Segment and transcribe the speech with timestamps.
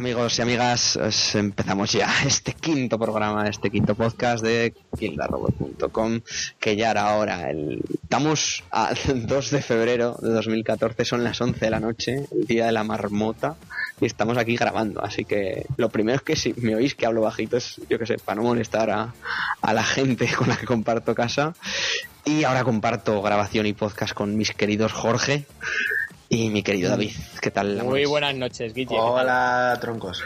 [0.00, 0.98] Amigos y amigas,
[1.34, 6.22] empezamos ya este quinto programa, este quinto podcast de kildarrobot.com,
[6.58, 7.50] que ya era hora.
[7.50, 7.82] El...
[8.02, 12.64] Estamos a 2 de febrero de 2014, son las 11 de la noche, el día
[12.64, 13.56] de la marmota,
[14.00, 15.04] y estamos aquí grabando.
[15.04, 18.06] Así que lo primero es que si me oís que hablo bajito es, yo que
[18.06, 19.12] sé, para no molestar a,
[19.60, 21.52] a la gente con la que comparto casa.
[22.24, 25.44] Y ahora comparto grabación y podcast con mis queridos Jorge
[26.32, 27.10] y mi querido David.
[27.42, 27.82] ¿Qué tal?
[27.82, 28.96] Muy buenas noches, Guille.
[28.96, 30.22] Hola, troncos.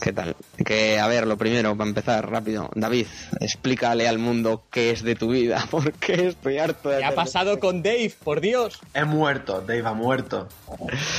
[0.00, 0.36] ¿Qué tal?
[0.64, 2.70] Que, a ver, lo primero, para empezar rápido.
[2.76, 3.08] David,
[3.40, 5.66] explícale al mundo qué es de tu vida.
[5.70, 8.14] ¿Por qué estoy harto de ¿Qué ha pasado con Dave?
[8.22, 8.78] Por Dios.
[8.94, 10.48] He muerto, Dave ha muerto.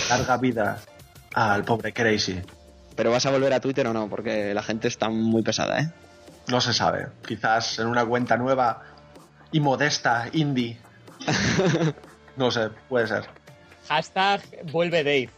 [0.09, 0.81] Larga vida
[1.33, 2.39] al pobre Crazy.
[2.95, 4.07] ¿Pero vas a volver a Twitter o no?
[4.07, 5.91] Porque la gente está muy pesada, ¿eh?
[6.47, 7.07] No se sabe.
[7.27, 8.83] Quizás en una cuenta nueva
[9.51, 10.77] y modesta, indie.
[12.37, 13.38] no sé, puede ser.
[13.89, 14.41] Hashtag
[14.71, 15.29] vuelve Dave.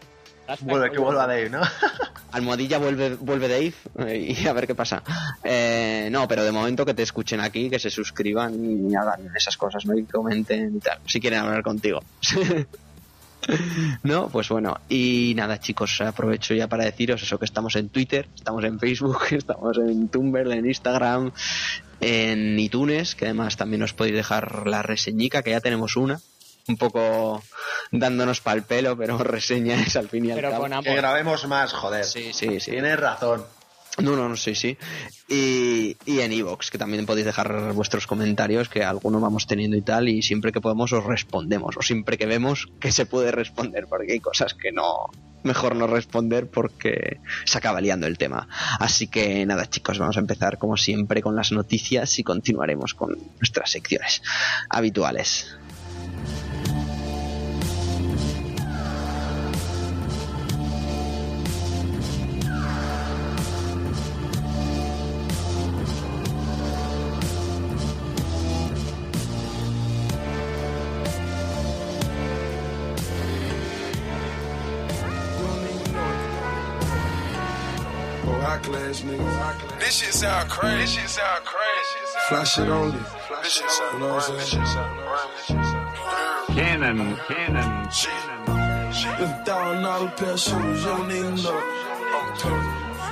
[0.45, 1.61] Hashtag Vuelve, que vuelva Dave, ¿no?
[2.33, 5.01] Almohadilla vuelve, vuelve Dave y a ver qué pasa.
[5.43, 8.53] Eh, no, pero de momento que te escuchen aquí, que se suscriban
[8.89, 9.97] y hagan esas cosas, ¿no?
[9.97, 12.03] Y comenten y tal, si quieren hablar contigo.
[14.03, 18.27] no, pues bueno, y nada chicos, aprovecho ya para deciros eso que estamos en Twitter,
[18.35, 21.31] estamos en Facebook, estamos en Tumblr, en Instagram,
[22.01, 26.19] en iTunes, que además también os podéis dejar la reseñica, que ya tenemos una,
[26.67, 27.41] un poco
[27.91, 30.67] dándonos pal pelo, pero reseña es al fin y al Pero cabo.
[30.67, 32.05] con Que grabemos más, joder.
[32.05, 32.71] Sí, sí, sí.
[32.71, 33.45] Tienes razón.
[33.97, 34.77] No, no, no, sí, sí.
[35.27, 39.81] Y, y en Evox, que también podéis dejar vuestros comentarios, que alguno vamos teniendo y
[39.81, 43.87] tal, y siempre que podemos os respondemos, o siempre que vemos que se puede responder,
[43.87, 45.07] porque hay cosas que no,
[45.43, 48.47] mejor no responder porque se acaba liando el tema.
[48.79, 53.17] Así que nada, chicos, vamos a empezar como siempre con las noticias y continuaremos con
[53.39, 54.21] nuestras secciones
[54.69, 55.55] habituales.
[78.23, 79.01] Oh, class.
[79.79, 80.77] This shit sound crazy.
[80.77, 81.99] This shit sound crazy.
[82.29, 82.99] Fly shit only.
[83.43, 84.01] This shit sound
[85.49, 85.70] You
[86.55, 87.55] know what I'm This saying?
[87.91, 88.47] shit sound
[88.89, 89.19] This shit sound Cannon, cannon.
[89.19, 91.61] This thousand dollar pair of shoes, you don't even know.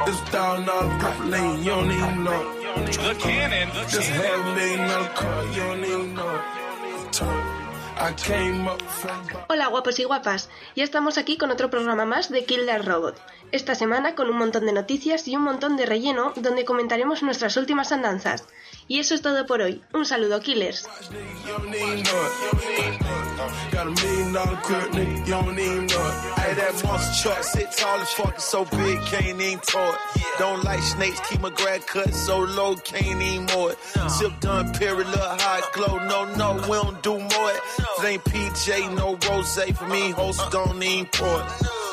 [0.06, 2.44] This thousand dollar purple lane, you don't even know.
[2.76, 3.70] The cannon.
[3.74, 6.42] The This half a million dollar car, you don't even know.
[8.02, 9.28] I came up from.
[9.50, 13.18] Hola guapos y guapas, ya estamos aquí con otro programa más de Kill the Robot.
[13.52, 17.58] Esta semana con un montón de noticias y un montón de relleno donde comentaremos nuestras
[17.58, 18.46] últimas andanzas.
[18.90, 19.84] Y eso es todo por hoy.
[19.94, 20.90] Un saludo, Killers.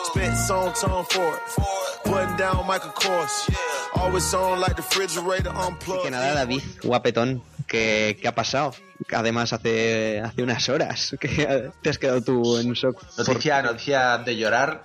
[0.06, 1.95] Spent song tone for it.
[2.06, 3.49] Button down Michael Kors.
[3.94, 6.05] Always on like the refrigerator unplugged.
[6.05, 8.73] Que nada, David, guapetón, ¿qué, qué ha pasado?
[9.12, 13.03] Además, hace, hace unas horas que te has quedado tú en shock.
[13.19, 14.85] Noticia, noticia de llorar.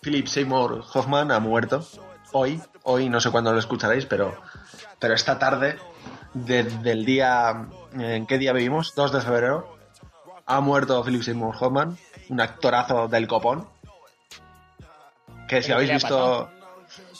[0.00, 1.86] Philip Seymour Hoffman ha muerto.
[2.32, 4.36] Hoy, hoy no sé cuándo lo escucharéis, pero,
[4.98, 5.78] pero esta tarde,
[6.34, 7.66] desde el día.
[7.94, 8.94] ¿En qué día vivimos?
[8.94, 9.76] 2 de febrero.
[10.46, 11.98] Ha muerto Philip Seymour Hoffman,
[12.28, 13.66] un actorazo del copón.
[15.48, 16.50] Que si ¿Pero habéis visto.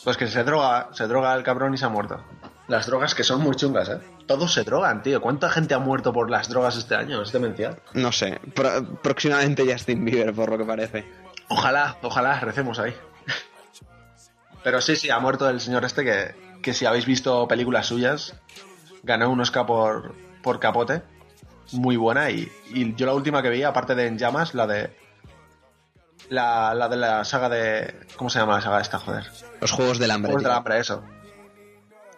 [0.08, 2.19] Pues que se droga, se droga el cabrón y se ha muerto.
[2.66, 3.99] Las drogas que son muy chungas, ¿eh?
[4.26, 5.20] Todos se drogan, tío.
[5.20, 7.20] ¿Cuánta gente ha muerto por las drogas este año?
[7.20, 7.76] Es demencial.
[7.93, 11.05] No sé, pro- próximamente Justin Bieber, por lo que parece.
[11.50, 12.94] Ojalá, ojalá, recemos ahí.
[14.64, 18.34] Pero sí, sí, ha muerto el señor este que, que si habéis visto películas suyas,
[19.02, 21.02] ganó un Oscar por, por Capote.
[21.72, 22.31] Muy buena.
[22.31, 24.96] Y, y yo la última que vi, aparte de En Llamas, la de...
[26.30, 28.06] La, la de la saga de...
[28.16, 29.25] ¿Cómo se llama la saga esta, joder?
[29.60, 30.32] Los Juegos del Hambre.
[30.32, 30.52] Juegos del.
[30.52, 31.02] Hambre, eso.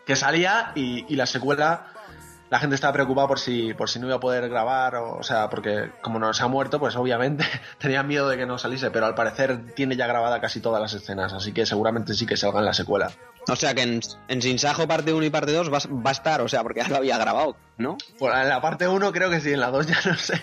[0.05, 1.87] Que salía y, y la secuela,
[2.51, 5.23] la gente estaba preocupada por si, por si no iba a poder grabar, o, o
[5.23, 7.45] sea, porque como no se ha muerto, pues obviamente
[7.79, 10.93] tenían miedo de que no saliese, pero al parecer tiene ya grabada casi todas las
[10.95, 13.13] escenas, así que seguramente sí que salga en la secuela.
[13.49, 16.41] O sea que en, en Sinsajo parte 1 y parte 2 va, va a estar,
[16.41, 17.97] o sea, porque ya lo había grabado, ¿no?
[18.19, 20.43] Pues en la parte 1 creo que sí, en la 2 ya no sé.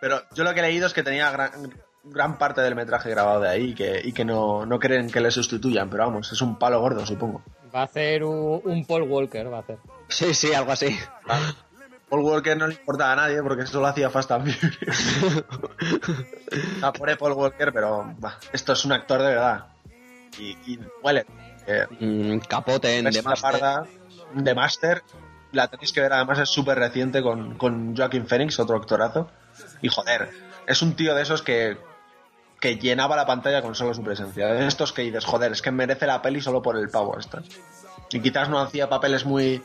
[0.00, 1.72] Pero yo lo que he leído es que tenía gran,
[2.06, 5.20] gran parte del metraje grabado de ahí y que, y que no, no creen que
[5.20, 7.42] le sustituyan, pero vamos, es un palo gordo, supongo.
[7.74, 9.78] Va a hacer un, un Paul Walker, va a hacer.
[10.08, 10.96] Sí, sí, algo así.
[12.08, 15.44] Paul Walker no le importa a nadie porque solo hacía Fast and Furious.
[16.82, 19.66] Ah, pobre Paul Walker, pero bah, esto es un actor de verdad.
[20.38, 21.26] y, y huele.
[21.66, 23.50] Eh, Mm, capote en The la Master.
[23.50, 23.86] parda
[24.34, 25.02] de Master,
[25.52, 29.28] la tenéis que ver, además es súper reciente con, con Joaquin Phoenix, otro actorazo.
[29.82, 30.30] Y joder,
[30.66, 31.76] es un tío de esos que,
[32.60, 34.66] que llenaba la pantalla con solo su presencia.
[34.66, 37.38] Estos que dices, joder, es que merece la peli solo por el pavo este.
[38.10, 39.62] Y quizás no hacía papeles muy,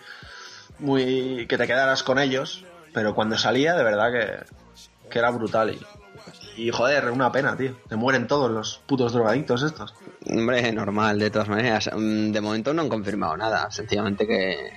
[0.80, 5.74] muy que te quedaras con ellos, pero cuando salía, de verdad que, que era brutal.
[6.58, 7.78] Y, y joder, una pena, tío.
[7.88, 9.94] Se mueren todos los putos drogadictos estos.
[10.30, 11.90] Hombre, normal, de todas maneras.
[11.96, 13.72] Mm, De momento no han confirmado nada.
[13.72, 14.74] Sencillamente que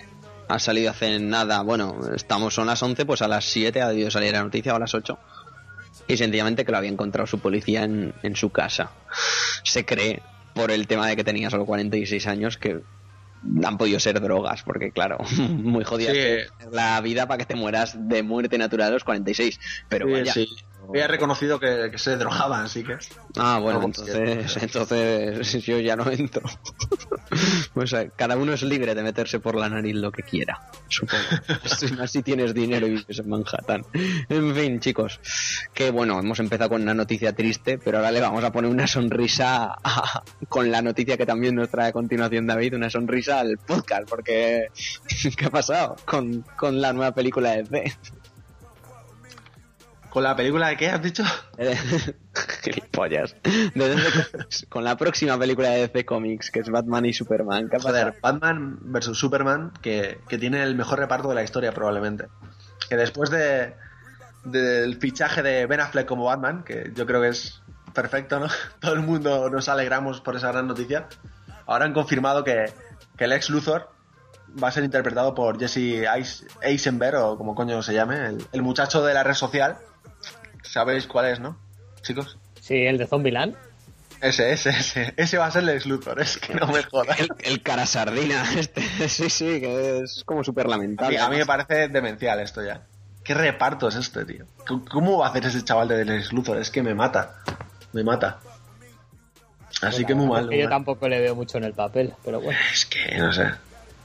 [0.48, 1.62] ha salido hace nada.
[1.62, 4.76] Bueno, estamos son las 11, pues a las 7 ha debido salir la noticia o
[4.76, 5.18] a las 8.
[6.08, 8.90] Y sencillamente que lo había encontrado su policía en, en su casa.
[9.62, 10.20] Se cree,
[10.54, 12.80] por el tema de que tenía solo 46 años, que
[13.64, 15.18] han podido ser drogas, porque claro,
[15.48, 16.68] muy jodida Sí.
[16.72, 19.58] la vida para que te mueras de muerte natural a los 46.
[19.88, 20.32] Pero Sí, vaya.
[20.32, 20.48] sí.
[20.88, 22.96] Había reconocido que, que se drogaban, así que.
[23.36, 26.42] Ah, bueno, No, entonces, entonces yo ya no entro.
[27.74, 31.22] o sea, cada uno es libre de meterse por la nariz lo que quiera, supongo.
[31.76, 33.84] Si más si tienes dinero y vives en Manhattan.
[34.28, 35.20] En fin, chicos,
[35.72, 38.86] que bueno, hemos empezado con una noticia triste, pero ahora le vamos a poner una
[38.86, 43.58] sonrisa a- con la noticia que también nos trae a continuación David, una sonrisa al
[43.58, 44.68] podcast, porque
[45.36, 47.96] ¿qué ha pasado con, con la nueva película de DC?
[50.14, 51.24] ¿Con la película de qué has dicho?
[52.62, 53.34] Gilipollas.
[53.42, 53.96] De
[54.68, 57.68] con la próxima película de DC Comics, que es Batman y Superman.
[57.68, 57.78] ¿Qué?
[57.80, 62.26] Joder, Batman vs Superman, que, que tiene el mejor reparto de la historia probablemente.
[62.88, 63.74] Que después de
[64.44, 67.60] del fichaje de Ben Affleck como Batman, que yo creo que es
[67.92, 68.46] perfecto, ¿no?
[68.80, 71.08] Todo el mundo nos alegramos por esa gran noticia.
[71.66, 72.72] Ahora han confirmado que,
[73.16, 73.88] que el ex Luthor
[74.62, 78.62] va a ser interpretado por Jesse Eis- Eisenberg, o como coño se llame, el, el
[78.62, 79.78] muchacho de la red social.
[80.64, 81.56] ¿Sabéis cuál es, no?
[82.02, 82.36] Chicos.
[82.60, 83.54] Sí, el de Zombieland.
[84.20, 85.14] Ese, ese, ese.
[85.16, 87.20] Ese va a ser el Luthor, es que no me jodas.
[87.20, 91.18] El, el cara sardina, este, sí, sí, que es como súper A mí, lamentable.
[91.18, 92.86] a mí me parece demencial esto ya.
[93.22, 94.44] ¿Qué reparto es este, tío?
[94.90, 96.58] ¿Cómo va a hacer ese chaval de Lex Luthor?
[96.58, 97.36] Es que me mata.
[97.92, 98.40] Me mata.
[99.82, 100.48] Así que muy mal.
[100.48, 102.58] Que muy yo tampoco le veo mucho en el papel, pero bueno.
[102.72, 103.50] Es que, no sé.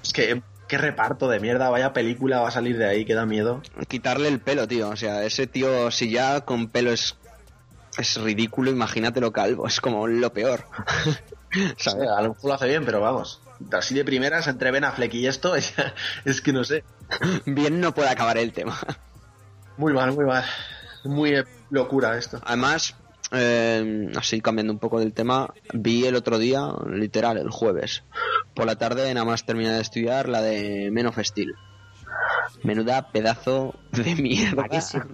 [0.03, 1.69] Es que, qué reparto de mierda.
[1.69, 3.61] Vaya película va a salir de ahí, que da miedo.
[3.89, 4.87] Quitarle el pelo, tío.
[4.87, 7.17] O sea, ese tío, si ya con pelo es,
[7.97, 9.67] es ridículo, imagínatelo calvo.
[9.67, 10.65] Es como lo peor.
[11.77, 13.41] Sea, a lo mejor lo hace bien, pero vamos.
[13.71, 15.73] Así de primeras, entre Ben Affleck y esto, es,
[16.23, 16.85] es que no sé.
[17.45, 18.79] Bien no puede acabar el tema.
[19.75, 20.45] Muy mal, muy mal.
[21.03, 22.39] Muy locura esto.
[22.45, 22.95] Además,
[23.31, 28.03] eh, así cambiando un poco del tema, vi el otro día, literal, el jueves,
[28.53, 31.55] por la tarde nada más terminé de estudiar la de Men of Steel.
[32.63, 34.65] Menuda pedazo de mierda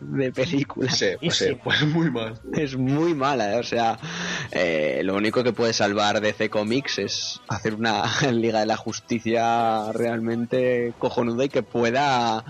[0.02, 0.90] de película.
[0.90, 2.40] Sí, pues, sí, pues muy mal.
[2.54, 3.60] Es muy mala, ¿eh?
[3.60, 4.00] o sea,
[4.52, 9.92] eh, lo único que puede salvar DC Comics es hacer una Liga de la Justicia
[9.92, 12.44] realmente cojonuda y que pueda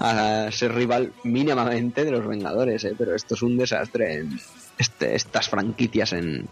[0.00, 2.94] ah, ser rival mínimamente de los Vengadores, ¿eh?
[2.98, 4.40] pero esto es un desastre en
[4.80, 6.48] este, estas franquicias en,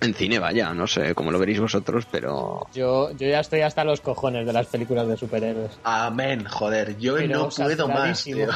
[0.00, 3.84] en cine, vaya, no sé cómo lo veréis vosotros, pero Yo, yo ya estoy hasta
[3.84, 5.70] los cojones de las películas de superhéroes.
[5.84, 8.48] Amén, joder, yo Pero no puedo más, tío.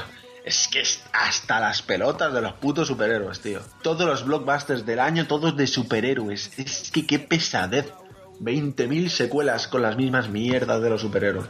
[0.44, 3.60] Es que es hasta las pelotas de los putos superhéroes, tío.
[3.82, 6.58] Todos los blockbusters del año, todos de superhéroes.
[6.58, 7.92] Es que qué pesadez.
[8.40, 11.48] 20.000 secuelas con las mismas mierdas de los superhéroes.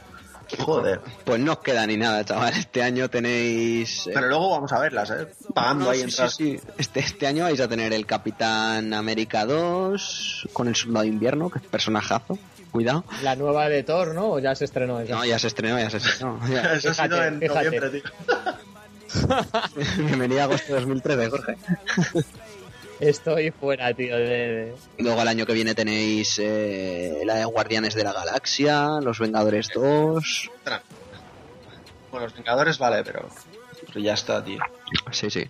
[0.57, 1.01] Joder.
[1.25, 2.55] pues no os queda ni nada, chaval.
[2.55, 4.07] Este año tenéis...
[4.07, 5.27] eh, Pero luego vamos a verlas, ¿eh?
[5.55, 6.61] Pagando No, ahí sí, sí.
[6.79, 11.51] Este, este año vais a tener el Capitán América 2 con el Soldado de Invierno,
[11.51, 12.39] que es personajazo.
[12.71, 13.05] Cuidado.
[13.23, 14.33] La nueva de Thor, ¿no?
[14.33, 15.15] ¿O ya se estrenó esa?
[15.15, 16.39] No, ya se estrenó, ya se estrenó.
[16.49, 16.75] Ya.
[16.75, 17.65] Eso ha sido en fíjate.
[17.65, 18.11] noviembre, tío.
[20.05, 21.57] Bienvenido a agosto de 2013, Jorge.
[23.01, 24.17] Estoy fuera, tío.
[24.17, 28.89] De, de- Luego el año que viene tenéis eh, la de Guardianes de la Galaxia,
[29.03, 30.51] Los Vengadores 2.
[32.11, 33.29] Bueno, los Vengadores vale, pero...
[33.87, 34.59] pero ya está, tío.
[35.13, 35.45] Sí, sí.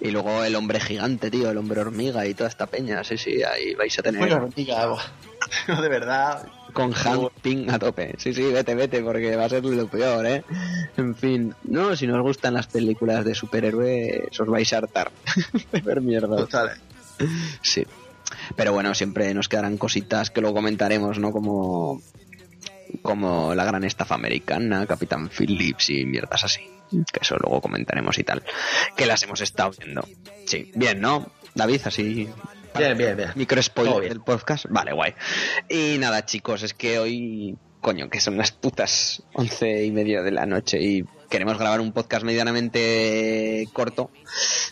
[0.00, 3.02] Y luego el Hombre Gigante, tío, el Hombre Hormiga y toda esta peña.
[3.04, 5.02] Sí, sí, ahí vais a tener Bueno, buah.
[5.68, 6.46] No, de verdad.
[6.72, 8.14] con Hank Ping a tope.
[8.16, 10.42] Sí, sí, vete, vete, porque va a ser lo peor, ¿eh?
[10.96, 15.10] En fin, no, si no os gustan las películas de superhéroes, os vais a hartar
[15.72, 16.36] de ver mierda.
[16.36, 16.72] Total.
[17.62, 17.86] Sí.
[18.56, 21.30] Pero bueno, siempre nos quedarán cositas que luego comentaremos, ¿no?
[21.32, 22.02] Como,
[23.02, 26.68] como la gran estafa americana, Capitán Phillips y mierdas así.
[26.90, 28.42] Que eso luego comentaremos y tal.
[28.96, 30.06] Que las hemos estado viendo.
[30.46, 31.26] Sí, bien, ¿no?
[31.54, 32.28] David, así
[32.76, 33.30] Bien, bien, bien.
[33.36, 34.08] Micro spoiler bien.
[34.10, 34.66] del podcast.
[34.68, 35.14] Vale, guay.
[35.68, 40.32] Y nada, chicos, es que hoy, coño, que son las putas once y media de
[40.32, 41.04] la noche y
[41.34, 44.08] queremos grabar un podcast medianamente corto,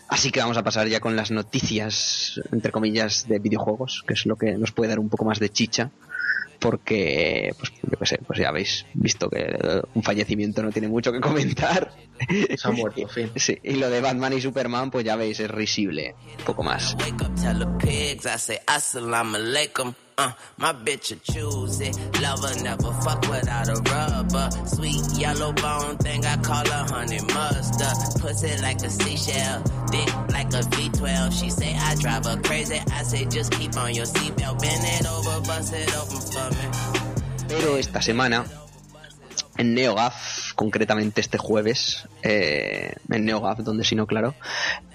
[0.07, 4.25] así que vamos a pasar ya con las noticias, entre comillas, de videojuegos, que es
[4.25, 5.91] lo que nos puede dar un poco más de chicha
[6.59, 9.59] porque, pues, yo qué sé, pues ya habéis visto que
[9.93, 11.91] un fallecimiento no tiene mucho que comentar.
[12.57, 13.29] Se ha muerto, fin.
[13.35, 16.15] Sí, y lo de Batman y Superman, pues ya veis, es risible.
[16.39, 16.95] Un poco más.
[20.17, 21.97] Uh, my bitch a choose it.
[22.21, 24.49] Lover never fuck without a rubber.
[24.67, 28.21] Sweet yellow bone thing, I call her honey mustard.
[28.21, 31.39] Pussy like a seashell, dick like a V12.
[31.39, 32.79] She say I drive her crazy.
[32.91, 36.93] I say just keep on your seatbelt, bend it over, bust it open for me.
[37.49, 38.45] Pero esta semana,
[39.57, 44.35] en NeoGAF, concretamente este jueves, eh, en NeoGAF, donde si no, claro,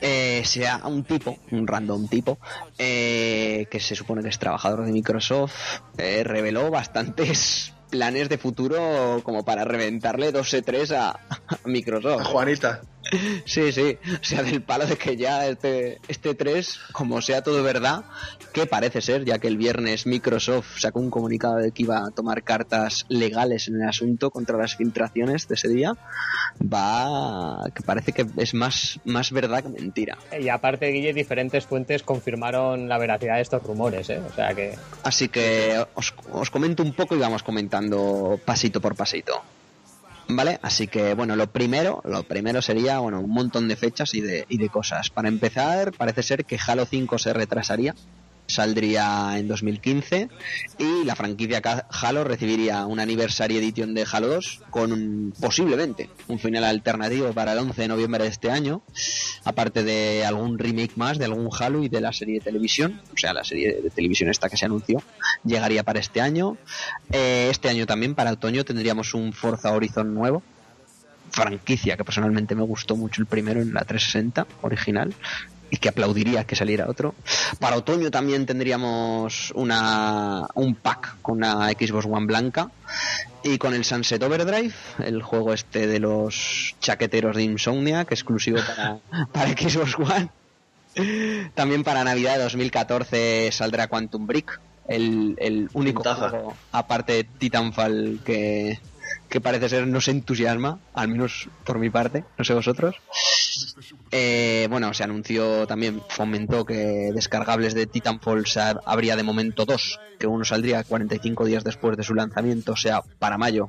[0.01, 2.39] eh, sea un tipo, un random tipo,
[2.79, 9.21] eh, que se supone que es trabajador de Microsoft, eh, reveló bastantes planes de futuro
[9.23, 12.25] como para reventarle 2E3 a, a Microsoft.
[12.25, 12.83] Juanita.
[13.45, 17.63] Sí, sí, o sea, del palo de que ya este, este 3, como sea todo
[17.63, 18.05] verdad,
[18.53, 22.11] que parece ser, ya que el viernes Microsoft sacó un comunicado de que iba a
[22.11, 25.93] tomar cartas legales en el asunto contra las filtraciones de ese día,
[26.61, 30.19] va, que parece que es más, más verdad que mentira.
[30.39, 34.21] Y aparte, Guille, diferentes fuentes confirmaron la veracidad de estos rumores, ¿eh?
[34.21, 34.75] O sea que...
[35.03, 39.43] Así que os, os comento un poco y vamos comentando pasito por pasito.
[40.31, 40.59] ¿Vale?
[40.63, 44.45] Así que, bueno, lo primero, lo primero sería, bueno, un montón de fechas y de,
[44.49, 45.09] y de cosas.
[45.09, 47.95] Para empezar, parece ser que Halo 5 se retrasaría,
[48.49, 50.29] saldría en 2015
[50.79, 56.39] y la franquicia Halo recibiría un Anniversary Edition de Halo 2 con un- posiblemente un
[56.39, 58.83] final alternativo para el 11 de noviembre de este año,
[59.45, 63.19] aparte de algún remake más de algún Halo y de la serie de televisión, o
[63.19, 65.03] sea, la serie de televisión esta que se anunció,
[65.45, 66.57] llegaría para este año.
[67.13, 70.43] Eh, este año también, para otoño, tendríamos un Forza Horizon nuevo,
[71.31, 75.13] franquicia que personalmente me gustó mucho el primero en la 360 original
[75.71, 77.15] y que aplaudiría que saliera otro.
[77.59, 82.71] Para otoño también tendríamos una, un pack con una Xbox One blanca
[83.43, 88.21] y con el Sunset Overdrive, el juego este de los chaqueteros de Insomnia, que es
[88.21, 88.99] exclusivo para,
[89.33, 90.31] para Xbox One.
[91.55, 98.21] También para Navidad de 2014 saldrá Quantum Break, el, el único juego, aparte de Titanfall,
[98.25, 98.81] que,
[99.29, 102.97] que parece ser nos entusiasma, al menos por mi parte, no sé vosotros.
[104.11, 108.45] Eh, bueno, se anunció también, fomentó que descargables de Titanfall
[108.85, 113.03] habría de momento dos, que uno saldría 45 días después de su lanzamiento, o sea,
[113.19, 113.69] para mayo,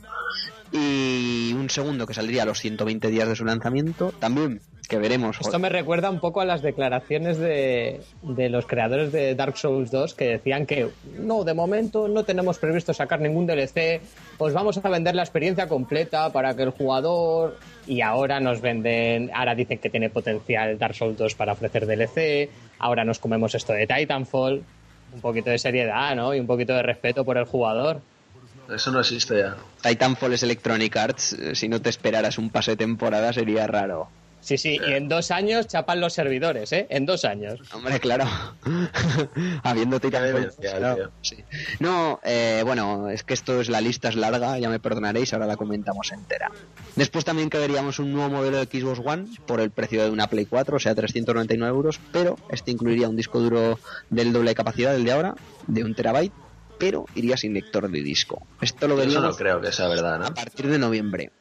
[0.72, 5.38] y un segundo que saldría a los 120 días de su lanzamiento, también que veremos.
[5.40, 9.92] Esto me recuerda un poco a las declaraciones de, de los creadores de Dark Souls
[9.92, 14.02] 2 que decían que no, de momento no tenemos previsto sacar ningún DLC,
[14.38, 17.58] pues vamos a vender la experiencia completa para que el jugador...
[17.88, 22.48] Y ahora nos venden, ahora dicen que tiene potencial Dark Souls 2 para ofrecer DLC,
[22.78, 24.64] ahora nos comemos esto de Titanfall,
[25.12, 26.36] un poquito de seriedad, ¿no?
[26.36, 28.02] Y un poquito de respeto por el jugador.
[28.72, 29.56] Eso no existe ya.
[29.82, 34.10] Titanfall es Electronic Arts, eh, si no te esperaras un pase de temporada sería raro.
[34.42, 36.88] Sí, sí, y en dos años chapan los servidores, ¿eh?
[36.90, 37.60] En dos años.
[37.74, 38.26] Hombre, claro.
[39.64, 41.12] Habiendo claro, tío.
[41.22, 41.44] sí.
[41.80, 45.46] No, eh, bueno, es que esto es la lista es larga, ya me perdonaréis, ahora
[45.46, 46.52] la comentamos entera.
[46.96, 50.28] Después también que veríamos un nuevo modelo de Xbox One por el precio de una
[50.28, 53.80] Play 4, o sea, 399 euros, pero este incluiría un disco duro
[54.10, 55.36] del doble de capacidad del de ahora,
[55.68, 56.34] de un terabyte,
[56.80, 58.48] pero iría sin lector de disco.
[58.62, 60.26] Esto lo Eso veríamos no creo que sea verdad, ¿no?
[60.26, 61.32] a partir de noviembre.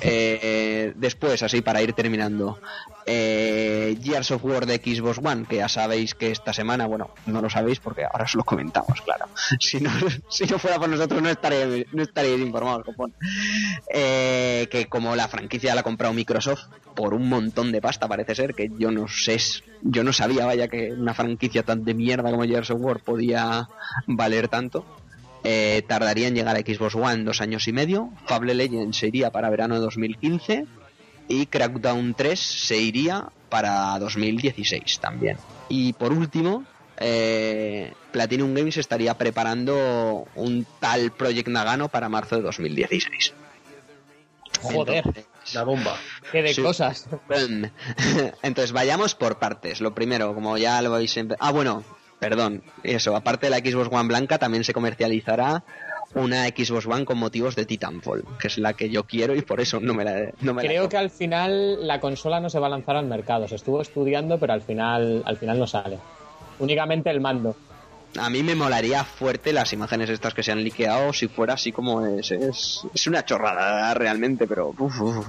[0.00, 2.58] Eh, después, así para ir terminando,
[3.06, 7.40] eh, Gears of War de Xbox One, que ya sabéis que esta semana, bueno, no
[7.40, 9.26] lo sabéis porque ahora os lo comentamos, claro.
[9.60, 9.90] Si no,
[10.28, 13.12] si no fuera por nosotros no estaréis, no estaréis informados, copón.
[13.92, 18.34] Eh, que como la franquicia la ha comprado Microsoft por un montón de pasta, parece
[18.34, 19.38] ser, que yo no sé,
[19.82, 23.68] yo no sabía, vaya, que una franquicia tan de mierda como Gears of War podía
[24.06, 24.84] valer tanto.
[25.46, 28.10] Eh, tardaría en llegar a Xbox One dos años y medio.
[28.26, 30.66] Fable Legends se iría para verano de 2015.
[31.28, 35.36] Y Crackdown 3 se iría para 2016 también.
[35.68, 36.64] Y por último,
[36.98, 43.32] eh, Platinum Games estaría preparando un tal Project Nagano para marzo de 2016.
[44.62, 45.96] Joder, Entonces, La bomba.
[46.32, 46.62] qué de sí.
[46.62, 47.06] cosas.
[48.42, 49.80] Entonces, vayamos por partes.
[49.80, 51.18] Lo primero, como ya lo habéis...
[51.38, 51.84] Ah, bueno,
[52.18, 52.62] perdón.
[52.82, 55.64] Eso, aparte de la Xbox One blanca, también se comercializará
[56.14, 59.60] una Xbox One con motivos de Titanfall, que es la que yo quiero y por
[59.60, 60.30] eso no me la...
[60.40, 63.48] No me Creo que al final la consola no se va a lanzar al mercado.
[63.48, 65.98] Se estuvo estudiando, pero al final, al final no sale.
[66.58, 67.56] Únicamente el mando.
[68.16, 71.72] A mí me molaría fuerte las imágenes estas que se han liqueado si fuera así
[71.72, 72.30] como es.
[72.30, 74.72] Es, es una chorrada realmente, pero...
[74.78, 75.26] uf, uf.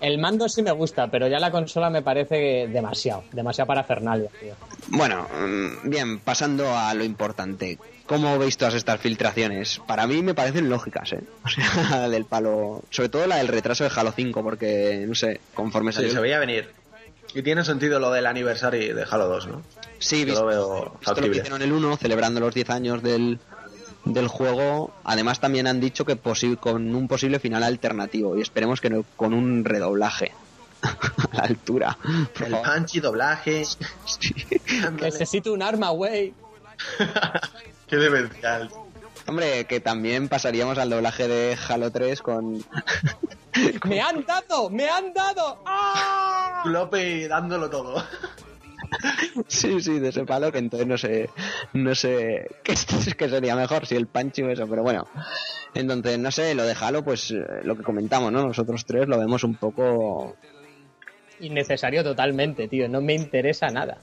[0.00, 4.28] El mando sí me gusta, pero ya la consola me parece demasiado, demasiado para Fernalia,
[4.40, 4.54] tío.
[4.88, 7.78] Bueno, mm, bien, pasando a lo importante.
[8.06, 9.80] ¿Cómo veis todas estas filtraciones?
[9.86, 11.24] Para mí me parecen lógicas, ¿eh?
[11.44, 12.82] O sea, del palo...
[12.90, 16.12] Sobre todo la del retraso de Halo 5, porque, no sé, conforme Sí, salió...
[16.12, 16.68] se veía venir.
[17.34, 19.62] Y tiene sentido lo del aniversario de Halo 2, ¿no?
[19.98, 23.38] Sí, visto, lo veo visto lo que hicieron el 1, celebrando los 10 años del,
[24.06, 24.92] del juego.
[25.04, 28.36] Además, también han dicho que posi- con un posible final alternativo.
[28.36, 30.32] Y esperemos que no, con un redoblaje
[30.82, 31.98] a la altura.
[32.40, 32.74] El favor.
[32.74, 33.62] punch y doblaje.
[35.00, 36.32] Necesito un arma, güey.
[37.88, 38.70] Qué demencial.
[39.28, 42.64] Hombre, que también pasaríamos al doblaje de Halo 3 con.
[43.84, 44.70] ¡Me han dado!
[44.70, 45.62] ¡Me han dado!
[45.66, 46.62] ¡Ah!
[46.66, 48.04] Lope dándolo todo.
[49.48, 51.30] Sí, sí, de ese palo, que entonces no sé.
[51.72, 52.48] No sé.
[52.62, 52.74] ¿Qué,
[53.18, 53.86] qué sería mejor?
[53.86, 55.06] Si el Panchi o eso, pero bueno.
[55.74, 58.46] Entonces, no sé, lo de Halo, pues eh, lo que comentamos, ¿no?
[58.46, 60.36] Nosotros tres lo vemos un poco.
[61.40, 62.88] Innecesario totalmente, tío.
[62.88, 63.98] No me interesa nada.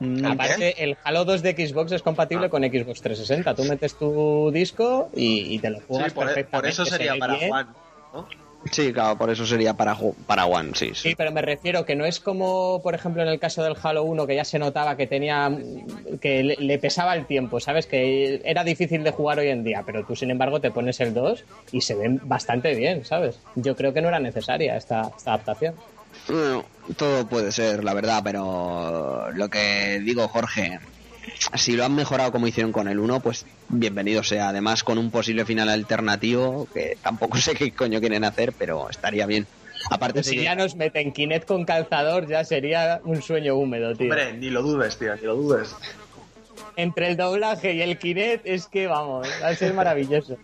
[0.00, 2.48] mm, Aparte, el Halo 2 de Xbox es compatible Ah.
[2.48, 3.54] con Xbox 360.
[3.54, 6.56] Tú metes tu disco y, y te lo Sí, juegas por, e- perfectamente.
[6.56, 7.48] por eso se sería para bien.
[7.50, 7.68] Juan.
[8.14, 8.28] ¿no?
[8.70, 10.88] Sí, claro, por eso sería para, para One, sí.
[10.88, 11.10] sí.
[11.10, 14.02] Sí, pero me refiero que no es como, por ejemplo, en el caso del Halo
[14.02, 15.50] 1, que ya se notaba que tenía.
[16.20, 17.86] que le, le pesaba el tiempo, ¿sabes?
[17.86, 21.14] Que era difícil de jugar hoy en día, pero tú, sin embargo, te pones el
[21.14, 23.38] 2 y se ven bastante bien, ¿sabes?
[23.54, 25.74] Yo creo que no era necesaria esta, esta adaptación.
[26.26, 26.64] Bueno,
[26.96, 30.78] todo puede ser, la verdad, pero lo que digo, Jorge,
[31.54, 34.48] si lo han mejorado como hicieron con el 1, pues bienvenido sea.
[34.48, 39.26] Además, con un posible final alternativo, que tampoco sé qué coño quieren hacer, pero estaría
[39.26, 39.46] bien.
[39.90, 44.06] Aparte, Si sí, ya nos meten Kinect con calzador, ya sería un sueño húmedo, tío.
[44.06, 45.74] Hombre, ni lo dudes, tío, ni lo dudes.
[46.76, 50.36] Entre el doblaje y el Kinect, es que vamos, va a ser maravilloso.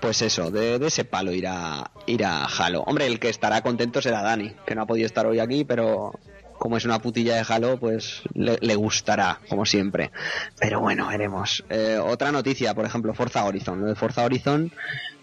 [0.00, 2.82] pues eso, de, de ese palo irá, irá Halo.
[2.82, 6.12] Hombre, el que estará contento será Dani, que no ha podido estar hoy aquí, pero
[6.58, 10.10] como es una putilla de Halo, pues le, gustará, como siempre.
[10.58, 11.64] Pero bueno, veremos.
[11.68, 13.80] Eh, otra noticia, por ejemplo, Forza Horizon.
[13.80, 14.72] Lo de Forza Horizon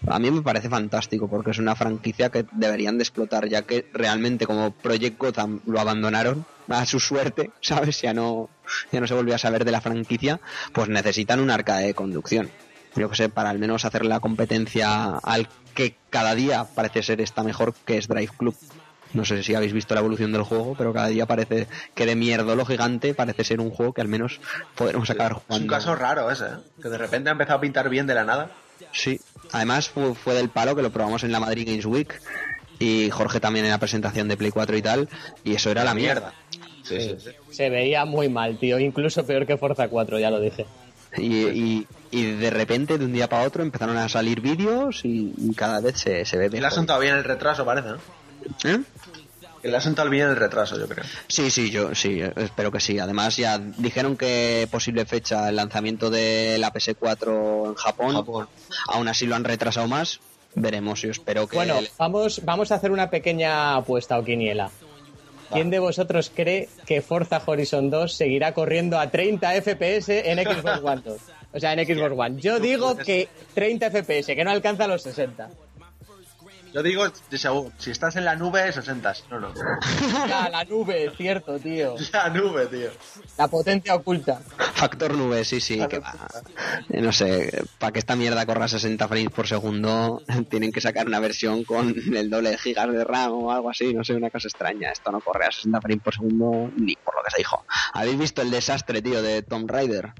[0.06, 3.86] a mí me parece fantástico porque es una franquicia que deberían de explotar, ya que
[3.92, 8.02] realmente como Project Gotham lo abandonaron a su suerte, ¿sabes?
[8.02, 8.50] Ya no,
[8.92, 10.40] ya no se volvió a saber de la franquicia,
[10.72, 12.50] pues necesitan un arca de conducción.
[12.96, 17.20] Yo que sé, para al menos hacer la competencia al que cada día parece ser
[17.20, 18.54] está mejor, que es Drive Club.
[19.14, 22.16] No sé si habéis visto la evolución del juego, pero cada día parece que de
[22.16, 24.40] mierdolo gigante parece ser un juego que al menos
[24.74, 25.64] podremos acabar Es jugando.
[25.64, 26.48] un caso raro ese, ¿eh?
[26.82, 28.50] Que de repente ha empezado a pintar bien de la nada.
[28.92, 29.20] Sí,
[29.52, 32.20] además fue, fue del palo que lo probamos en la Madrid Games Week
[32.80, 35.08] y Jorge también en la presentación de Play 4 y tal,
[35.44, 36.32] y eso era la mierda.
[36.82, 37.30] Sí, sí, sí.
[37.50, 38.78] Se veía muy mal, tío.
[38.78, 40.66] Incluso peor que Forza 4, ya lo dije.
[41.16, 45.32] Y, y, y de repente, de un día para otro, empezaron a salir vídeos y,
[45.38, 46.72] y cada vez se, se ve Y le ha mejor.
[46.72, 47.98] sentado bien el retraso, parece, ¿no?
[48.64, 48.80] ¿Eh?
[49.64, 51.06] Que le ha sentado bien el retraso, yo creo.
[51.26, 52.98] Sí, sí, yo sí, espero que sí.
[52.98, 58.14] Además, ya dijeron que posible fecha el lanzamiento de la PS4 en Japón.
[58.14, 58.48] Japón.
[58.88, 60.20] Aún así lo han retrasado más.
[60.54, 61.56] Veremos, yo espero que.
[61.56, 64.70] Bueno, vamos, vamos a hacer una pequeña apuesta o quiniela.
[65.50, 70.82] ¿Quién de vosotros cree que Forza Horizon 2 seguirá corriendo a 30 FPS en Xbox
[70.84, 71.16] One 2?
[71.54, 72.38] O sea, en Xbox One.
[72.38, 75.48] Yo digo que 30 FPS, que no alcanza los 60.
[76.74, 79.14] Yo digo, de seguro, si estás en la nube, 60.
[79.30, 79.54] No, no.
[80.26, 81.94] Ya, la nube, cierto, tío.
[82.12, 82.90] La nube, tío.
[83.38, 84.40] La potencia oculta.
[84.74, 86.12] Factor nube, sí, sí, que va.
[86.90, 91.06] Eh, No sé, para que esta mierda corra 60 frames por segundo, tienen que sacar
[91.06, 94.30] una versión con el doble de gigas de RAM o algo así, no sé, una
[94.30, 94.90] cosa extraña.
[94.90, 97.64] Esto no corre a 60 frames por segundo ni por lo que se dijo.
[97.92, 100.12] ¿Habéis visto el desastre, tío, de Tomb Raider?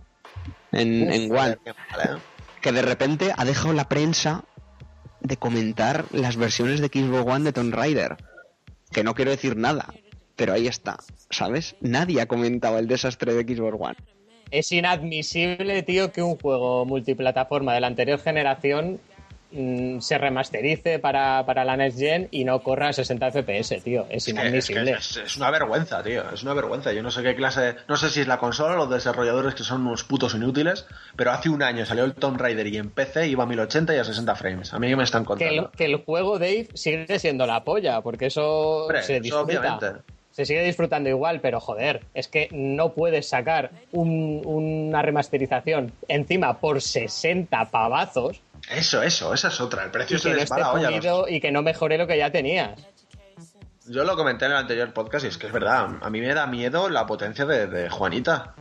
[0.70, 2.16] En, en One, ¿eh?
[2.60, 4.44] que de repente ha dejado la prensa
[5.24, 8.16] de comentar las versiones de Xbox One de Tomb Raider.
[8.92, 9.92] Que no quiero decir nada,
[10.36, 10.98] pero ahí está,
[11.30, 11.74] ¿sabes?
[11.80, 13.96] Nadie ha comentado el desastre de Xbox One.
[14.50, 19.00] Es inadmisible, tío, que un juego multiplataforma de la anterior generación
[19.54, 24.06] mm, se remasterice para, para la Next Gen y no corra a 60 FPS, tío.
[24.10, 24.90] Es Es que- es, que inadmisible.
[24.92, 26.22] es- es una vergüenza, tío.
[26.32, 26.92] Es una vergüenza.
[26.92, 27.76] Yo no sé qué clase.
[27.88, 30.86] No sé si es la consola o los desarrolladores que son unos putos inútiles.
[31.16, 33.98] Pero hace un año salió el Tomb Raider y en PC iba a 1080 y
[33.98, 34.74] a 60 frames.
[34.74, 35.54] A mí que me están que, contando.
[35.54, 40.02] el, que el juego, Dave, sigue siendo la polla, porque eso Hombre, se disfruta.
[40.30, 46.58] Se sigue disfrutando igual, pero joder, es que no puedes sacar un- una remasterización encima
[46.58, 49.84] por 60 pavazos Eso, eso, esa es otra.
[49.84, 50.88] El precio y se que, no les va esté la olla.
[50.88, 52.80] a los- pulido y que no mejore lo que ya tenías.
[53.86, 55.98] Yo lo comenté en el anterior podcast y es que es verdad.
[56.00, 58.54] A mí me da miedo la potencia de, de Juanita.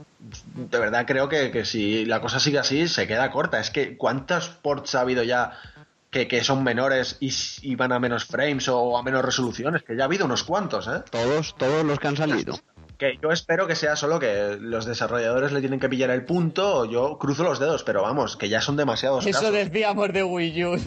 [0.56, 3.60] De verdad creo que, que si la cosa sigue así se queda corta.
[3.60, 5.52] Es que ¿cuántos ports ha habido ya
[6.12, 10.04] que, que son menores y van a menos frames o a menos resoluciones, que ya
[10.04, 11.02] ha habido unos cuantos, ¿eh?
[11.10, 12.60] Todos, todos los que han salido.
[12.98, 16.78] Que yo espero que sea solo que los desarrolladores le tienen que pillar el punto,
[16.80, 19.54] o yo cruzo los dedos, pero vamos, que ya son demasiados Eso casos.
[19.54, 20.76] decíamos de Wii U.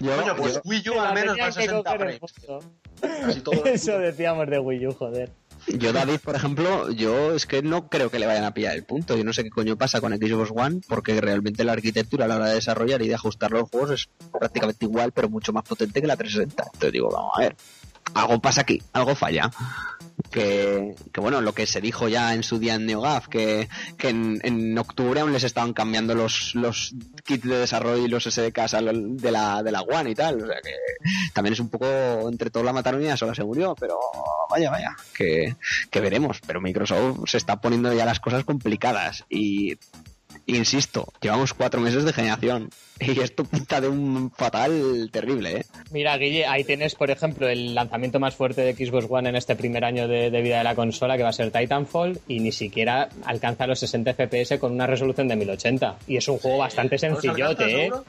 [0.00, 2.20] Yo- Coño, pues yo- Wii U al menos va a que 60 coger el frames.
[2.20, 2.60] punto.
[3.00, 5.30] Casi todos los Eso decíamos de Wii U, joder.
[5.66, 8.84] Yo, David, por ejemplo, yo es que no creo que le vayan a pillar el
[8.84, 9.16] punto.
[9.16, 12.36] Yo no sé qué coño pasa con Xbox One, porque realmente la arquitectura a la
[12.36, 16.02] hora de desarrollar y de ajustar los juegos es prácticamente igual, pero mucho más potente
[16.02, 16.64] que la 360.
[16.74, 17.56] Entonces digo, vamos a ver,
[18.12, 19.50] algo pasa aquí, algo falla.
[20.30, 24.78] Que, bueno, lo que se dijo ya en su día en NeoGAF, que, que en,
[24.78, 29.62] octubre aún les estaban cambiando los, los kits de desarrollo y los SDKs de la,
[29.62, 30.42] de la One y tal.
[30.42, 30.74] O sea que
[31.32, 31.86] también es un poco
[32.28, 33.96] entre todos la mataron y ya se murió, pero
[34.50, 35.56] vaya, vaya, que,
[35.90, 36.40] que veremos.
[36.46, 39.76] Pero Microsoft se está poniendo ya las cosas complicadas y
[40.46, 45.66] insisto, llevamos cuatro meses de generación y esto pinta de un fatal terrible, ¿eh?
[45.90, 49.56] Mira, Guille, ahí tienes, por ejemplo, el lanzamiento más fuerte de Xbox One en este
[49.56, 52.52] primer año de, de vida de la consola, que va a ser Titanfall, y ni
[52.52, 55.96] siquiera alcanza los 60 FPS con una resolución de 1080.
[56.06, 57.84] Y es un juego bastante ¿No os alcanza, sencillote, ¿eh?
[57.84, 58.04] seguro?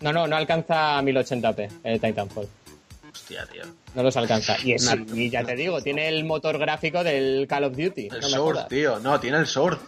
[0.00, 2.48] No, no, no alcanza 1080p el Titanfall.
[3.14, 3.62] Hostia, tío.
[3.94, 4.56] No los alcanza.
[4.62, 8.08] Y, es, Una- y ya te digo, tiene el motor gráfico del Call of Duty.
[8.08, 8.68] El no me Sword, jodas.
[8.68, 8.98] tío.
[8.98, 9.78] No, tiene el Sword.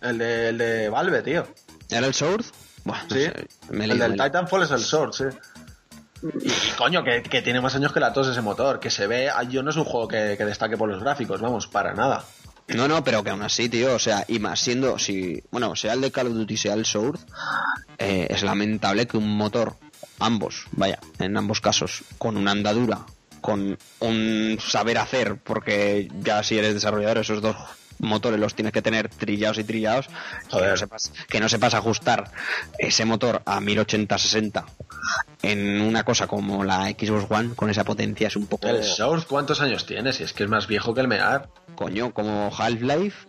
[0.00, 1.46] El de, el de Valve, tío.
[1.90, 2.44] ¿Era el Sword?
[2.84, 3.22] Buah, no Sí.
[3.24, 3.32] sé,
[3.70, 4.12] me he el del.
[4.12, 5.24] Titanfall es el Sword, sí.
[6.22, 8.78] Y, y, coño, que, que tiene más años que la tos ese motor.
[8.80, 9.28] Que se ve.
[9.50, 12.24] Yo no es un juego que, que destaque por los gráficos, vamos, para nada.
[12.68, 15.92] No, no, pero que aún así, tío, o sea, y más siendo, si, bueno, sea
[15.92, 17.20] el de Call of Duty, sea el Sword,
[17.98, 19.76] eh, es lamentable que un motor,
[20.18, 23.06] ambos, vaya, en ambos casos, con una andadura,
[23.40, 27.56] con un saber hacer, porque ya si eres desarrollador, esos dos
[27.98, 30.08] motores los tienes que tener trillados y trillados,
[30.50, 32.30] que no, sepas, que no sepas ajustar
[32.78, 34.64] ese motor a 1080-60
[35.42, 38.68] en una cosa como la Xbox One, con esa potencia, es un poco...
[38.68, 40.12] El Sword, ¿cuántos años tiene?
[40.12, 41.48] Si es que es más viejo que el Mear.
[41.74, 43.28] Coño, como Half-Life,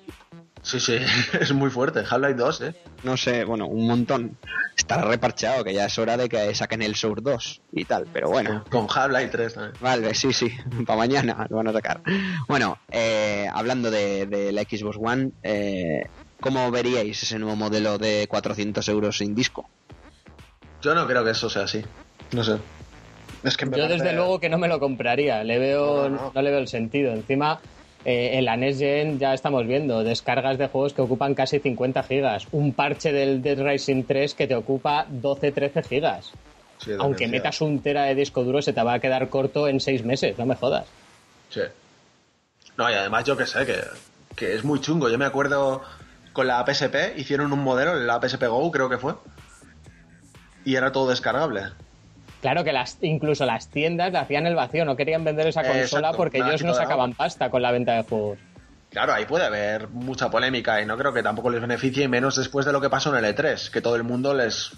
[0.68, 0.98] Sí, sí,
[1.40, 2.00] es muy fuerte.
[2.00, 2.74] Half-Life 2, ¿eh?
[3.04, 4.38] no sé, bueno, un montón.
[4.76, 8.30] Estará reparchado, que ya es hora de que saquen el Source 2 y tal, pero
[8.30, 8.64] bueno.
[8.70, 9.74] Con Half-Life 3 también.
[9.82, 10.52] Vale, sí, sí,
[10.86, 12.02] para mañana lo van a sacar.
[12.50, 16.04] Bueno, eh, hablando de, de la Xbox One, eh,
[16.42, 19.70] ¿cómo veríais ese nuevo modelo de 400 euros sin disco?
[20.82, 21.82] Yo no creo que eso sea así.
[22.34, 22.58] No sé.
[23.44, 26.32] Es que Yo parece- desde luego que no me lo compraría, le veo, No, no,
[26.34, 26.42] no.
[26.42, 27.14] le veo el sentido.
[27.14, 27.60] Encima,
[28.08, 32.04] eh, en la Next Gen ya estamos viendo descargas de juegos que ocupan casi 50
[32.04, 36.32] gigas, un parche del Dead Rising 3 que te ocupa 12-13 gigas.
[36.78, 39.82] Sí, Aunque metas un tera de disco duro se te va a quedar corto en
[39.82, 40.86] 6 meses, no me jodas.
[41.50, 41.64] Sí.
[42.78, 43.76] No, y además yo que sé, que,
[44.38, 45.10] que es muy chungo.
[45.10, 45.82] Yo me acuerdo
[46.32, 49.16] con la PSP, hicieron un modelo, la PSP Go creo que fue,
[50.64, 51.64] y era todo descargable.
[52.42, 55.82] Claro que las, incluso las tiendas le hacían el vacío, no querían vender esa consola
[55.84, 58.38] exacto, porque ellos no sacaban pasta con la venta de juegos.
[58.90, 62.38] Claro, ahí puede haber mucha polémica y no creo que tampoco les beneficie, y menos
[62.38, 64.72] después de lo que pasó en el E3, que todo el mundo les,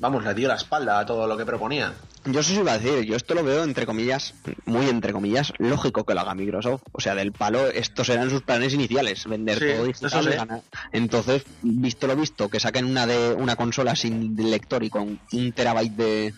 [0.00, 1.94] vamos, le dio la espalda a todo lo que proponían.
[2.26, 4.34] Yo eso sí iba a decir, yo esto lo veo entre comillas,
[4.66, 6.82] muy entre comillas, lógico que lo haga Microsoft.
[6.92, 10.36] O sea, del palo, estos eran sus planes iniciales, vender Sí, todo digital y sí.
[10.36, 10.60] ganar.
[10.92, 15.52] Entonces, visto lo visto, que saquen una de una consola sin lector y con un
[15.52, 16.34] terabyte de,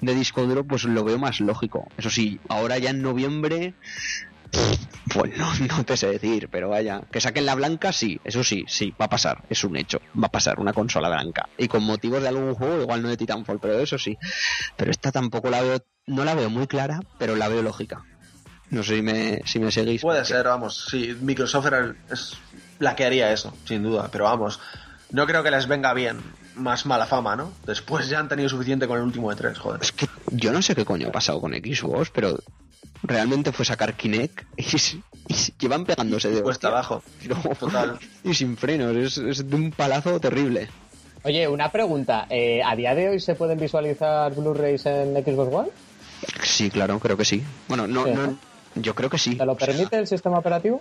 [0.00, 1.88] de disco duro, pues lo veo más lógico.
[1.96, 3.74] Eso sí, ahora ya en noviembre,
[5.14, 8.64] pues no, no te sé decir, pero vaya, que saquen la blanca, sí, eso sí,
[8.68, 11.48] sí, va a pasar, es un hecho, va a pasar una consola blanca.
[11.58, 14.16] Y con motivos de algún juego, igual no de Titanfall, pero eso sí.
[14.76, 18.04] Pero esta tampoco la veo, no la veo muy clara, pero la veo lógica.
[18.70, 20.00] No sé si me, si me seguís.
[20.00, 22.36] Puede porque- ser, vamos, sí, Microsoft era el- es
[22.78, 24.60] la que haría eso, sin duda, pero vamos,
[25.10, 26.18] no creo que les venga bien
[26.56, 27.52] más mala fama, ¿no?
[27.66, 29.80] Después ya han tenido suficiente con el último E3, joder.
[29.82, 32.38] Es que yo no sé qué coño ha pasado con Xbox, pero
[33.02, 34.64] realmente fue sacar Kinect y,
[35.28, 37.02] y llevan pegándose de Cuesta abajo.
[37.28, 37.98] No, Total.
[38.24, 40.68] Y sin frenos, es, es de un palazo terrible.
[41.24, 45.68] Oye, una pregunta, eh, ¿a día de hoy se pueden visualizar Blu-rays en Xbox One?
[46.42, 47.42] Sí, claro, creo que sí.
[47.68, 48.12] Bueno, no, Sí.
[48.12, 48.36] no,
[48.74, 49.36] yo creo que sí.
[49.36, 50.80] ¿Te lo permite el sistema operativo?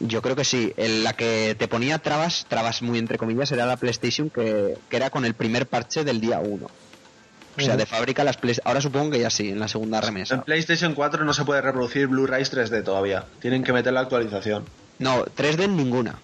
[0.00, 0.72] Yo creo que sí.
[0.76, 4.96] En la que te ponía trabas, trabas muy entre comillas, era la PlayStation que, que
[4.96, 6.66] era con el primer parche del día 1.
[6.66, 8.54] O sea, de fábrica las Play...
[8.64, 10.42] Ahora supongo que ya sí, en la segunda En remesa.
[10.44, 13.24] PlayStation 4 no se puede reproducir Blu-rays 3D todavía.
[13.40, 14.64] Tienen que meter la actualización.
[15.00, 16.20] No, 3D en ninguna.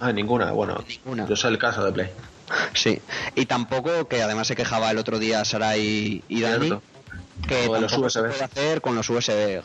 [0.00, 0.82] Ah, ninguna, bueno.
[0.88, 1.26] Ninguna.
[1.28, 2.10] Yo sé el caso de Play.
[2.74, 3.00] Sí.
[3.36, 6.82] Y tampoco, que además se quejaba el otro día Sara y, y Dani, Cierto.
[7.46, 8.28] Que Lo de los tampoco se USB.
[8.30, 9.62] puede hacer con los USB.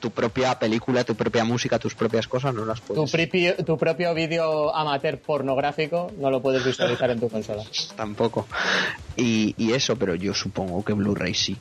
[0.00, 3.10] Tu propia película, tu propia música, tus propias cosas no las Tu, puedes.
[3.10, 7.62] propio, tu propio vídeo amateur pornográfico no lo puedes visualizar en tu consola.
[7.96, 8.46] Tampoco.
[9.16, 11.56] y, y eso, pero yo supongo que Blu-ray sí.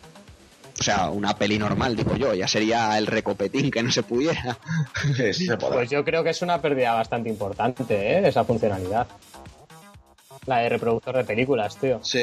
[0.79, 4.57] O sea, una peli normal, digo yo, ya sería el recopetín que no se pudiera.
[5.33, 5.69] Sí, se.
[5.71, 8.27] Pues yo creo que es una pérdida bastante importante, ¿eh?
[8.27, 9.05] Esa funcionalidad.
[10.47, 11.99] La de reproductor de películas, tío.
[12.03, 12.19] Sí,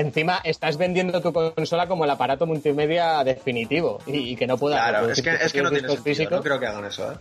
[0.00, 4.76] Encima estás vendiendo tu consola como el aparato multimedia definitivo y, y que no pueda
[4.76, 6.04] claro, es que, es que no tiene sentido.
[6.04, 6.38] físicos.
[6.38, 7.16] No creo que hagan eso, ¿eh?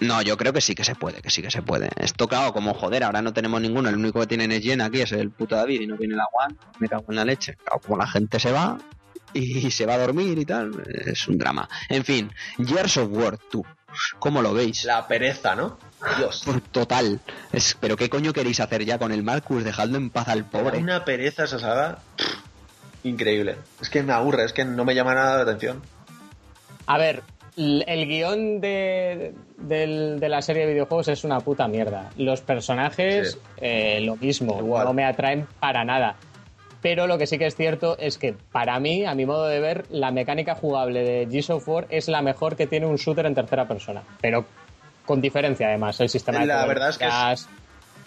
[0.00, 1.88] No, yo creo que sí que se puede, que sí que se puede.
[1.96, 3.88] Esto, claro, como joder, ahora no tenemos ninguno.
[3.88, 6.26] El único que tiene es Gen aquí es el puto David y no viene la
[6.44, 6.56] One.
[6.80, 7.54] Me cago en la leche.
[7.54, 8.76] Claro, como la gente se va
[9.32, 11.68] y se va a dormir y tal, es un drama.
[11.88, 13.64] En fin, Gears of War, tú,
[14.18, 14.84] ¿cómo lo veis?
[14.84, 15.78] La pereza, ¿no?
[16.18, 16.42] Dios.
[16.44, 17.20] Por Total.
[17.52, 19.64] Es, Pero ¿qué coño queréis hacer ya con el Marcus?
[19.64, 20.78] Dejadlo en paz al pobre.
[20.78, 21.98] Una pereza esa saga.
[23.02, 23.56] Increíble.
[23.80, 25.82] Es que me aburre, es que no me llama nada la atención.
[26.86, 27.22] A ver,
[27.56, 32.10] el guion de, de la serie de videojuegos es una puta mierda.
[32.16, 33.38] Los personajes, Sí.
[33.58, 34.84] eh, lo mismo, Igual.
[34.86, 36.16] no me atraen para nada.
[36.84, 39.58] Pero lo que sí que es cierto es que para mí, a mi modo de
[39.58, 43.24] ver, la mecánica jugable de Gears of War es la mejor que tiene un shooter
[43.24, 44.02] en tercera persona.
[44.20, 44.44] Pero
[45.06, 47.48] con diferencia además, el sistema de La verdad es que es-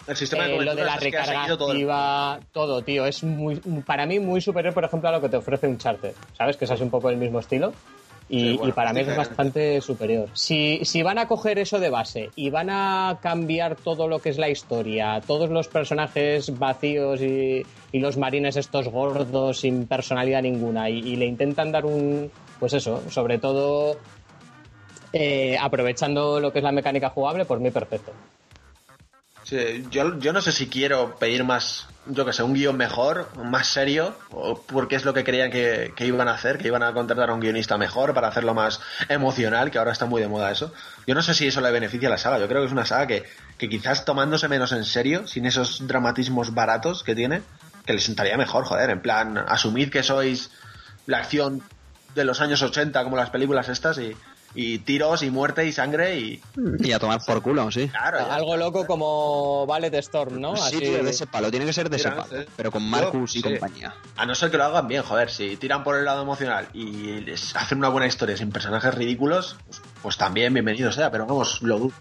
[0.06, 3.04] El sistema de eh, lo de la recarga seguido todo activa, todo, tío.
[3.04, 6.14] Es muy, para mí muy superior, por ejemplo, a lo que te ofrece un charter.
[6.36, 6.56] ¿Sabes?
[6.56, 7.72] Que es así un poco el mismo estilo.
[8.28, 10.28] Y, Sí, bueno, y para mí es bastante superior.
[10.34, 14.28] Si, si van a coger eso de base y van a cambiar todo lo que
[14.28, 20.42] es la historia, todos los personajes vacíos y, y los marines estos gordos sin personalidad
[20.42, 22.30] ninguna, y, y le intentan dar un.
[22.60, 23.96] Pues eso, sobre todo
[25.12, 28.12] eh, aprovechando lo que es la mecánica jugable, por mí perfecto.
[29.48, 33.34] Sí, yo, yo no sé si quiero pedir más, yo que sé, un guion mejor,
[33.42, 36.82] más serio, o porque es lo que creían que, que iban a hacer, que iban
[36.82, 40.28] a contratar a un guionista mejor para hacerlo más emocional, que ahora está muy de
[40.28, 40.70] moda eso.
[41.06, 42.84] Yo no sé si eso le beneficia a la saga, yo creo que es una
[42.84, 43.24] saga que,
[43.56, 47.40] que quizás tomándose menos en serio, sin esos dramatismos baratos que tiene,
[47.86, 50.50] que le sentaría mejor, joder, en plan, asumid que sois
[51.06, 51.62] la acción
[52.14, 54.14] de los años 80 como las películas estas y,
[54.54, 56.42] y tiros y muerte y sangre y...
[56.78, 57.88] Y a tomar por culo, sí.
[57.88, 60.56] Claro, ya Algo loco como Ballet Storm, ¿no?
[60.56, 62.26] Sí, Así- tío, de ese palo, tiene que ser de ese palo.
[62.30, 62.44] sí.
[62.56, 63.42] Pero con Marcus y sí.
[63.42, 63.94] compañía.
[64.16, 67.20] A no ser que lo hagan bien, joder, si tiran por el lado emocional y
[67.20, 71.62] les hacen una buena historia sin personajes ridículos, pues, pues también bienvenido sea, pero vamos,
[71.62, 71.92] lo dudo.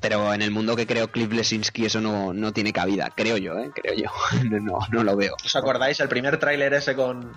[0.00, 3.10] Pero en el mundo que creo Cliff Lesinski eso no, no tiene cabida.
[3.16, 3.70] Creo yo, ¿eh?
[3.74, 4.10] Creo yo.
[4.60, 5.34] No, no lo veo.
[5.44, 7.32] ¿Os acordáis el primer tráiler ese con,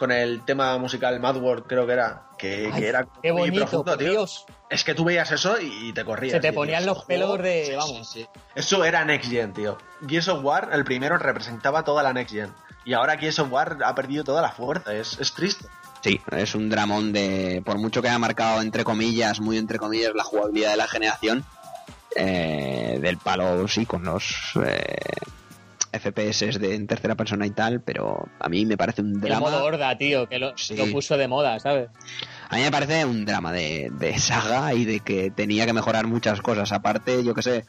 [0.00, 2.22] con el tema musical Mad World, creo que era?
[2.38, 4.10] Que, Ay, que era qué muy bonito, profundo, tío.
[4.12, 4.46] Dios.
[4.70, 6.32] Es que tú veías eso y, y te corrías.
[6.32, 8.10] Se te ponían los pelos de- Sí, vamos.
[8.10, 8.28] sí, sí.
[8.54, 9.76] Eso era Next Gen, tío.
[10.08, 12.50] Gears of War, el primero, representaba toda la Next Gen.
[12.86, 15.66] Y ahora Gears of War ha perdido toda la fuerza, es, es triste.
[16.02, 17.60] Sí, es un dramón de.
[17.62, 21.44] Por mucho que haya marcado, entre comillas, muy entre comillas, la jugabilidad de la generación,
[22.16, 24.34] eh, del palo, sí, con los
[24.64, 24.96] eh,
[25.92, 29.40] FPS de en tercera persona y tal, pero a mí me parece un El drama.
[29.50, 30.76] modo horda, tío, que lo, Sí.
[30.76, 31.88] lo puso de moda, ¿sabes?
[32.48, 36.06] A mí me parece un drama de, de saga y de que tenía que mejorar
[36.08, 36.72] muchas cosas.
[36.72, 37.64] Aparte, yo que sé,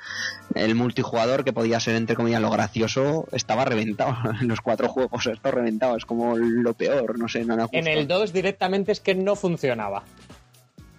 [0.56, 4.16] el multijugador que podía ser entre comillas lo gracioso estaba reventado.
[4.42, 5.96] En los cuatro juegos está reventado.
[5.98, 9.36] Es como lo peor, no sé, no me En el 2 directamente es que no
[9.36, 10.04] funcionaba.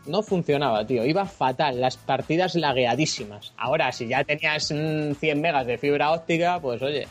[0.06, 1.04] No funcionaba, tío.
[1.04, 1.80] Iba fatal.
[1.80, 3.52] Las partidas lagueadísimas.
[3.56, 7.06] Ahora, si ya tenías mm, 100 megas de fibra óptica, pues oye,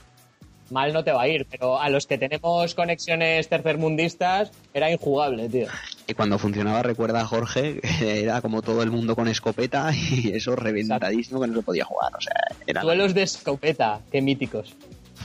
[0.72, 1.48] mal no te va a ir.
[1.50, 5.68] Pero a los que tenemos conexiones tercermundistas, era injugable, tío.
[6.08, 10.56] Y cuando funcionaba, recuerda a Jorge, era como todo el mundo con escopeta y eso
[10.56, 12.14] reventadísimo que no se podía jugar.
[12.16, 12.34] O sea,
[12.68, 12.82] era.
[12.82, 14.76] Duelos de escopeta, qué míticos.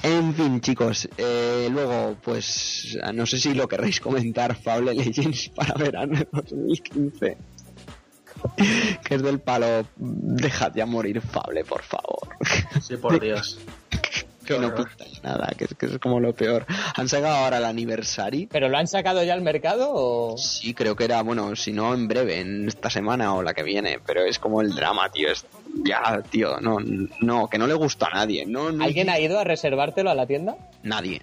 [0.02, 5.74] En fin, chicos, eh, luego, pues, no sé si lo querréis comentar, Fable Legends para
[5.74, 7.36] verano de 2015.
[9.04, 12.28] Que es del palo, dejad ya morir Fable, por favor.
[12.82, 13.58] Sí, por Dios.
[14.44, 14.88] que no horror.
[14.96, 16.64] pinta nada, que es, que es como lo peor.
[16.96, 18.48] Han sacado ahora el aniversario.
[18.50, 20.38] ¿Pero lo han sacado ya al mercado o...?
[20.38, 23.62] Sí, creo que era, bueno, si no en breve, en esta semana o la que
[23.62, 25.30] viene, pero es como el drama, tío.
[25.30, 25.44] Es,
[25.84, 26.76] ya, tío, no,
[27.20, 28.46] no, que no le gusta a nadie.
[28.46, 30.56] No, no ¿Alguien ha ido a reservártelo a la tienda?
[30.82, 31.22] Nadie.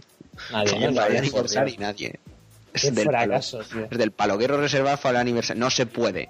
[0.51, 0.91] Nadie, ¿no?
[0.91, 2.19] nadie.
[2.73, 3.17] Es Qué del palo.
[3.25, 3.87] fracaso, tío.
[3.89, 4.37] Es del palo.
[4.37, 5.59] Quiero reservar Fable aniversario.
[5.63, 6.29] No se puede.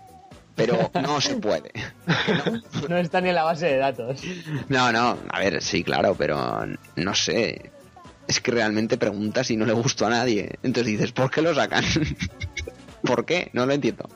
[0.56, 1.72] Pero no se puede.
[2.90, 4.22] No está ni en la base de datos.
[4.70, 7.72] No, no, a ver, sí, claro, pero no sé.
[8.28, 10.58] Es que realmente preguntas y no le gustó a nadie.
[10.64, 11.84] Entonces dices, ¿por qué lo sacan?
[13.04, 13.50] ¿Por qué?
[13.54, 14.08] No lo entiendo.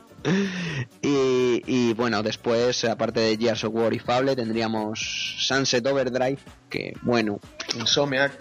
[1.02, 6.94] Y, y bueno, después, aparte de Gears of War y Fable, tendríamos Sunset Overdrive, que
[7.02, 7.40] bueno,
[7.78, 8.32] Insomniac.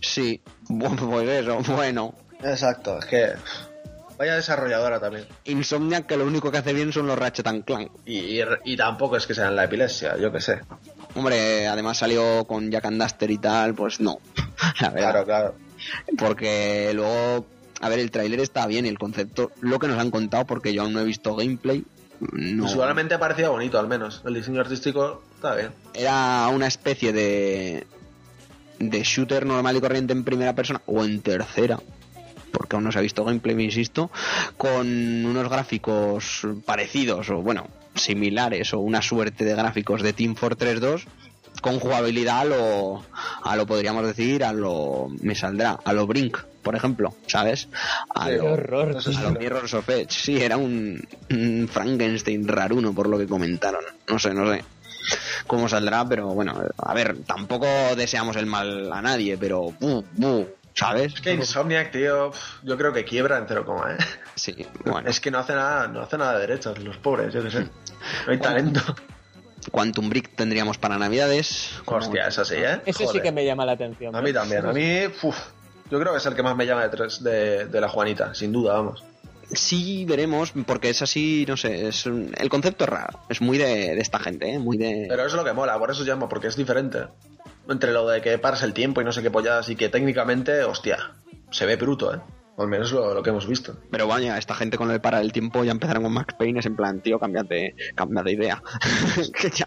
[0.00, 2.14] sí, pues eso, bueno.
[2.42, 3.32] Exacto, es que.
[4.18, 5.26] Vaya desarrolladora también.
[5.44, 7.90] Insomniac que lo único que hace bien son los Ratchet and Clank.
[8.04, 10.60] Y, y, y tampoco es que sean la epilepsia, yo que sé.
[11.14, 14.18] Hombre, además salió con Jack and Duster y tal, pues no.
[14.80, 15.10] la verdad.
[15.10, 15.54] Claro, claro.
[16.18, 17.46] Porque luego,
[17.80, 20.82] a ver, el tráiler está bien el concepto, lo que nos han contado, porque yo
[20.82, 21.84] aún no he visto gameplay.
[22.20, 24.22] No, Visualmente parecía bonito, al menos.
[24.26, 25.70] El diseño artístico está bien.
[25.94, 27.86] era una especie de
[28.80, 31.80] de shooter normal y corriente en primera persona o en tercera
[32.52, 34.10] porque aún no se ha visto gameplay, me insisto,
[34.56, 34.86] con
[35.24, 41.06] unos gráficos parecidos o bueno, similares o una suerte de gráficos de Team Fortress 2
[41.60, 43.02] con jugabilidad a lo,
[43.42, 47.68] a lo podríamos decir, a lo, me saldrá, a lo Brink, por ejemplo, ¿sabes?
[48.14, 48.96] A Qué lo, horror.
[48.96, 50.10] A lo Mirrors of Edge.
[50.10, 53.82] Sí, era un, un Frankenstein raruno por lo que comentaron.
[54.08, 54.62] No sé, no sé
[55.46, 60.46] cómo saldrá, pero bueno, a ver, tampoco deseamos el mal a nadie, pero buh, buh,
[60.78, 61.14] ¿sabes?
[61.14, 63.96] Es que Insomniac, tío, yo creo que quiebra en cero coma, ¿eh?
[64.34, 65.08] Sí, bueno.
[65.10, 67.60] Es que no hace nada, no hace nada de derechos, los pobres, yo qué sé.
[68.26, 68.80] No hay talento.
[69.72, 71.72] Quantum Brick tendríamos para Navidades.
[71.84, 72.80] Hostia, eso sí, ¿eh?
[72.86, 74.14] Ese sí que me llama la atención.
[74.14, 75.36] A mí también, a mí, uf,
[75.90, 78.34] yo creo que es el que más me llama de, tres, de, de la Juanita,
[78.34, 79.04] sin duda, vamos.
[79.52, 83.56] Sí, veremos, porque es así, no sé, es un- el concepto es raro, es muy
[83.58, 84.58] de, de esta gente, ¿eh?
[84.58, 85.06] muy de...
[85.08, 86.98] Pero es lo que mola, por eso llamo, porque es diferente.
[87.68, 90.62] Entre lo de que paras el tiempo y no sé qué polladas y que técnicamente,
[90.64, 91.12] hostia,
[91.50, 92.20] se ve bruto, ¿eh?
[92.56, 93.76] O al menos lo, lo que hemos visto.
[93.88, 96.66] Pero vaya, esta gente con el para el tiempo ya empezaron con Max Payne, es
[96.66, 98.60] en plan, tío, cámbiate, cambia de idea.
[99.40, 99.66] que ya,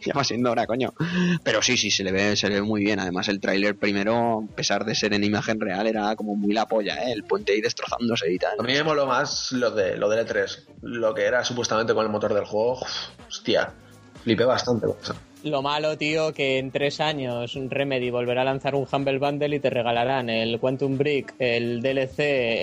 [0.00, 0.94] ya va siendo hora, coño.
[1.42, 3.00] Pero sí, sí, se le ve, se le ve muy bien.
[3.00, 6.66] Además, el tráiler primero, a pesar de ser en imagen real, era como muy la
[6.66, 7.12] polla, ¿eh?
[7.12, 8.52] El puente ahí destrozándose y tal.
[8.56, 12.06] A mí me moló más lo de lo del E3, lo que era supuestamente con
[12.06, 13.72] el motor del juego, uf, hostia,
[14.22, 15.16] flipé bastante con eso.
[15.44, 19.60] Lo malo, tío, que en tres años Remedy volverá a lanzar un Humble Bundle y
[19.60, 22.20] te regalarán el Quantum Brick, el DLC,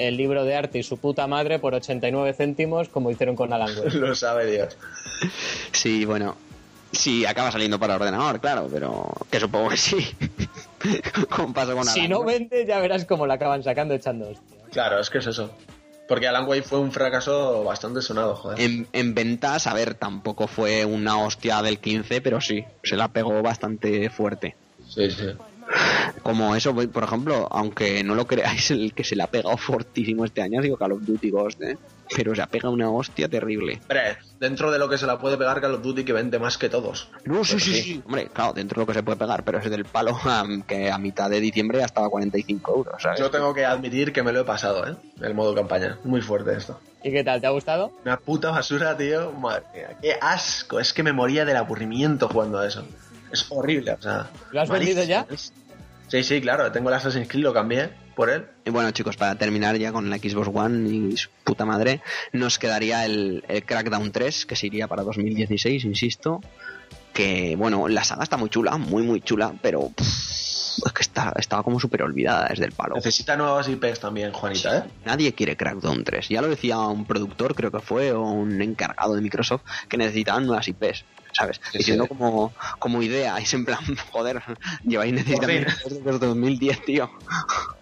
[0.08, 3.70] el libro de arte y su puta madre por 89 céntimos, como hicieron con Alan
[3.78, 3.94] Wake.
[3.96, 4.78] lo sabe Dios.
[5.74, 6.36] Sí, bueno.
[6.92, 9.98] Sí, acaba saliendo para ordenador, claro, pero que supongo que sí.
[11.30, 12.32] Como pasa con Si Alan no Wake.
[12.40, 14.58] vende, ya verás cómo la acaban sacando echando hostia.
[14.72, 15.52] Claro, es que es eso.
[16.10, 18.60] Porque Alan Wake fue un fracaso bastante sonado, joder.
[18.60, 23.10] En, en ventas, a ver, tampoco fue una hostia del 15, pero sí, se la
[23.10, 24.56] pegó bastante fuerte.
[24.88, 25.28] Sí, sí.
[26.24, 30.26] Como eso, por ejemplo, aunque no lo creáis, el que se le ha pegado fortísimo
[30.26, 31.78] este año ha sido Call of Duty Ghost, ¿eh?
[32.16, 33.80] Pero se ha pegado una hostia terrible.
[33.82, 36.58] Hombre, dentro de lo que se la puede pegar Call of Duty que vende más
[36.58, 37.10] que todos.
[37.26, 37.82] No, sí, sí, sí.
[37.82, 38.04] sí.
[38.06, 40.92] Hombre, claro, dentro de lo que se puede pegar, pero es del palo am, que
[40.92, 43.20] a mitad de diciembre ya estaba a 45 euros, ¿sabes?
[43.20, 44.96] Yo tengo que admitir que me lo he pasado, ¿eh?
[45.22, 45.98] El modo campaña.
[46.04, 46.80] Muy fuerte esto.
[47.04, 47.40] ¿Y qué tal?
[47.40, 47.92] ¿Te ha gustado?
[48.04, 49.32] Una puta basura, tío.
[49.32, 50.80] Madre mía, qué asco.
[50.80, 52.84] Es que me moría del aburrimiento jugando a eso.
[53.32, 54.28] Es horrible, o sea.
[54.52, 55.26] ¿Lo has vendido ya?
[56.08, 56.72] Sí, sí, claro.
[56.72, 58.48] Tengo el Assassin's Creed, lo cambié por él.
[58.66, 62.02] Y bueno, chicos, para terminar ya con la Xbox One y su puta madre,
[62.34, 66.42] nos quedaría el, el Crackdown 3, que se iría para 2016, insisto.
[67.14, 71.32] Que, bueno, la saga está muy chula, muy, muy chula, pero pff, es que está,
[71.38, 72.96] estaba como súper olvidada desde el palo.
[72.96, 74.84] Necesita nuevas IPs también, Juanita, ¿eh?
[75.06, 76.28] Nadie quiere Crackdown 3.
[76.28, 80.46] Ya lo decía un productor, creo que fue, o un encargado de Microsoft, que necesitaban
[80.46, 81.06] nuevas IPs.
[81.32, 81.62] ¿Sabes?
[81.72, 82.10] Sí, Diciendo sí.
[82.10, 83.38] como, como idea.
[83.38, 83.80] Es en plan,
[84.12, 84.42] joder,
[84.84, 87.10] lleváis necesitando Por desde 2010, tío.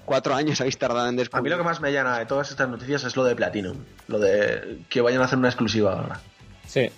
[0.06, 1.52] Cuatro años habéis tardado en A mí descubrir.
[1.52, 3.78] lo que más me llena de todas estas noticias es lo de Platinum.
[4.08, 6.20] Lo de que vayan a hacer una exclusiva ahora.
[6.66, 6.89] Sí.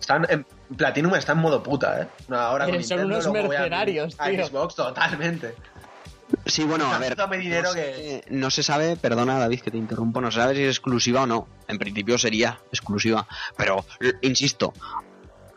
[0.00, 0.46] Están en,
[0.76, 2.08] Platinum está en modo puta, ¿eh?
[2.30, 4.46] Ahora con son Nintendo, unos a- mercenarios, a tío.
[4.46, 5.54] Xbox totalmente.
[6.46, 7.16] Sí, bueno, a ver.
[7.38, 10.62] Dinero no, sé, no se sabe, perdona David que te interrumpo, no se sabe si
[10.62, 11.46] es exclusiva o no.
[11.68, 13.26] En principio sería exclusiva.
[13.56, 13.84] Pero,
[14.22, 14.72] insisto,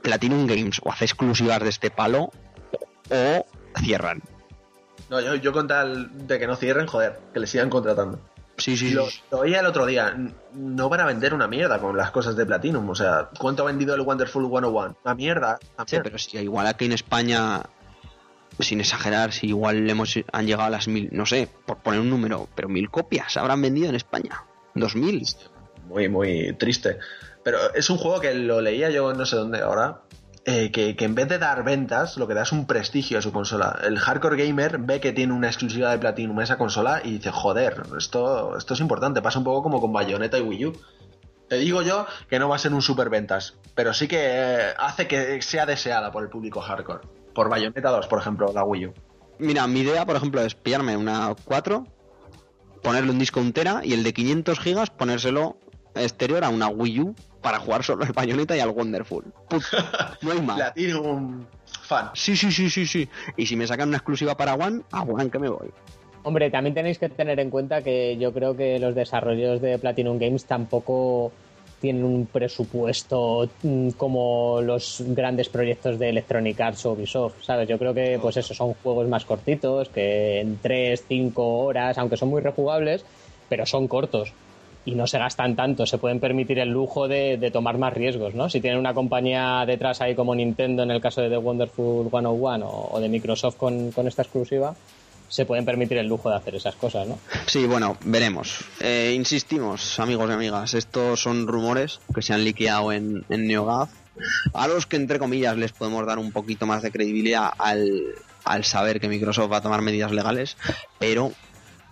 [0.02, 2.32] Platinum Games o hace exclusivas de este palo
[3.10, 3.46] o
[3.80, 4.22] cierran.
[5.10, 8.20] No, yo, yo con tal de que no cierren, joder, que le sigan contratando.
[8.58, 9.22] Sí, sí, Lo, sí.
[9.32, 10.18] lo oía el otro día,
[10.54, 12.90] no van a vender una mierda con las cosas de Platinum.
[12.90, 14.96] O sea, ¿cuánto ha vendido el Wonderful 101?
[15.06, 15.60] Una mierda.
[15.78, 16.04] una Sí, mierda.
[16.04, 17.62] pero si igual aquí en España,
[18.60, 22.10] sin exagerar, si igual hemos, han llegado a las mil, no sé, por poner un
[22.10, 24.44] número, pero mil copias habrán vendido en España.
[24.74, 25.24] Dos mil.
[25.86, 26.98] Muy, muy triste.
[27.48, 30.02] Pero es un juego que lo leía yo no sé dónde ahora.
[30.44, 33.22] eh, que, que en vez de dar ventas, lo que da es un prestigio a
[33.22, 33.80] su consola.
[33.86, 37.84] El hardcore gamer ve que tiene una exclusiva de Platinum esa consola y dice, joder,
[37.98, 39.22] esto, esto es importante.
[39.22, 40.74] Pasa un poco como con Bayonetta y Wii U.
[41.48, 44.74] Te digo yo que no va a ser un super ventas, pero sí que eh,
[44.78, 47.08] hace que sea deseada por el público hardcore.
[47.34, 48.94] Por Bayonetta 2, por ejemplo, la Wii U.
[49.40, 51.86] Mira, mi idea, por ejemplo, es pillarme una 4,
[52.84, 55.58] ponerle un disco entera y el de 500 gigas ponérselo
[55.96, 57.16] exterior a una Wii U
[57.48, 59.24] para jugar solo al Bayonetta y al Wonderful.
[59.48, 59.64] Put,
[60.22, 60.58] no hay más.
[60.58, 62.10] Platinum fan.
[62.14, 63.08] Sí, sí, sí, sí, sí.
[63.38, 65.70] Y si me sacan una exclusiva para One, a One que me voy.
[66.24, 70.20] Hombre, también tenéis que tener en cuenta que yo creo que los desarrollos de Platinum
[70.20, 71.32] Games tampoco
[71.80, 77.70] tienen un presupuesto mm, como los grandes proyectos de Electronic Arts o Ubisoft, ¿sabes?
[77.70, 82.18] Yo creo que pues eso son juegos más cortitos, que en 3, 5 horas, aunque
[82.18, 83.06] son muy rejugables,
[83.48, 84.34] pero son cortos
[84.88, 88.50] y no se gastan tanto, se pueden permitir el lujo de, tomar más riesgos, ¿no?
[88.50, 92.66] Si tienen una compañía detrás ahí como Nintendo en el caso de The Wonderful 101
[92.66, 94.74] o, o de Microsoft con, esta exclusiva,
[95.28, 97.20] se pueden permitir el lujo de hacer esas cosas, ¿no?
[97.48, 98.64] Sí, bueno, veremos.
[98.80, 103.52] Eh, insistimos, amigos y amigas, estos son rumores que se han liqueado en, en
[104.54, 108.16] a los que entre comillas les podemos dar un poquito más de credibilidad al,
[108.46, 110.56] al saber que Microsoft va a tomar medidas legales,
[110.98, 111.34] pero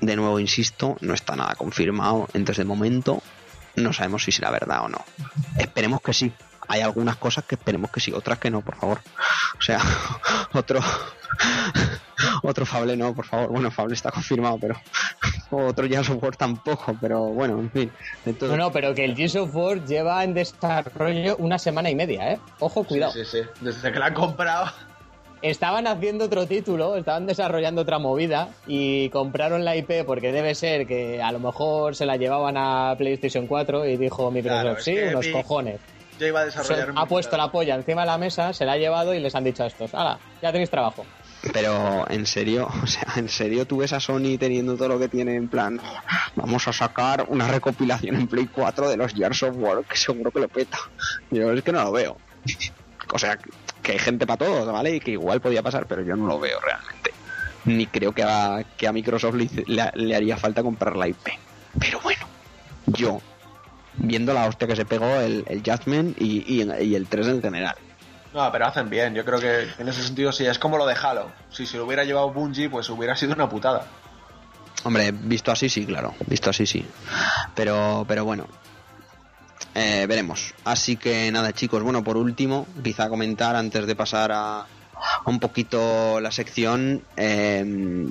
[0.06, 3.22] de nuevo insisto, no está nada confirmado, entonces de momento
[3.76, 5.03] no sabemos si será verdad o no.
[5.58, 6.32] Esperemos que sí.
[6.68, 8.99] Hay algunas cosas que esperemos que sí, otras que no, por favor.
[9.60, 9.80] O sea,
[10.53, 10.80] otro
[12.43, 13.49] otro Fable no, por favor.
[13.49, 14.76] Bueno, Fable está confirmado, pero
[15.51, 17.91] otro Gears of War tampoco, pero bueno, en fin.
[18.26, 21.95] Entonces, No, no, pero que el Gears of War lleva en desarrollo una semana y
[21.95, 22.39] media, ¿eh?
[22.60, 23.12] Ojo, cuidado.
[23.12, 23.49] Sí, sí, sí.
[23.62, 24.72] Desde que la han comprado.
[25.50, 30.88] Estaban haciendo otro título, estaban desarrollando otra movida y compraron la IP porque debe ser
[30.88, 34.98] que a lo mejor se la llevaban a PlayStation 4 y dijo Microsoft, Claro, sí,
[35.08, 35.80] unos vi- cojones.
[36.20, 38.66] Yo iba a Se desarrollar un ha puesto la polla encima de la mesa, se
[38.66, 40.18] la ha llevado y les han dicho a estos, ¡hala!
[40.41, 41.06] Ya tenéis trabajo.
[41.54, 45.10] Pero en serio, o sea, en serio tú ves a Sony teniendo todo lo que
[45.10, 45.80] tiene en plan,
[46.36, 50.32] vamos a sacar una recopilación en Play 4 de los Gears of War, que seguro
[50.32, 50.80] que lo peta.
[51.30, 52.18] Yo es que no lo veo.
[53.14, 53.38] O sea,
[53.86, 54.95] que hay gente para todos, ¿vale?
[54.95, 57.11] Y que igual podía pasar, pero yo no lo veo realmente.
[57.65, 61.29] Ni creo que a, que a Microsoft le, le haría falta comprar la IP.
[61.79, 62.25] Pero bueno,
[62.88, 63.21] yo,
[63.97, 67.41] viendo la hostia que se pegó el, el Judgment y, y, y el 3 en
[67.41, 67.75] general.
[68.33, 69.13] No, pero hacen bien.
[69.13, 71.31] Yo creo que en ese sentido sí, es como lo de Halo.
[71.49, 73.86] Si se lo hubiera llevado Bungie, pues hubiera sido una putada.
[74.83, 76.13] Hombre, visto así sí, claro.
[76.27, 76.86] Visto así sí.
[77.55, 78.47] Pero, pero bueno.
[79.76, 80.53] Eh, veremos.
[80.63, 81.84] Así que nada, chicos.
[81.84, 84.65] Bueno, por último, quizá comentar antes de pasar a,
[85.26, 87.03] un poquito la sección.
[87.17, 88.07] eh,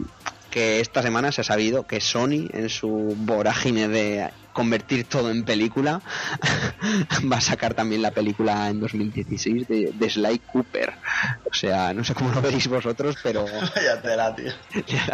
[0.54, 5.44] que esta semana se ha sabido que Sony, en su vorágine de convertir todo en
[5.44, 6.00] película,
[7.30, 10.94] va a sacar también la película en 2016 de, de Sly Cooper.
[11.50, 13.44] O sea, no sé cómo lo veis vosotros, pero
[13.76, 14.52] Vaya tela, tío.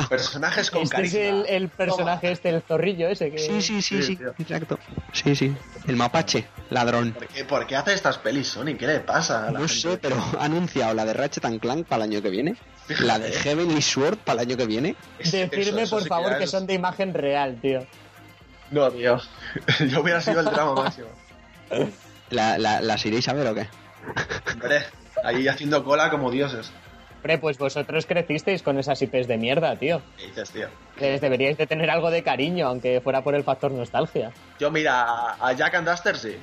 [0.08, 1.20] Personajes con Este es carisma.
[1.48, 3.38] el, el personaje este, el zorrillo ese que...
[3.38, 4.78] Sí, sí, sí, Sí, exacto.
[5.12, 5.54] Sí, sí.
[5.86, 7.12] El mapache, ladrón.
[7.12, 8.76] ¿Por qué, por qué hace estas pelis, Sony?
[8.78, 9.74] ¿Qué le pasa a la No gente?
[9.74, 12.54] sé, pero ha anunciado la de Ratchet and Clank para el año que viene,
[12.86, 13.32] Fíjate, la de.
[13.32, 14.96] Heavenly Sword para el año que viene.
[15.18, 17.86] Es- Decirme, eso- eso por sí favor, ya que es- son de imagen real, tío.
[18.70, 19.20] No, tío.
[19.88, 21.08] Yo hubiera sido el drama máximo.
[22.30, 23.68] ¿La, la, ¿Las iréis a ver o qué?
[24.52, 24.82] Hombre,
[25.24, 26.72] ahí haciendo cola como dioses.
[27.16, 30.00] Hombre, pues vosotros crecisteis con esas IPs de mierda, tío.
[30.16, 30.68] ¿Qué dices, tío?
[30.98, 34.32] Les deberíais de tener algo de cariño, aunque fuera por el factor nostalgia.
[34.58, 36.38] Yo, mira, a, Jack and Duster sí.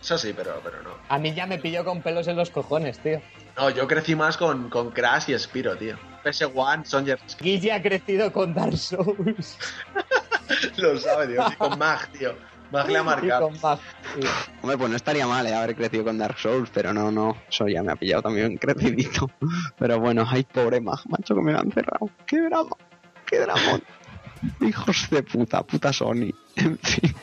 [0.00, 0.90] Eso sí, pero, pero no.
[1.08, 3.20] A mí ya me pilló con pelos en los cojones, tío.
[3.56, 5.96] No, yo crecí más con, con Crash y Spiro, tío.
[6.24, 9.58] PS1, Sonja Guille ha crecido con Dark Souls.
[10.76, 11.44] lo sabe, tío.
[11.50, 12.34] Y con Mag, tío.
[12.70, 13.48] Mag le ha y marcado.
[13.48, 13.78] con Mag.
[14.62, 17.36] Hombre, pues no estaría mal eh, haber crecido con Dark Souls, pero no, no.
[17.48, 19.30] Eso ya me ha pillado también crecidito.
[19.78, 22.10] Pero bueno, ay, pobre Mag, macho, que me lo han cerrado.
[22.26, 22.76] ¡Qué drama!
[23.26, 23.80] ¡Qué drama!
[24.60, 26.32] Hijos de puta, puta Sony.
[26.56, 27.14] En fin.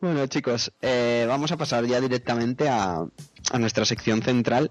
[0.00, 3.04] Bueno, chicos, eh, vamos a pasar ya directamente a,
[3.52, 4.70] a nuestra sección central.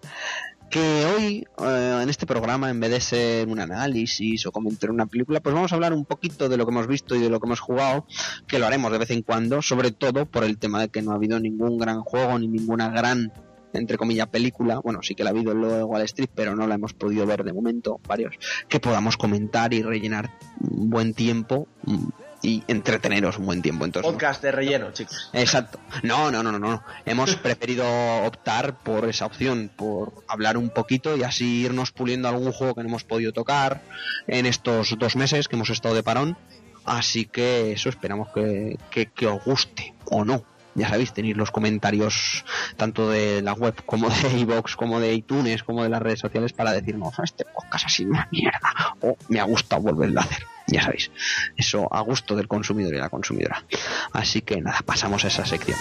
[0.69, 5.05] Que hoy, eh, en este programa, en vez de ser un análisis o comentar una
[5.05, 7.39] película, pues vamos a hablar un poquito de lo que hemos visto y de lo
[7.39, 8.05] que hemos jugado,
[8.47, 11.11] que lo haremos de vez en cuando, sobre todo por el tema de que no
[11.11, 13.31] ha habido ningún gran juego ni ninguna gran,
[13.71, 14.79] entre comillas, película.
[14.79, 17.25] Bueno, sí que la ha habido lo de Wall Street, pero no la hemos podido
[17.25, 18.35] ver de momento, varios,
[18.67, 22.07] que podamos comentar y rellenar un buen tiempo mm,
[22.47, 23.83] y entreteneros un buen tiempo.
[23.83, 25.29] Entonces, Podcast de relleno, chicos.
[25.33, 25.79] Exacto.
[26.03, 26.81] No, no, no, no, no.
[27.05, 27.85] Hemos preferido
[28.23, 32.83] optar por esa opción, por hablar un poquito y así irnos puliendo algún juego que
[32.83, 33.81] no hemos podido tocar
[34.27, 36.37] en estos dos meses que hemos estado de parón.
[36.85, 40.45] Así que eso esperamos que, que, que os guste o no.
[40.73, 42.45] Ya sabéis, tenéis los comentarios
[42.77, 46.53] tanto de la web como de iVoox, como de iTunes, como de las redes sociales
[46.53, 48.71] para decirnos, "Ah, este podcast ha sido una mierda
[49.01, 50.43] o me ha gustado volverlo a hacer.
[50.67, 51.11] Ya sabéis,
[51.55, 53.63] eso a gusto del consumidor y la consumidora.
[54.11, 55.77] Así que nada, pasamos a esa sección.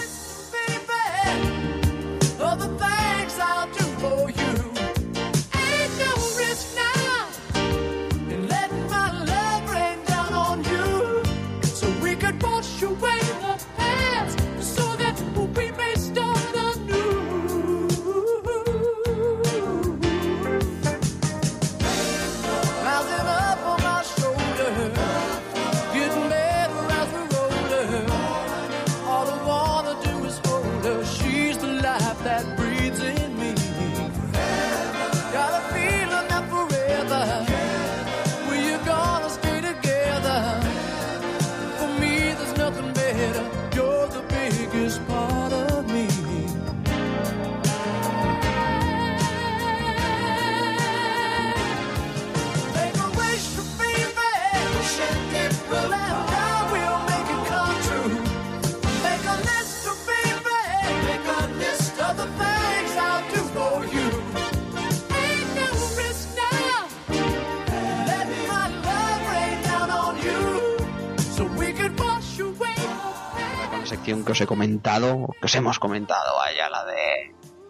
[74.37, 77.26] Os he comentado, que os hemos comentado, vaya, la de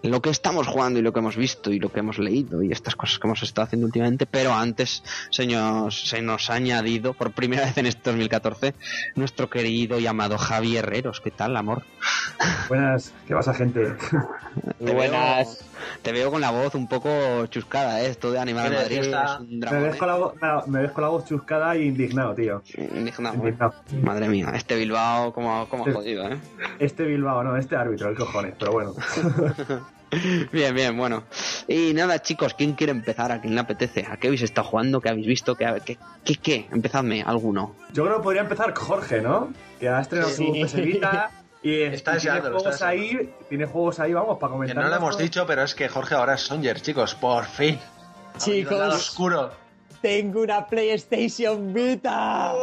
[0.09, 2.71] lo que estamos jugando y lo que hemos visto y lo que hemos leído y
[2.71, 7.13] estas cosas que hemos estado haciendo últimamente, pero antes se nos, se nos ha añadido
[7.13, 8.73] por primera vez en este 2014
[9.15, 11.21] nuestro querido y amado Javi Herreros.
[11.21, 11.83] ¿Qué tal, amor?
[12.69, 13.93] Buenas, ¿qué pasa, gente?
[14.83, 15.59] Te Buenas.
[15.59, 15.67] Veo,
[16.01, 18.07] te veo con la voz un poco chuscada, ¿eh?
[18.09, 19.07] Esto de Animal Madrid es
[19.39, 22.35] un Me ves, con la voz, no, me ves con la voz chuscada e indignado,
[22.35, 22.61] tío.
[22.77, 23.37] Indignado, ¿eh?
[23.37, 23.73] Indignado.
[24.03, 25.91] Madre mía, este Bilbao como, como Sí.
[25.91, 26.37] jodido, ¿eh?
[26.79, 28.93] Este Bilbao, no, este árbitro, el cojones, pero bueno.
[30.51, 31.23] Bien, bien, bueno.
[31.67, 33.31] Y nada, chicos, ¿quién quiere empezar?
[33.31, 34.05] ¿A quién le apetece?
[34.09, 35.01] ¿A qué habéis estado jugando?
[35.01, 35.55] ¿Qué habéis visto?
[35.55, 36.67] ¿Qué, qué, qué, qué?
[36.71, 37.75] Empezadme, alguno.
[37.93, 39.51] Yo creo que podría empezar Jorge, ¿no?
[39.79, 40.63] Que ha estrenado su Sí.
[40.63, 41.31] PS Vita
[41.61, 44.83] y, Está y tiene deseándolo, juegos está ahí, tiene juegos ahí, vamos, para Que comentar.
[44.83, 47.75] no lo hemos dicho, pero es que Jorge ahora es Songer, chicos, por fin.
[47.75, 49.51] Lado Chicos, oscuro.
[50.01, 52.53] tengo una PlayStation Vita.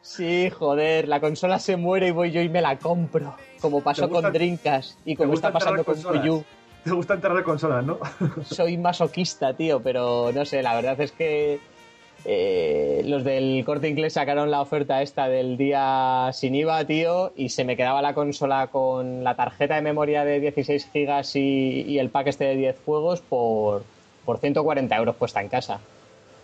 [0.00, 3.36] Sí, joder, la consola se muere y voy yo y me la compro.
[3.64, 6.22] Como pasó ¿Te gusta- con Drinkas y como está pasando con consolas?
[6.22, 6.44] Wii U.
[6.84, 7.98] Te gusta enterrar consolas, ¿no?
[8.44, 11.60] Soy masoquista, tío, pero no sé, la verdad es que
[12.26, 17.48] eh, los del corte inglés sacaron la oferta esta del día sin IVA, tío, y
[17.48, 21.98] se me quedaba la consola con la tarjeta de memoria de 16 gigas y, y
[22.00, 23.82] el pack este de 10 juegos por,
[24.26, 25.80] por 140 euros puesta en casa.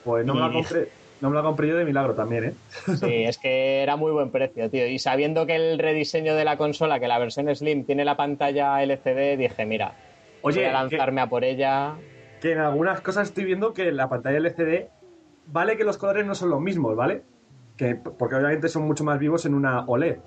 [0.04, 0.88] Pues no me la compré,
[1.20, 2.54] no me la compré yo de milagro también, ¿eh?
[2.96, 4.86] Sí, es que era muy buen precio, tío.
[4.86, 8.82] Y sabiendo que el rediseño de la consola, que la versión Slim tiene la pantalla
[8.82, 9.94] LCD, dije, mira,
[10.42, 11.94] Oye, voy a lanzarme a por ella.
[12.40, 14.88] Que en algunas cosas estoy viendo que la pantalla LCD
[15.46, 17.22] vale que los colores no son los mismos, ¿vale?
[17.76, 20.18] Que, porque obviamente son mucho más vivos en una OLED.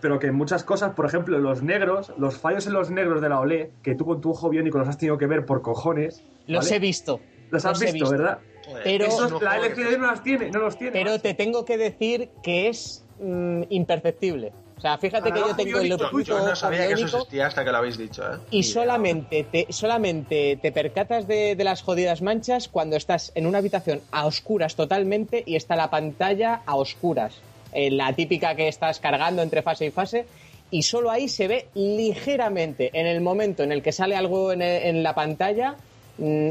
[0.00, 3.28] Pero que en muchas cosas, por ejemplo, los negros, los fallos en los negros de
[3.28, 6.24] la OLED, que tú con tu ojo biónico los has tenido que ver por cojones.
[6.46, 7.20] Los he visto.
[7.50, 8.38] Los has he visto, ¿verdad?
[8.82, 10.92] Pero- eso Esos, no la LCD no las tiene, no los tiene.
[10.92, 14.52] Pero te tengo que decir que es mm, imperceptible.
[14.76, 15.88] O sea, fíjate que yo tengo el
[16.24, 18.36] yo no sabía que eso existía hasta que lo habéis dicho, ¿eh?
[18.50, 23.58] y solamente te, solamente te percatas de, de las jodidas manchas cuando estás en una
[23.58, 27.34] habitación a oscuras totalmente y está la pantalla a oscuras.
[27.72, 30.26] Eh, la típica que estás cargando entre fase y fase
[30.70, 34.60] y solo ahí se ve ligeramente en el momento en el que sale algo en,
[34.60, 35.76] en la pantalla,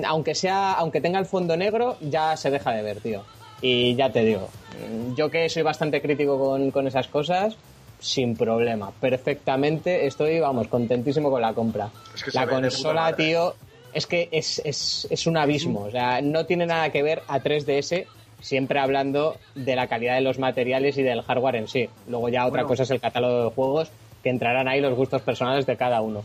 [0.05, 3.24] aunque sea, aunque tenga el fondo negro, ya se deja de ver, tío.
[3.61, 4.49] Y ya te digo,
[4.91, 7.55] mm, yo que soy bastante crítico con, con esas cosas,
[7.99, 11.89] sin problema, perfectamente, estoy, vamos, contentísimo con la compra.
[12.14, 13.55] Es que se la consola, tío,
[13.93, 17.39] es que es, es, es un abismo, o sea, no tiene nada que ver a
[17.39, 18.05] 3DS,
[18.41, 21.88] siempre hablando de la calidad de los materiales y del hardware en sí.
[22.09, 22.68] Luego ya otra Bueno.
[22.68, 23.89] cosa es el catálogo de juegos,
[24.22, 26.24] que entrarán ahí los gustos personales de cada uno.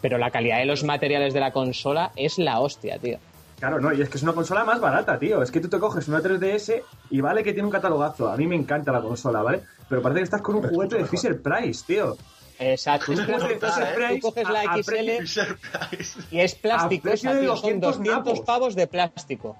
[0.00, 3.18] Pero la calidad de los materiales de la consola es la hostia, tío.
[3.58, 5.42] Claro, no, y es que es una consola más barata, tío.
[5.42, 6.80] Es que tú te coges una 3DS
[7.10, 8.30] y vale que tiene un catalogazo.
[8.30, 9.62] A mí me encanta la consola, ¿vale?
[9.88, 12.16] Pero parece que estás con un juguete de Fisher Price, tío.
[12.60, 13.10] Exacto.
[13.10, 13.94] Un juguete de brutal, Fisher ¿eh?
[13.96, 17.96] Price Tú coges la XL y es plástico, A precio esa, de tío, son 200
[17.98, 18.40] 200 napos.
[18.46, 19.56] pavos de plástico.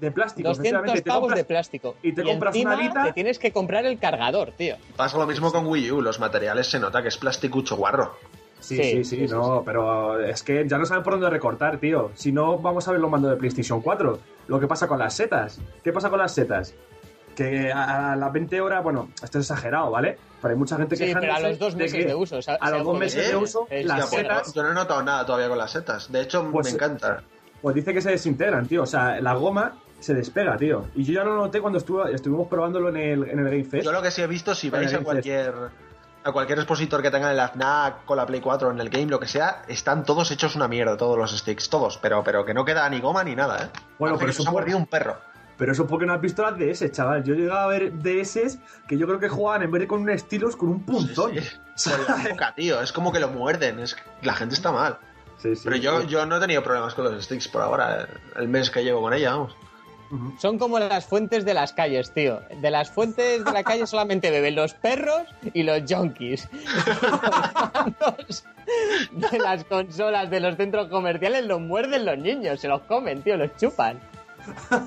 [0.00, 0.48] de plástico.
[0.48, 1.02] 200 efectivamente.
[1.02, 1.94] Te pavos compras- de plástico.
[2.02, 3.04] y te compras una Vita.
[3.04, 4.76] te tienes que comprar el cargador, tío.
[4.96, 8.16] Pasa lo mismo con Wii U, los materiales se nota que es plasticucho guarro.
[8.62, 11.28] Sí, Sí, sí, sí, sí, sí, no, pero es que ya no saben por dónde
[11.30, 12.12] recortar, tío.
[12.14, 14.18] Si no, vamos a ver los mandos de PlayStation 4.
[14.46, 15.60] Lo que pasa con las setas.
[15.82, 16.72] ¿Qué pasa con las setas?
[17.34, 20.16] Que a, a las 20 horas, bueno, esto es exagerado, ¿vale?
[20.40, 22.36] Pero hay mucha gente Sí, quejándose pero a los dos de meses que de uso.
[22.36, 25.02] o sea, a los dos meses de uso, Eh, las setas- yo no he notado
[25.02, 26.12] nada todavía con las setas.
[26.12, 27.22] De hecho, Pues- me encanta.
[27.60, 28.82] Pues dice que se desintegran, tío.
[28.82, 30.86] O sea, la goma se despega, tío.
[30.94, 33.84] Y yo ya lo noté cuando estuve, estuvimos probándolo en el, en el Game Fest.
[33.84, 35.54] Yo lo que sí he visto, si vais a cualquier
[36.24, 39.06] a cualquier expositor que tenga en la FNAC, con la Play 4, en el Game,
[39.06, 42.54] lo que sea, están todos hechos una mierda, todos los sticks, todos, pero, pero que
[42.54, 43.68] no queda ni goma ni nada, ¿eh?
[43.98, 45.16] Bueno, Parece pero que eso se ha por- un perro.
[45.58, 47.22] Pero eso porque no has visto las DS, chaval.
[47.22, 48.58] Yo he llegado a ver DS
[48.88, 51.32] que yo creo que jugaban en vez de con un estilos con un punzón.
[51.34, 51.40] Sí,
[51.76, 51.90] sí.
[51.90, 54.98] Con la boca, tío, es como que lo muerden, es que la gente está mal.
[55.38, 58.70] Sí, Pero yo, yo no he tenido problemas con los sticks por ahora, el mes
[58.70, 59.54] que llevo con ella, vamos.
[60.38, 62.40] Son como las fuentes de las calles, tío.
[62.60, 65.22] De las fuentes de la calle solamente beben los perros
[65.54, 66.48] y los junkies.
[69.12, 73.36] De las consolas de los centros comerciales los muerden los niños, se los comen, tío,
[73.36, 73.98] los chupan.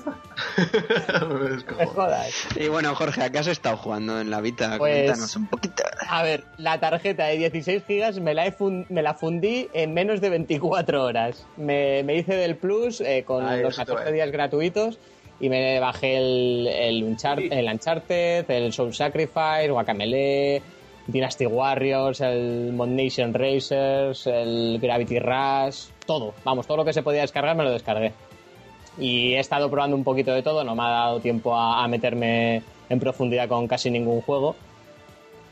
[1.56, 2.46] Es como- Me jodas.
[2.56, 4.76] Y bueno, Jorge, ¿a qué has estado jugando en la Vita?
[4.78, 5.82] Pues- Coméntanos un poquito.
[6.08, 8.54] A ver, la tarjeta de 16 gigas me la, he
[8.88, 11.46] me la fundí en menos de 24 horas.
[11.56, 14.30] Me, me hice del Plus eh, con Ay, los eso te va a 14 días
[14.30, 14.98] gratuitos
[15.40, 20.62] y me bajé el, el, Unchar- el Uncharted, el Soul Sacrifice, Guacamele,
[21.06, 26.34] Dynasty Warriors, el Mod Nation Racers, el Gravity Rush, todo.
[26.44, 28.12] Vamos, todo lo que se podía descargar me lo descargué.
[28.98, 31.88] Y he estado probando un poquito de todo, no me ha dado tiempo a, a
[31.88, 34.56] meterme en profundidad con casi ningún juego.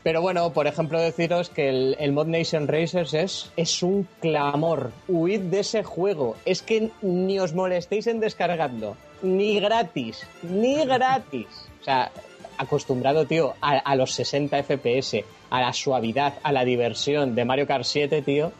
[0.03, 4.91] Pero bueno, por ejemplo, deciros que el, el Mod Nation Racers es, es un clamor.
[5.07, 6.35] Huid de ese juego.
[6.45, 8.97] Es que ni os molestéis en descargarlo.
[9.21, 10.25] Ni gratis.
[10.43, 11.47] Ni gratis.
[11.81, 12.11] O sea,
[12.57, 17.83] acostumbrado, tío, a, los 60 FPS, a la suavidad, a la diversión de Mario Kart
[17.83, 18.51] 7, tío.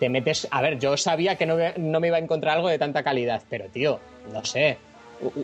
[0.00, 0.46] Te metes.
[0.50, 3.02] A ver, yo sabía que no, me- no me iba a encontrar algo de tanta
[3.02, 3.98] calidad, pero, tío,
[4.32, 4.78] no sé.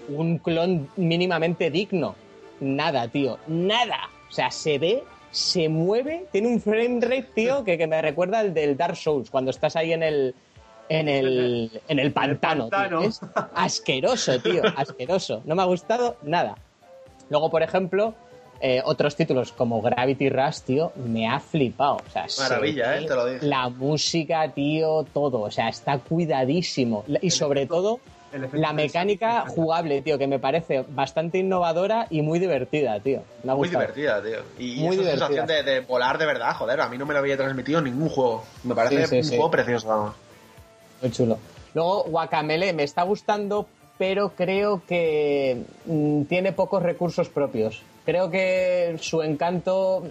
[0.08, 2.14] Un clon mínimamente digno.
[2.60, 3.38] Nada, tío.
[3.46, 4.10] Nada.
[4.28, 8.40] O sea, se ve, se mueve, tiene un frame rate, tío, que, que me recuerda
[8.40, 10.34] al del Dark Souls, cuando estás ahí en el.
[10.98, 12.68] En el, en el pantano.
[13.02, 13.20] Es
[13.54, 14.62] asqueroso, tío.
[14.76, 15.42] Asqueroso.
[15.44, 16.56] No me ha gustado nada.
[17.30, 18.14] Luego, por ejemplo,
[18.60, 21.96] eh, otros títulos como Gravity Rush, tío, me ha flipado.
[22.06, 23.06] O sea, se Maravilla, ¿eh?
[23.06, 23.46] Te lo dije.
[23.46, 25.40] La música, tío, todo.
[25.40, 27.04] O sea, está cuidadísimo.
[27.22, 28.00] Y sobre todo,
[28.52, 33.22] la mecánica jugable, tío, que me parece bastante innovadora y muy divertida, tío.
[33.44, 34.38] Me ha Muy divertida, tío.
[34.58, 35.62] Y Muy esa sensación divertida.
[35.62, 38.08] de, de volar de verdad, joder, a mí no me lo había transmitido en ningún
[38.08, 38.44] juego.
[38.64, 39.36] Me parece Sí, sí, un sí.
[39.36, 40.14] juego precioso, vamos.
[41.02, 41.38] Muy chulo.
[41.74, 43.66] Luego, Guacamele me está gustando,
[43.98, 47.82] pero creo que mm, tiene pocos recursos propios.
[48.04, 50.02] Creo que su encanto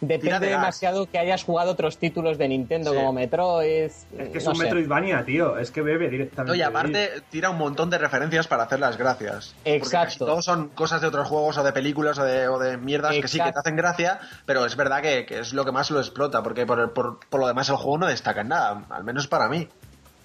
[0.00, 0.60] depende de gas.
[0.60, 2.96] demasiado que hayas jugado otros títulos de Nintendo Sí.
[2.96, 3.84] como Metroid.
[3.84, 4.62] Es que es no un sé.
[4.64, 5.58] Metroidvania, tío.
[5.58, 6.50] Es que bebe directamente.
[6.50, 9.54] No, y aparte tira un montón de referencias para hacer las gracias.
[9.64, 10.24] Exacto.
[10.26, 13.28] todos son cosas de otros juegos o de películas o de, o de mierdas que
[13.28, 15.98] sí que te hacen gracia, pero es verdad que, que es lo que más lo
[16.00, 19.04] explota, porque por, el- por, por lo demás el juego no destaca en nada, al
[19.04, 19.68] menos para mí.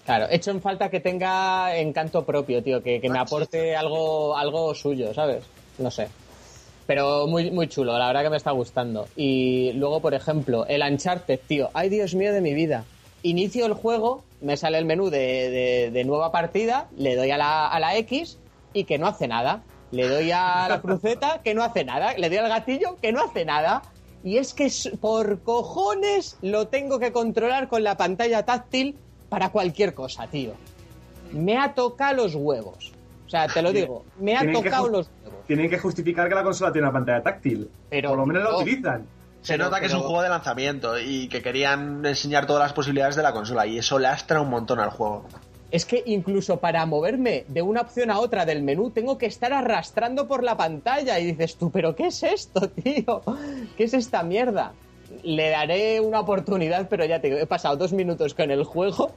[0.06, 4.36] Claro, hecho en falta que tenga encanto propio, tío, que, que me Ah, aporte algo,
[4.38, 5.44] algo suyo, ¿sabes?
[5.78, 6.10] No sé.
[6.86, 9.08] Pero muy, muy chulo, la verdad que me está gustando.
[9.16, 11.70] Y luego, por ejemplo, el Uncharted, tío.
[11.74, 12.84] Ay, Dios mío de mi vida.
[13.22, 17.38] Inicio el juego, me sale el menú de, de- de nueva partida, le doy a
[17.38, 18.38] la, a la X
[18.74, 19.64] y que no hace nada.
[19.92, 22.14] Le doy a la cruceta, que no hace nada.
[22.18, 23.84] Le doy al gatillo, que no hace nada.
[24.26, 28.98] Y es que por cojones lo tengo que controlar con la pantalla táctil
[29.34, 30.52] para cualquier cosa, tío.
[31.32, 32.92] Me ha tocado los huevos.
[33.26, 35.40] O sea, te lo digo, me ha tocado los huevos.
[35.48, 37.68] Tienen que justificar que la consola tiene una pantalla táctil.
[37.90, 39.08] Pero, Por lo menos la utilizan.
[39.42, 42.74] Se Pero- nota que es un juego de lanzamiento y que querían enseñar todas las
[42.74, 45.26] posibilidades de la consola y eso lastra un montón al juego.
[45.72, 49.52] Es que incluso para moverme de una opción a otra del menú tengo que estar
[49.52, 53.24] arrastrando por la pantalla y dices tú, pero ¿qué es esto, tío?
[53.76, 54.74] ¿Qué es esta mierda?
[55.24, 59.14] Le daré una oportunidad, pero ya te digo, he pasado dos minutos con el juego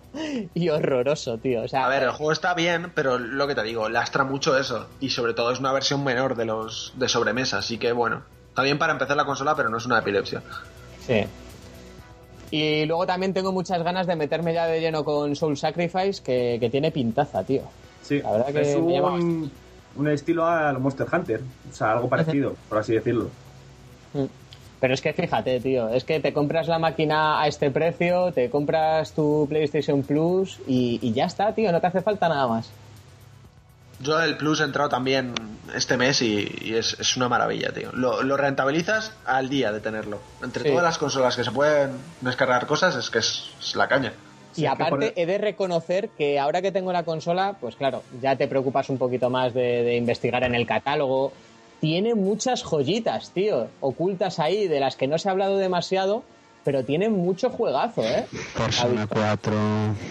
[0.55, 1.63] y horroroso, tío.
[1.63, 4.57] O sea, A ver, el juego está bien, pero lo que te digo, lastra mucho
[4.57, 4.87] eso.
[5.01, 8.23] Y sobre todo es una versión menor de los de sobremesa, así que bueno.
[8.49, 10.43] Está bien para empezar la consola, pero no es una epilepsia.
[11.07, 11.25] Sí.
[12.51, 16.57] Y luego también tengo muchas ganas de meterme ya de lleno con Soul Sacrifice, que,
[16.61, 17.63] que tiene pintaza, tío.
[18.03, 19.51] Sí, La verdad que es me un,
[19.97, 21.41] un estilo al Monster Hunter.
[21.71, 23.31] O sea, algo parecido, por así decirlo.
[24.15, 24.25] Mm.
[24.81, 28.51] Pero es que fíjate, tío, es que te compras la máquina a este precio, te
[28.51, 32.71] compras tu PlayStation Plus y, y ya está, tío, no te hace falta nada más.
[34.01, 35.33] Yo el Plus he entrado también
[35.75, 37.91] este mes y, y es, es una maravilla, tío.
[37.93, 40.19] Lo, lo rentabilizas al día de tenerlo.
[40.43, 40.69] Entre Sí.
[40.69, 44.13] todas las consolas que se pueden descargar cosas, es que es, es la caña.
[44.55, 48.47] y aparte he de reconocer que ahora que tengo la consola, pues claro, ya te
[48.49, 51.33] preocupas un poquito más de, de investigar en el catálogo.
[51.87, 56.25] Tiene muchas joyitas, tío, ocultas ahí, de las que no se ha hablado demasiado,
[56.65, 58.27] pero tiene mucho juegazo, ¿eh?
[58.57, 59.53] Persona 4.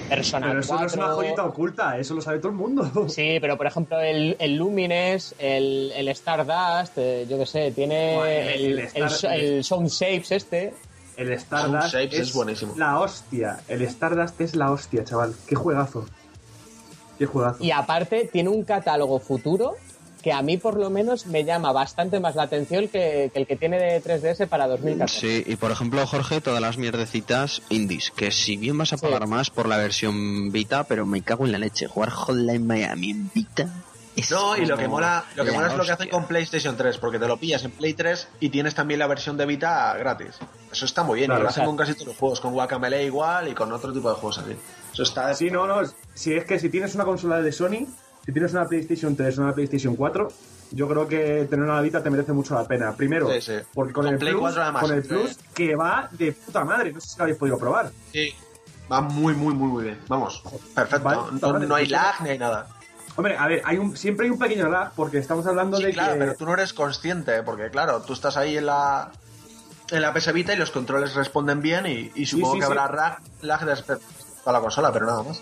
[0.08, 1.16] Persona Pero eso no es una 4.
[1.18, 2.90] joyita oculta, eso lo sabe todo el mundo.
[3.10, 8.54] Sí, pero por ejemplo el, el Lumines, el, el Stardust, eh, yo qué sé, tiene
[8.54, 10.74] el- el, el el, Star- el Sound Shapes este.
[11.18, 12.74] El Stardust es, es buenísimo.
[12.78, 13.60] la hostia.
[13.68, 15.36] El Stardust es la hostia, chaval.
[15.46, 16.06] Qué juegazo.
[17.20, 17.62] Qué juegazo.
[17.62, 19.76] Y aparte tiene un catálogo futuro
[20.26, 23.46] que a mí por lo menos me llama bastante más la atención que, que el
[23.46, 25.20] que tiene de 3DS para 2014.
[25.20, 29.06] Sí, y por ejemplo, Jorge, todas las mierdecitas indies, que si bien vas a Sí.
[29.06, 33.12] pagar más por la versión Vita, pero me cago en la leche, jugar Hotline Miami
[33.12, 33.70] en Vita.
[34.16, 36.26] es No, y lo que mola, lo que la mola es lo que hacen con
[36.26, 39.46] PlayStation 3, porque te lo pillas en Play 3 y tienes también la versión de
[39.46, 40.40] Vita gratis.
[40.72, 43.06] Eso está muy bien, Claro, y lo hacen con casi todos los juegos, con Guacamele
[43.06, 44.56] igual y con otro tipo de juegos así.
[44.92, 45.82] Eso está Sí, no, no.
[46.16, 47.86] Si es que si tienes una consola de Sony,
[48.26, 50.28] si tienes una PlayStation 3 o una PlayStation 4,
[50.72, 52.96] yo creo que tener una Vita te merece mucho la pena.
[52.96, 53.54] Primero, Sí, sí.
[53.74, 55.10] porque con, Con el Play Plus, 4 además, con el sí.
[55.10, 56.92] Plus que va de puta madre.
[56.92, 57.92] No sé si lo habéis podido probar.
[58.12, 58.34] Sí.
[58.92, 60.00] Va muy, muy, muy, muy bien.
[60.08, 61.04] Vamos, perfecto.
[61.04, 62.68] Vale, no, no hay lag ni hay nada.
[63.16, 66.14] Hombre, a ver, hay un, siempre hay un pequeño lag porque estamos hablando de claro,
[66.14, 66.20] que...
[66.20, 69.12] pero tú no eres consciente, porque claro, tú estás ahí en la
[69.92, 73.20] en la PS Vita y los controles responden bien y, y supongo que habrá lag,
[73.42, 74.04] lag respecto
[74.46, 75.42] a la consola, pero nada más.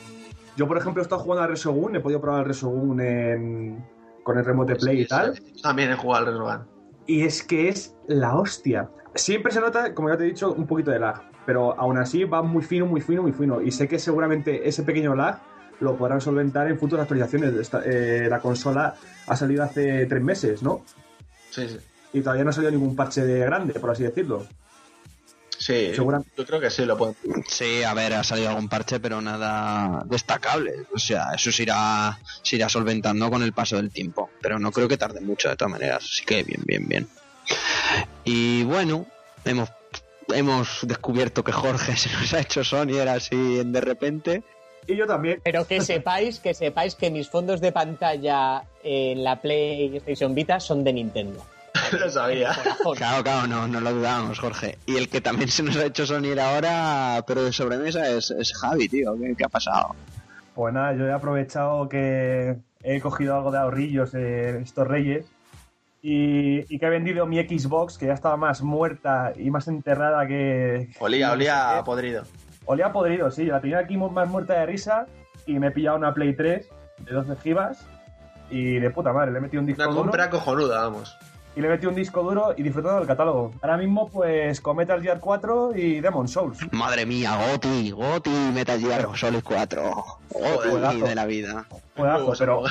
[0.55, 3.85] Yo, por ejemplo, he estado jugando al Resogun, he podido probar el Resogun en...
[4.23, 5.35] con el Remote Play y tal.
[5.35, 5.61] sí.
[5.61, 6.67] También he jugado al Resogun.
[7.07, 8.89] y es que es la hostia.
[9.15, 12.23] Siempre se nota, como ya te he dicho, un poquito de lag, pero aún así
[12.23, 13.61] va muy fino, muy fino, muy fino.
[13.61, 15.39] Y sé que seguramente ese pequeño lag
[15.79, 17.53] lo podrán solventar en futuras actualizaciones.
[17.55, 18.95] Esta- eh, la consola
[19.27, 20.81] ha salido hace tres meses, ¿no?
[21.49, 21.77] Sí, sí.
[22.13, 24.43] Y todavía no ha salido ningún parche de grande, por así decirlo.
[25.65, 27.15] Sí, Segura- yo creo que sí lo pueden.
[27.47, 30.73] Sí, a ver, ha salido algún parche, pero nada destacable.
[30.93, 34.29] O sea, eso se irá, se irá solventando con el paso del tiempo.
[34.41, 36.03] Pero no creo que tarde mucho, de todas maneras.
[36.03, 37.07] Así que bien, bien, bien.
[38.25, 39.05] Y bueno,
[39.45, 39.69] hemos,
[40.33, 44.43] hemos descubierto que Jorge se nos ha hecho Sonier así en de repente.
[44.85, 45.39] Y yo también.
[45.45, 50.83] Pero que sepáis, que sepáis que mis fondos de pantalla en la PlayStation Vita son
[50.83, 51.45] de Nintendo.
[51.99, 52.51] lo sabía.
[52.95, 54.77] Claro, claro, no, no lo dudábamos, Jorge.
[54.85, 58.53] Y el que también se nos ha hecho Sonier ahora, pero de sobremesa, es, es
[58.57, 59.15] Javi, tío.
[59.19, 59.95] ¿Qué, qué ha pasado?
[60.53, 65.25] Pues nada, yo he aprovechado que he cogido algo de ahorrillos eh, estos reyes
[66.01, 70.27] y, y que he vendido mi Xbox, que ya estaba más muerta y más enterrada
[70.27, 70.89] que...
[70.99, 72.23] Olía, olía a podrido.
[72.65, 73.45] Olía podrido, sí.
[73.45, 75.07] La tenía aquí más muerta de risa
[75.47, 76.67] y me he pillado una Play 3
[76.99, 77.85] de 12 gibas
[78.49, 81.17] y de puta madre, le he metido un disco Una duro compra cojonuda, vamos.
[81.55, 83.51] Y le metido un disco duro y disfrutando del catálogo.
[83.61, 86.59] Ahora mismo pues con Metal Gear 4 y Demon Souls.
[86.71, 89.93] Madre mía, Goti, Goti, Metal Gear Solid 4.
[90.29, 91.05] Goti Juegazo.
[91.05, 91.65] de la vida.
[91.95, 92.63] Juegazo, pero,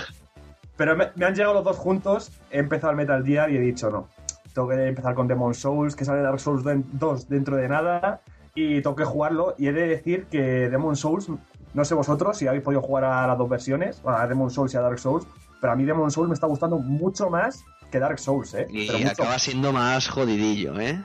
[0.77, 3.61] pero me, me han llegado los dos juntos, he empezado el Metal Gear y he
[3.61, 4.09] dicho no.
[4.53, 8.21] Tengo que empezar con Demon Souls, que sale Dark Souls 2 dentro de nada,
[8.55, 9.55] y tengo que jugarlo.
[9.57, 11.29] Y he de decir que Demon Souls,
[11.73, 14.77] no sé vosotros si habéis podido jugar a las dos versiones, a Demon Souls y
[14.77, 15.27] a Dark Souls,
[15.61, 18.67] pero a mí Demon Souls me está gustando mucho más que Dark Souls, ¿eh?
[18.69, 19.13] Y Pero mucho.
[19.13, 21.01] acaba siendo más jodidillo, ¿eh?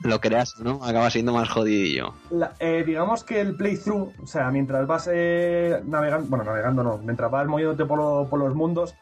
[0.00, 0.80] Lo creas, ¿no?
[0.84, 2.12] Acaba siendo más jodidillo.
[2.30, 6.98] La- eh, digamos que el playthrough, o sea, mientras vas eh, navegando, bueno, navegando no,
[6.98, 8.94] mientras vas moviéndote por, lo- por los mundos,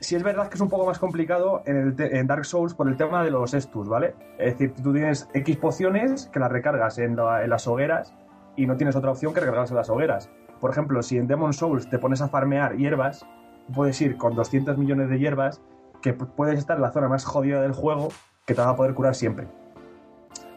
[0.00, 2.74] sí es verdad que es un poco más complicado en, el te- en Dark Souls
[2.74, 4.14] por el tema de los estus, ¿vale?
[4.38, 8.12] Es decir, tú tienes X pociones que las recargas en, la- en las hogueras
[8.56, 10.28] y no tienes otra opción que recargarlas en las hogueras.
[10.60, 13.24] Por ejemplo, si en Demon Souls te pones a farmear hierbas,
[13.72, 15.60] puedes ir con 200 millones de hierbas
[16.04, 18.10] que puedes estar en la zona más jodida del juego
[18.46, 19.48] que te va a poder curar siempre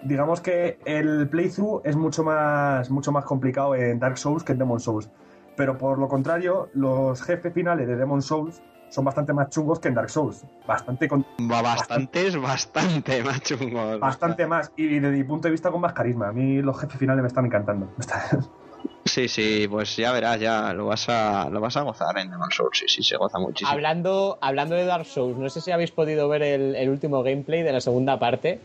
[0.03, 4.59] digamos que el playthrough es mucho más, mucho más complicado en Dark Souls que en
[4.59, 5.09] Demon Souls.
[5.57, 9.87] Pero por lo contrario, los jefes finales de Demon Souls son bastante más chungos que
[9.87, 10.45] en Dark Souls.
[10.67, 13.97] Bastante, con- Va bastante, es bastante más chungo.
[13.99, 14.71] bastante más.
[14.77, 16.27] Y desde mi punto de vista con más carisma.
[16.29, 17.89] A mí los jefes finales me están encantando.
[19.05, 22.51] Sí, sí, pues ya verás, ya lo vas a, lo vas a gozar en Demon
[22.51, 22.77] Souls.
[22.77, 23.71] Sí, sí, se goza muchísimo.
[23.71, 27.63] Hablando, hablando de Dark Souls, no sé si habéis podido ver el, el último gameplay
[27.63, 28.59] de la segunda parte.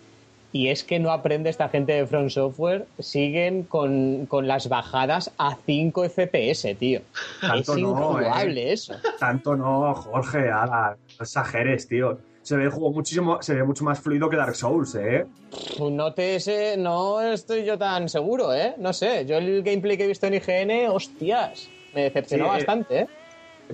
[0.54, 2.86] Y es que no aprende esta gente de Front Software.
[2.98, 7.00] Siguen con, con las bajadas a 5 FPS, tío.
[7.40, 8.72] Tanto es no, eh.
[8.72, 8.94] eso.
[9.18, 12.18] Tanto no, Jorge, ala, no exageres, tío.
[12.42, 15.26] Se ve el juego muchísimo, se ve mucho más fluido que Dark Souls, ¿eh?
[15.78, 18.74] No te sé, no estoy yo tan seguro, ¿eh?
[18.78, 22.54] No sé, yo el gameplay que he visto en IGN, hostias, me decepcionó Sí, eh,
[22.54, 23.06] bastante, ¿eh?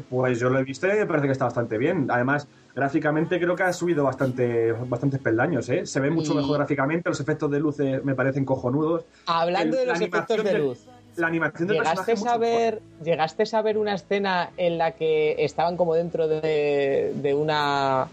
[0.08, 2.06] Pues yo lo he visto y me parece que está bastante bien.
[2.08, 5.86] Además, gráficamente creo que ha subido bastante, bastantes peldaños, ¿eh?
[5.86, 9.06] Se ve mucho Y- mejor gráficamente, los efectos de luces me parecen cojonudos.
[9.26, 10.86] Hablando El- de los efectos de luz.
[11.16, 15.34] La animación del ¿Llegaste personaje a, ver, ¿Llegaste a ver una escena en la que
[15.38, 18.08] estaban como dentro de, de una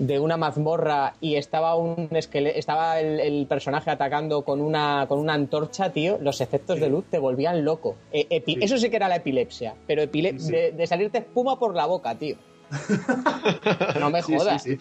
[0.00, 5.18] de una mazmorra y estaba un esquele- estaba el, el personaje atacando con una con
[5.20, 7.96] una antorcha, tío, los efectos de luz te volvían loco.
[8.12, 8.58] Epi- Sí.
[8.62, 10.50] Eso sí que era la epilepsia, pero epile- Sí.
[10.50, 12.36] De, de salirte espuma por la boca, tío.
[14.00, 14.62] No me Sí, sí, jodas.
[14.62, 14.78] sí.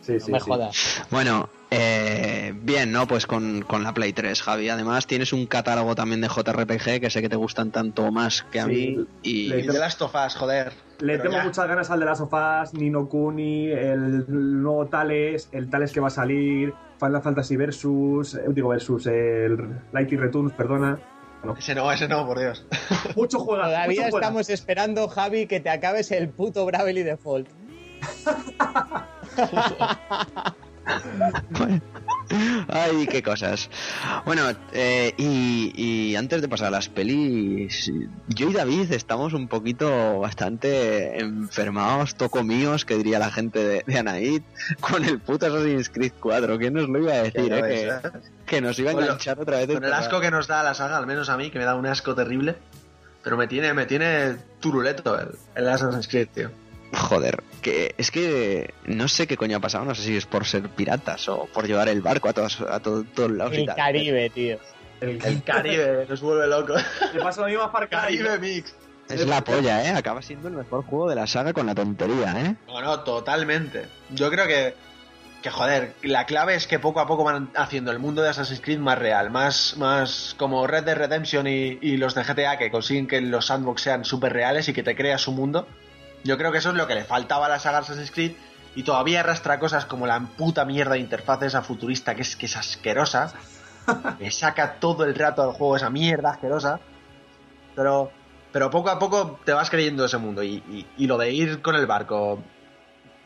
[0.00, 0.46] Sí, No sí, me sí.
[0.50, 1.02] jodas.
[1.10, 3.06] Bueno, eh, bien, ¿no?
[3.06, 4.68] Pues con, con la Play 3, Javi.
[4.68, 8.58] Además, tienes un catálogo también de JRPG que sé que te gustan tanto más que
[8.58, 9.06] a Sí, mí.
[9.22, 10.72] Y le- Y de las tofas, joder.
[11.02, 11.44] Le tengo ya.
[11.44, 14.24] muchas ganas al de las sofás, Nino Kuni, el
[14.62, 19.80] nuevo Tales, el Tales que va a salir, Final Fantasy Versus, eh, digo Versus, el
[19.92, 21.00] Lighty Returns, perdona.
[21.42, 21.56] No.
[21.56, 22.64] Ese no, ese no, por Dios.
[23.16, 23.64] Mucho juega.
[23.64, 24.26] Todavía mucho juega.
[24.28, 27.48] estamos esperando, Javi, que te acabes el puto Bravely Default.
[32.68, 33.68] Ay, qué cosas.
[34.24, 37.90] Bueno, eh, y, y antes de pasar a las pelis,
[38.28, 43.98] yo y David estamos un poquito bastante enfermados, tocomíos, que diría la gente de, de
[43.98, 44.42] Anaid,
[44.80, 46.58] con el puto Assassin's Creed 4.
[46.58, 47.62] ¿Quién nos lo iba a decir, eh?
[47.62, 48.10] ves, Que, ¿eh?
[48.46, 49.68] que nos iba a enganchar otra vez.
[49.68, 51.74] Con el asco que nos da la saga, al menos a mí, que me da
[51.74, 52.56] un asco terrible.
[53.22, 56.50] Pero me tiene, me tiene turuleto el, el Assassin's Creed, tío.
[56.92, 60.44] Joder, que es que no sé qué coño ha pasado, no sé si es por
[60.44, 63.66] ser piratas o por llevar el barco a todos, a to- todos lados y El
[63.66, 63.76] tal.
[63.76, 64.58] Caribe, tío.
[65.00, 66.74] El, El Caribe nos vuelve loco.
[67.14, 67.96] Le pasa lo mismo a Far Cry.
[67.98, 68.74] Caribe Mix.
[69.08, 69.90] Es la polla, ¿eh?
[69.90, 72.54] Acaba siendo el mejor juego de la saga con la tontería, ¿eh?
[72.68, 73.86] No, no, totalmente.
[74.10, 74.74] Yo creo que
[75.42, 78.60] que joder, la clave es que poco a poco van haciendo el mundo de Assassin's
[78.60, 82.70] Creed más real, más, más como Red Dead Redemption y, y los de GTA que
[82.70, 85.66] consiguen que los sandbox sean súper reales y que te creas un mundo.
[86.24, 88.32] Yo creo que eso es lo que le faltaba a la saga Assassin's Creed
[88.74, 92.46] y todavía arrastra cosas como la puta mierda de interfaz esa futurista que es, que
[92.46, 93.32] es asquerosa.
[94.20, 96.80] Me saca todo el rato del juego esa mierda asquerosa.
[97.74, 98.10] Pero,
[98.52, 101.62] pero poco a poco te vas creyendo ese mundo y, y- y lo de ir
[101.62, 102.42] con el barco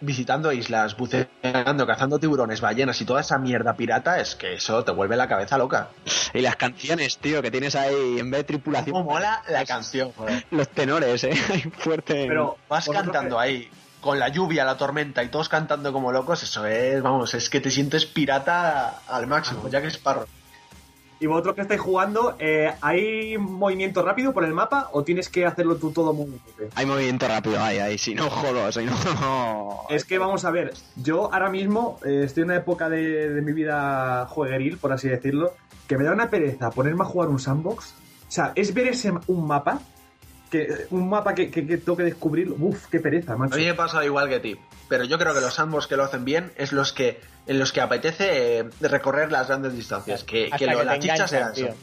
[0.01, 4.93] visitando islas, buceando, cazando tiburones, ballenas y toda esa mierda pirata, es que eso te
[4.93, 5.89] vuelve la cabeza loca.
[6.35, 8.93] Y las canciones, tío, que tienes ahí en vez de tripulación.
[8.93, 10.45] ¿Cómo mola la canción, joder?
[10.51, 11.35] Los tenores, eh.
[11.79, 12.27] Fuerte.
[12.29, 13.71] Pero Vas cantando que- ahí,
[14.01, 17.61] con la lluvia, la tormenta y todos cantando como locos, eso es, vamos, es que
[17.61, 20.27] te sientes pirata al máximo, ya que es parro.
[21.19, 25.47] Y vosotros que estáis jugando, eh, ¿hay movimiento rápido por el mapa o tienes que
[25.47, 26.69] hacerlo tú todo muy rápido?
[26.75, 27.97] Hay movimiento rápido ahí, ahí.
[27.97, 29.81] Si no, jodo, si no.
[29.89, 33.43] Es que vamos a ver, yo ahora mismo eh, estoy en una época de, de
[33.43, 35.55] mi vida juegueril, por así decirlo,
[35.87, 37.95] que me da una pereza ponerme a jugar un sandbox.
[38.29, 39.81] O sea, es ver ese un mapa,
[40.51, 42.51] que un mapa que, que, que tengo que descubrir.
[42.59, 43.57] Uf, qué pereza, A macho.
[43.57, 44.57] mí me pasa igual que a ti,
[44.89, 47.73] pero yo creo que los sandbox que lo hacen bien es los que en los
[47.73, 51.15] que apetece eh, recorrer las grandes distancias, que, Hasta que lo, que la te chicha
[51.15, 51.67] enganchan, sea tío.
[51.69, 51.77] eso.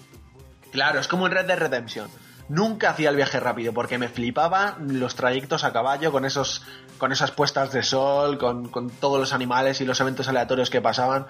[0.72, 2.10] Claro, es como en Red Dead Redemption.
[2.50, 6.64] Nunca hacía el viaje rápido porque me flipaba los trayectos a caballo con esos
[6.98, 10.82] con esas puestas de sol, con, con todos los animales y los eventos aleatorios que
[10.82, 11.26] pasaban.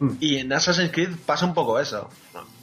[0.00, 0.10] Mm.
[0.20, 2.10] Y en Assassin's Creed pasa un poco eso.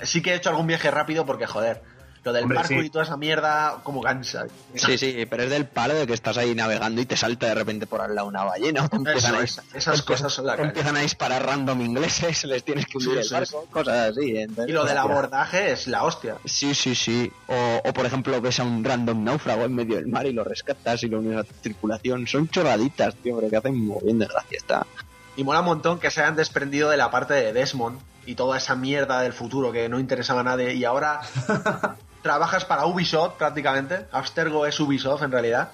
[0.01, 1.82] Sí que he hecho algún viaje rápido porque, joder,
[2.24, 2.86] lo del Hombre, parkour sí.
[2.86, 4.45] y toda esa mierda como cansa.
[4.76, 7.55] Sí, sí, pero es del palo de que estás ahí navegando y te salta de
[7.55, 8.89] repente por al lado una ballena.
[8.89, 13.13] a, esas cosas son la te empiezan a disparar random ingleses, les tienes que hundir
[13.13, 14.38] Sí, el sí, barco, cosas así.
[14.38, 16.38] entonces- Y lo del abordaje es la hostia.
[16.45, 17.32] Sí, sí, sí.
[17.47, 20.43] O, o, por ejemplo ves a un random náufrago en medio del mar y lo
[20.45, 22.26] rescatas y lo unes a tu tripulación.
[22.28, 24.57] Son chorraditas, tío, pero que hacen muy bien de gracia.
[24.57, 24.88] Está.
[25.36, 28.57] Y mola un montón que se hayan desprendido de la parte de Desmond y toda
[28.57, 30.74] esa mierda del futuro que no interesaba a nadie.
[30.76, 31.19] Y ahora
[32.24, 34.07] trabajas para Ubisoft prácticamente.
[34.11, 35.69] Abstergo es Ubisoft en realidad.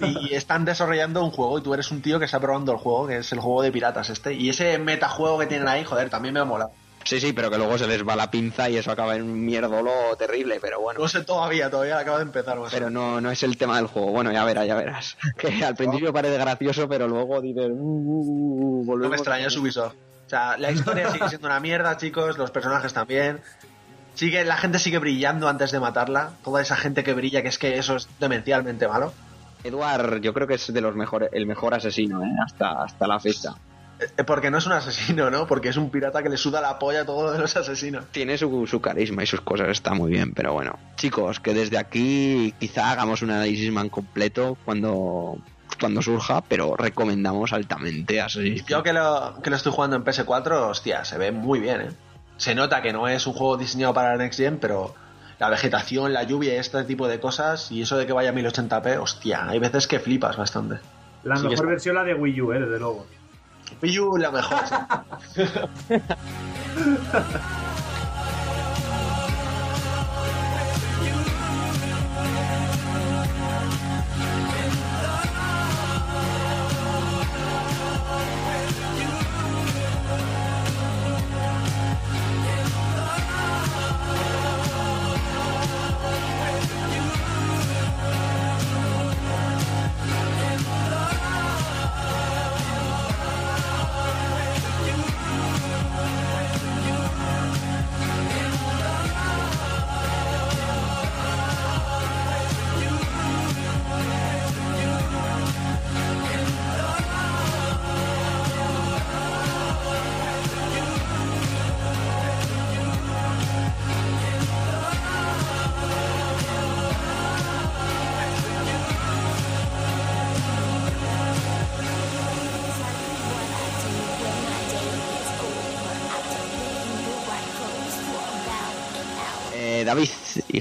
[0.00, 3.06] Y están desarrollando un juego y tú eres un tío que está probando el juego,
[3.08, 4.32] que es el juego de piratas este.
[4.32, 6.70] Y ese metajuego que tienen ahí, joder, también me mola.
[7.04, 9.44] Sí, sí, pero que luego se les va la pinza y eso acaba en un
[9.44, 11.00] mierdolo terrible, pero bueno.
[11.00, 12.58] No sé todavía, todavía acabo de empezar.
[12.58, 14.10] más Pero no, no es el tema del juego.
[14.12, 15.16] Bueno, ya verás, ya verás.
[15.36, 17.66] Que al principio parece gracioso, pero luego dices...
[17.70, 19.92] "Uh, uh, uh, No me extraña, Ubisoft.
[20.26, 23.40] O sea, la historia sigue siendo una mierda, chicos, los personajes también.
[24.14, 26.32] Sigue, la gente sigue brillando antes de matarla.
[26.42, 29.12] Toda esa gente que brilla, que es que eso es demencialmente malo.
[29.64, 32.30] Eduard, yo creo que es de los mejores, el mejor asesino, ¿eh?
[32.44, 33.54] hasta, hasta la fecha.
[33.98, 35.46] Eh, Porque no es un asesino, ¿no?
[35.46, 38.04] Porque es un pirata que le suda la polla a todo lo de los asesinos.
[38.12, 40.78] Tiene su, su carisma y sus cosas, está muy bien, pero bueno.
[40.96, 45.38] Chicos, que desde aquí quizá hagamos un análisis man completo cuando,
[45.80, 48.66] cuando surja, pero recomendamos altamente Assassin's.
[48.66, 51.90] Yo que lo, que lo estoy jugando en PS4, hostia, se ve muy bien, ¿eh?
[52.36, 54.94] Se nota que no es un juego diseñado para Next Gen, pero
[55.38, 58.32] la vegetación, la lluvia y este tipo de cosas, y eso de que vaya a
[58.32, 60.78] 1080p, hostia, hay veces que flipas bastante.
[61.22, 63.06] La mejor versión la de Wii U, eh, desde luego.
[63.82, 64.58] Wii U, la mejor.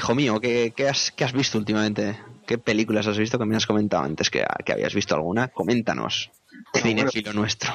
[0.03, 2.19] hijo mío, ¿qué, qué has, qué has visto últimamente?
[2.45, 5.47] ¿Qué películas has visto que me has comentado antes que, que habías visto alguna?
[5.47, 6.29] Coméntanos.
[6.75, 7.73] Cinefilo nuestro.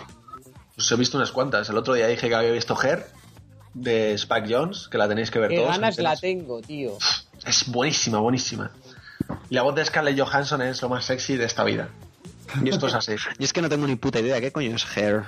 [0.76, 1.70] Os he visto unas cuantas.
[1.70, 3.07] El otro día dije que había visto Her,
[3.72, 5.70] de Spike Jones, que la tenéis que ver Qué todos.
[5.70, 6.99] ganas la tengo, tío.
[7.47, 8.72] Es buenísima, buenísima.
[9.49, 11.89] Y la voz de Scarlett Johansson es lo más sexy de esta vida.
[12.62, 13.12] Y esto es así.
[13.39, 15.24] Y es que no tengo ni puta idea, ¿qué coño es Hair?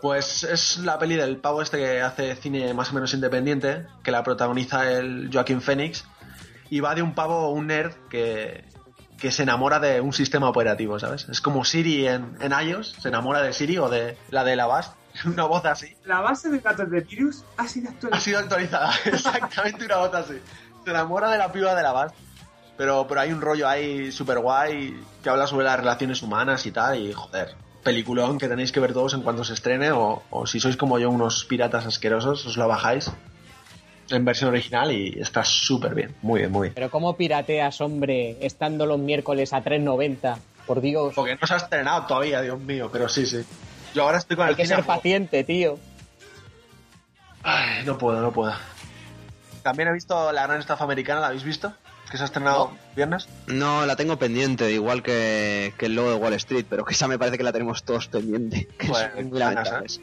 [0.00, 4.10] Pues es la peli del pavo este que hace cine más o menos independiente, que
[4.10, 6.04] la protagoniza el Joaquín Phoenix,
[6.70, 8.64] y va de un pavo, un nerd, que,
[9.18, 11.28] que se enamora de un sistema operativo, ¿sabes?
[11.28, 14.64] Es como Siri en, en iOS, se enamora de Siri o de la de la
[14.64, 14.94] Avast,
[15.26, 15.96] Una voz así.
[16.04, 18.20] La base de gatos de Virus ha sido Ha actualizada.
[18.22, 18.92] sido actualizada.
[19.06, 20.40] Exactamente una voz así.
[20.84, 22.14] Se enamora de la piba de la base.
[22.76, 26.70] Pero, pero hay un rollo ahí súper guay que habla sobre las relaciones humanas y
[26.70, 26.96] tal.
[26.98, 29.92] Y joder, peliculón que tenéis que ver todos en cuanto se estrene.
[29.92, 33.10] O, o si sois como yo, unos piratas asquerosos, os lo bajáis
[34.10, 36.14] en versión original y está súper bien.
[36.22, 36.74] Muy bien, muy bien.
[36.74, 40.36] Pero ¿cómo pirateas, hombre, estando los miércoles a 3.90?
[40.66, 43.44] Por Dios, Porque no se ha estrenado todavía, Dios mío, pero sí, sí.
[43.94, 45.78] Yo ahora estoy con hay el que ser paciente, tío.
[47.42, 48.52] Ay, no puedo, no puedo.
[49.62, 51.72] También he visto La Gran Estafa Americana, ¿la habéis visto?
[52.10, 53.28] Que se ha estrenado viernes.
[53.46, 57.06] No, la tengo pendiente, igual que, que el logo de Wall Street, pero que esa
[57.06, 58.68] me parece que la tenemos todos pendiente.
[58.78, 60.00] Que muy ganas, lamentables.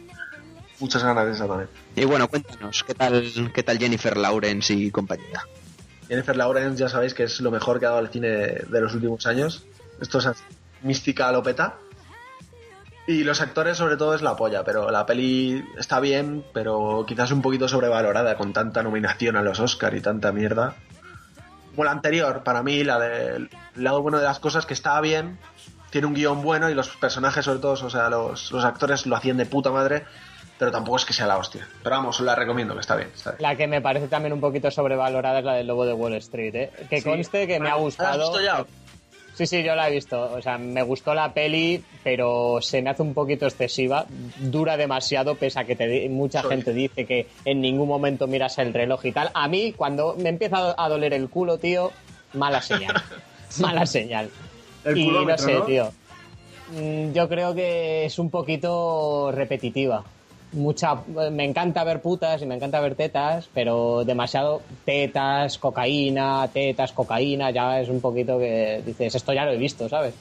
[0.80, 1.70] Muchas ganas de esa también.
[1.96, 5.44] Y bueno, cuéntanos, ¿qué tal, qué tal Jennifer Lawrence y compañía?
[6.08, 8.94] Jennifer Lawrence ya sabéis que es lo mejor que ha dado el cine de los
[8.94, 9.66] últimos años.
[10.00, 10.30] Esto es
[10.84, 11.76] mística lopeta.
[13.08, 17.32] Y los actores sobre todo es la polla, pero la peli está bien, pero quizás
[17.32, 20.76] un poquito sobrevalorada con tanta nominación a los Oscar y tanta mierda.
[21.78, 25.38] Como la anterior, para mí, la del lado bueno de las cosas que estaba bien,
[25.92, 29.16] tiene un guion bueno y los personajes sobre todo, o sea, los, los actores lo
[29.16, 30.04] hacían de puta madre,
[30.58, 31.68] pero tampoco es que sea la hostia.
[31.84, 33.12] Pero vamos, os la recomiendo, que está bien.
[33.16, 33.44] Está bien.
[33.44, 36.56] La que me parece también un poquito sobrevalorada es la del lobo de Wall Street,
[36.56, 36.72] ¿eh?
[36.90, 37.08] Que Sí.
[37.08, 38.18] conste que me ha ¿La has gustado.
[38.32, 38.66] visto ya?
[39.38, 40.20] Sí, sí, yo la he visto.
[40.34, 44.08] O sea, me gustó la peli, pero se me hace un poquito excesiva.
[44.40, 46.50] Dura demasiado, pese a que te mucha Soy.
[46.52, 49.30] gente dice que en ningún momento miras el reloj y tal.
[49.36, 51.92] A mí, cuando me empieza a doler el culo, tío,
[52.34, 52.96] mala señal.
[53.60, 54.32] mala señal.
[54.84, 55.62] El y no sé, ¿no?
[55.66, 55.92] tío.
[56.72, 60.04] Mm, Yo creo que es un poquito repetitiva.
[60.54, 60.96] Mucha,
[61.32, 67.52] me encanta ver putas y me encanta ver tetas, pero demasiado tetas, cocaína, tetas, cocaína,
[67.52, 70.14] ya es un poquito que dices, esto ya lo he visto, ¿sabes?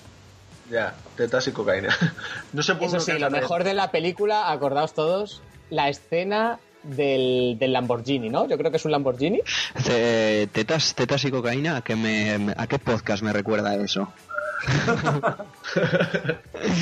[0.71, 1.89] Ya, tetas y cocaína.
[2.53, 7.57] No se puede Eso sí, lo mejor de la película, acordaos todos, la escena del,
[7.59, 8.49] del Lamborghini, ¿no?
[8.49, 9.41] Yo creo que es un Lamborghini.
[9.89, 14.13] Eh, tetas, tetas y cocaína, ¿a qué, me, me- ¿a qué podcast me recuerda eso?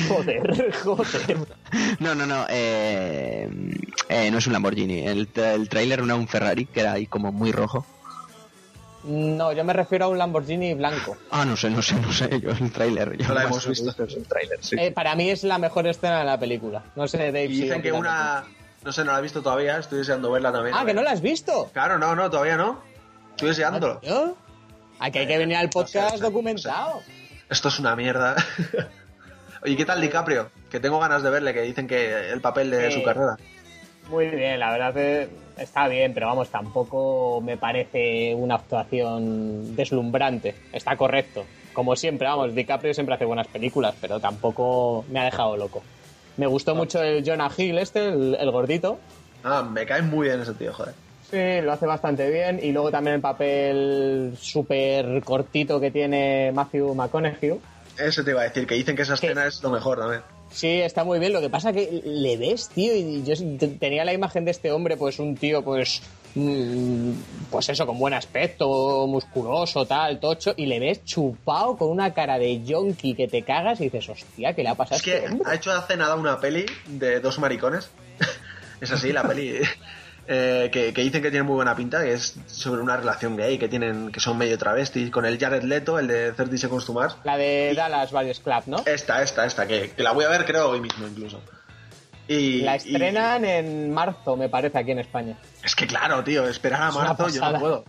[0.07, 1.37] Joder, joder.
[1.99, 3.49] No, no, no, eh,
[4.09, 5.05] eh, no es un Lamborghini.
[5.05, 7.85] El, el trailer era un Ferrari que era ahí como muy rojo.
[9.03, 11.15] No, yo me refiero a un Lamborghini blanco.
[11.29, 13.15] Ah, no sé, no sé, no sé, yo el trailer.
[13.17, 14.03] yo No la hemos visto.
[14.03, 14.75] es el trailer, sí.
[14.79, 16.83] Eh, para mí es la mejor escena de la película.
[16.95, 17.45] No sé, Dave.
[17.45, 18.43] Y si dicen que una...
[18.83, 20.75] No sé, no la he visto todavía, estoy deseando verla también.
[20.77, 21.69] Ah, que no la has visto.
[21.73, 22.81] Claro, no, no, todavía no.
[23.31, 23.99] Estoy deseándolo.
[24.01, 24.35] ¿Yo?
[24.99, 27.01] Aquí hay que venir al podcast No sé, no sé, documentado.
[27.49, 28.35] Esto es una mierda.
[29.63, 30.49] Oye, ¿qué tal DiCaprio?
[30.69, 32.99] Que tengo ganas de verle, que dicen que el papel de Sí.
[32.99, 33.37] su carrera.
[34.09, 35.27] Muy bien, la verdad que
[35.57, 40.53] está bien, pero vamos, tampoco me parece una actuación deslumbrante.
[40.71, 41.45] Está correcto.
[41.73, 45.83] Como siempre, vamos, DiCaprio siempre hace buenas películas, pero tampoco me ha dejado loco.
[46.37, 48.99] Me gustó mucho el Jonah Hill este, el, el gordito.
[49.43, 50.93] Ah, me cae muy bien ese tío, joder.
[51.31, 52.59] Sí, lo hace bastante bien.
[52.61, 57.59] Y luego también el papel súper cortito que tiene Matthew McConaughey.
[57.97, 60.21] Ese te iba a decir, que dicen que esa escena es lo mejor también.
[60.51, 61.33] Sí, está muy bien.
[61.33, 64.71] Lo que pasa que le ves, tío, y yo te- tenía la imagen de este
[64.71, 66.01] hombre, pues un tío, pues,
[66.35, 67.11] mm,
[67.49, 72.37] pues eso, con buen aspecto, musculoso, tal, tocho, y le ves chupado con una cara
[72.37, 75.25] de yonki que te cagas y dices, hostia, ¿qué le ha pasado Es a este
[75.25, 75.49] que hombre?
[75.51, 77.89] ha hecho hace nada una peli de dos maricones.
[78.81, 79.55] es así, la peli.
[80.27, 83.57] eh, que, que dicen que tiene muy buena pinta, que es sobre una relación gay,
[83.57, 86.93] que tienen que son medio travestis, con el Jared Leto, el de 30 Seconds to
[86.93, 87.15] Mars.
[87.23, 88.83] La de Dallas Valles Club, ¿no?
[88.85, 91.41] Esta, esta, esta, que, que la voy a ver creo hoy mismo incluso.
[92.27, 95.37] Y, La y- estrenan en marzo, me parece, aquí en España.
[95.63, 97.85] es que claro, tío, esperar a marzo yo no puedo.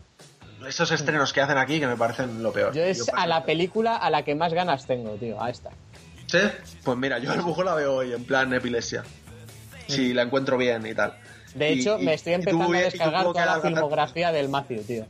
[0.66, 2.74] Esos estrenos que hacen aquí que me parecen lo peor.
[2.74, 5.70] Yo es a la película a la que más ganas tengo, tío, a esta.
[6.26, 6.38] ¿Sí?
[6.82, 9.04] Pues mira, yo a lo mejor la veo hoy en plan epilepsia.
[9.86, 11.14] Si la encuentro bien y tal.
[11.56, 15.06] De hecho, y- me estoy empezando a descargar toda la filmografía del Matthew, tío.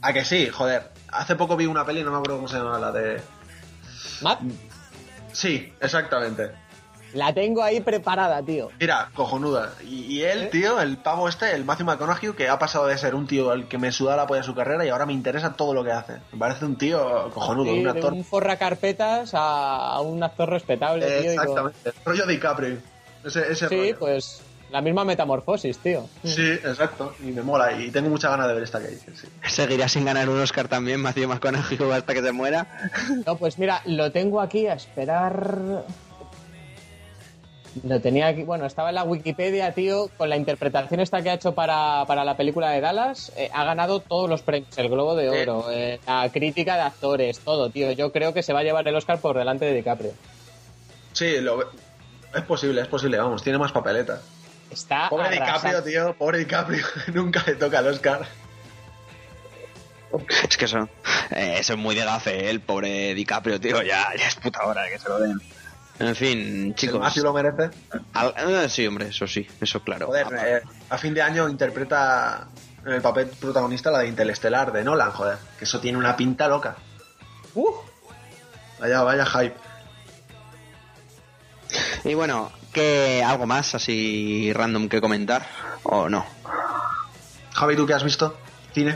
[0.00, 0.48] ¿A que sí?
[0.48, 0.90] Joder.
[1.10, 3.20] Hace poco vi una peli, no me acuerdo cómo se llama, la de...
[4.20, 4.40] Matt,
[5.32, 6.50] Sí, exactamente.
[7.14, 8.70] la tengo ahí preparada, tío.
[8.78, 9.72] Mira, cojonuda.
[9.84, 10.46] Y, y él, ¿Eh?
[10.52, 13.66] tío, el pavo este, el Matthew McConaughey, que ha pasado de ser un tío al
[13.68, 15.92] que me suda la polla de su carrera y ahora me interesa todo lo que
[15.92, 16.14] hace.
[16.32, 18.12] Me parece un tío cojonudo, Sí, un de actor...
[18.12, 21.30] un forra carpetas a, un actor respetable, tío.
[21.32, 21.92] Exactamente.
[22.04, 22.78] Rollo DiCaprio.
[23.24, 23.98] Ese, ese Sí, rollo.
[23.98, 26.08] pues la misma metamorfosis, tío.
[26.24, 27.14] Sí, exacto.
[27.20, 27.72] Y me mola.
[27.80, 29.28] Y tengo mucha ganas de ver esta que dice, sí.
[29.46, 32.66] Seguirá sin ganar un Oscar también, Matthew McConaughey hasta que se muera.
[33.26, 35.84] No, pues mira, lo tengo aquí a esperar.
[37.84, 41.34] Lo tenía aquí, bueno, estaba en la Wikipedia, tío, con la interpretación esta que ha
[41.34, 45.14] hecho para, para la película de Dallas, eh, ha ganado todos los premios, el Globo
[45.14, 45.28] de.
[45.28, 47.92] Oro, eh, la crítica de actores, todo, tío.
[47.92, 50.12] Yo creo que se va a llevar el Oscar por delante de DiCaprio.
[51.12, 51.70] Sí, lo...
[52.34, 53.18] es posible, es posible.
[53.18, 54.20] Vamos, tiene más papeleta.
[54.70, 55.78] Está Pobre arrasando.
[55.78, 56.14] DiCaprio, tío.
[56.14, 56.86] Pobre DiCaprio.
[57.14, 58.26] Nunca le toca el Oscar.
[60.48, 60.88] Es que eso,
[61.32, 62.50] eh, eso es muy de gafe, ¿eh?
[62.50, 63.82] el pobre DiCaprio, tío.
[63.82, 65.38] Ya, ya es puta hora de que se lo den.
[65.98, 66.38] En fin,
[66.68, 67.00] El chicos.
[67.00, 67.70] Matthew lo merece.
[68.14, 70.06] al- eh, sí, hombre, eso sí, eso claro.
[70.06, 72.46] Joder, eh, a fin de año interpreta
[72.86, 75.36] en el papel protagonista la de Interestelar de Nolan, joder.
[75.58, 76.76] Que eso tiene una pinta loca.
[77.54, 77.70] Uh,
[78.78, 79.56] Vaya, vaya hype.
[82.04, 85.46] Y bueno, ¿qué, ¿algo más así random que comentar?
[85.84, 86.24] ¿O no?
[87.54, 88.36] Javi, ¿tú qué has visto?
[88.72, 88.94] ¿Cine?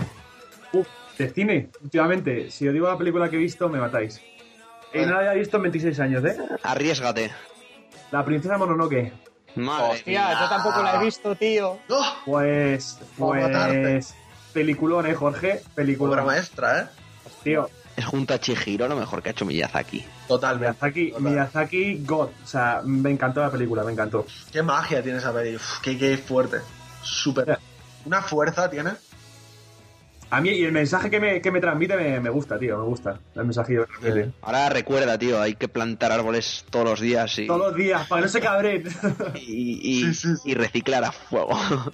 [0.72, 0.86] Uf,
[1.18, 4.20] de cine, últimamente, si os digo la película que he visto, me matáis.
[4.94, 6.36] Y no la había visto en 26 años, ¿eh?
[6.62, 7.32] Arriesgate.
[8.10, 9.12] La princesa Mononoke.
[9.56, 10.38] Madre hostia, mía.
[10.40, 11.78] yo tampoco la he visto, tío.
[11.88, 12.14] ¡Oh!
[12.24, 14.14] Pues, pues,
[14.52, 15.52] peliculón, ¿eh, Jorge?
[15.52, 16.26] Obra Peliculón.
[16.26, 16.86] maestra, ¿eh?
[17.42, 20.04] Tío, Es junto a Chihiro lo mejor que ha hecho Miyazaki.
[20.40, 20.66] Totalmente.
[20.78, 21.22] Miyazaki, Total.
[21.32, 22.28] Miyazaki, God.
[22.42, 24.26] O sea, me encantó la película, me encantó.
[24.52, 25.56] Qué magia tiene esa peli.
[25.56, 26.58] Uf, qué, qué fuerte.
[27.02, 27.58] Súper.
[28.04, 28.92] Una fuerza tiene.
[30.30, 32.84] A mí, y el mensaje que me, que me transmite me, me gusta, tío, me
[32.84, 33.18] gusta.
[33.34, 34.30] El mensaje que me transmite.
[34.40, 38.22] Ahora recuerda, tío, hay que plantar árboles todos los días y, Todos los días, para
[38.22, 38.84] que no se cabren.
[39.34, 40.50] y, y- Sí, sí, sí.
[40.50, 41.50] y reciclar a fuego.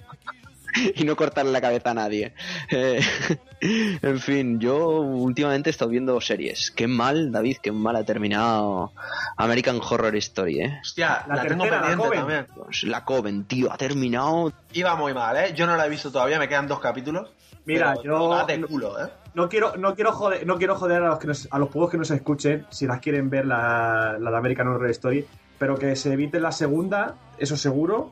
[0.95, 2.33] y no cortarle la cabeza a nadie.
[2.69, 2.99] Eh,
[3.61, 6.71] en fin, yo últimamente he estado viendo series.
[6.71, 8.93] Qué mal, David, qué mal ha terminado
[9.37, 10.79] American Horror Story, ¿eh?
[10.81, 12.19] Hostia, La la, tengo tercera, la pendiente Coven.
[12.19, 12.47] también.
[12.65, 14.51] Pues la Coven, tío, ha terminado.
[14.73, 15.53] Iba muy mal, ¿eh?
[15.55, 17.29] Yo no la he visto todavía, me quedan dos capítulos.
[17.65, 19.09] Mira, yo- va de culo, ¿eh?
[19.35, 21.91] No quiero, no quiero joder, no quiero joder a los que nos, a los pocos
[21.91, 25.25] que nos escuchen, si las quieren ver la, la de American Horror Story,
[25.59, 28.11] pero que se evite la segunda, eso seguro.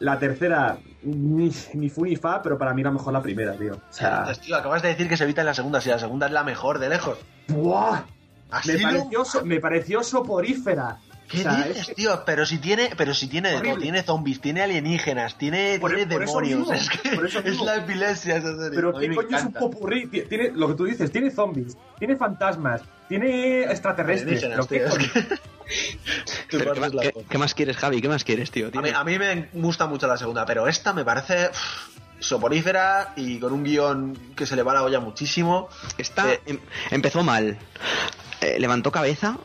[0.00, 3.74] La tercera, ni, ni fu ni fa, pero para mí era mejor la primera, tío.
[3.74, 5.98] O sea, Entonces, tío, acabas de decir que se evita en la segunda, si la
[5.98, 7.18] segunda es la mejor de lejos.
[7.48, 8.02] ¡buah!
[8.50, 10.98] ¿Así Me pareció, me pareció soporífera.
[11.28, 12.22] ¿Qué O sea, dices, es tío?
[12.24, 16.10] Pero si tiene, pero si tiene de todo, tiene zombies, tiene alienígenas, tiene, Por- tiene
[16.12, 16.70] por eso demonios.
[16.80, 18.70] es que por eso es la epilepsia esa serie.
[18.74, 20.06] Pero qué coño es un popurrí.
[20.06, 24.40] Ti- Tiene lo que tú dices, tiene zombies, tiene fantasmas, tiene extraterrestres.
[24.42, 25.36] Pero qué tío, es coño- que-
[26.48, 27.26] Tu Pero parte ¿qué, es la qué- polla.
[27.28, 28.00] qué más quieres, Javi?
[28.00, 28.66] ¿Qué más quieres, tío?
[28.68, 31.50] A mí, Tiene- a mí me gusta mucho la segunda, pero esta me parece
[32.20, 35.68] soporífera y con un guion que se le va la olla muchísimo.
[35.98, 36.58] Esta Eh, em-
[36.90, 37.58] empezó mal.
[38.40, 39.36] Eh, levantó cabeza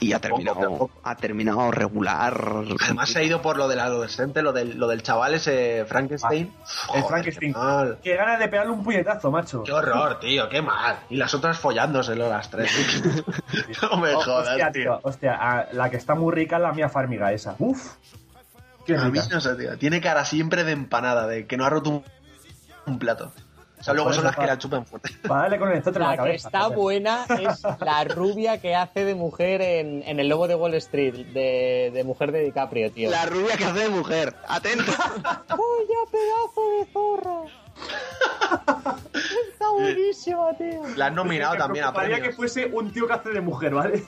[0.00, 2.36] y ha terminado, ha terminado regular.
[2.84, 6.52] Además se ha ido por lo del adolescente, lo del, lo del chaval ese Frankenstein.
[6.88, 7.52] Ah, el Frankenstein.
[7.52, 7.98] Qué, mal.
[8.02, 9.62] Qué ganas de pegarle un puñetazo, macho.
[9.64, 11.00] Qué horror, tío, qué mal.
[11.10, 12.70] Y las otras follándoselo las tres.
[13.82, 15.00] no me Oh, jodas, hostia, tío.
[15.02, 17.56] hostia, a- la que está muy rica es la mía farmiga esa.
[17.58, 17.94] Uf,
[18.86, 19.34] qué A mí rica.
[19.34, 19.76] no sé, tío.
[19.78, 22.04] Tiene cara siempre de empanada, de que no ha roto un,
[22.86, 23.32] un plato.
[23.80, 25.10] O sea, luego son las que la chupan fuerte.
[25.28, 26.48] Para darle con el en la La que cabeza.
[26.48, 26.78] está joder.
[26.78, 31.14] buena es la rubia que hace de mujer en, en El Lobo de Wall Street,
[31.26, 33.10] de, de mujer de DiCaprio, tío.
[33.10, 34.34] La rubia que hace de mujer.
[34.48, 34.92] Atento.
[35.22, 37.42] ¡Vaya pedazo de zorra!
[39.52, 40.82] Está buenísima, tío.
[40.96, 42.20] La han nominado Me también a premios.
[42.20, 44.02] que fuese un tío que hace de mujer, ¿vale?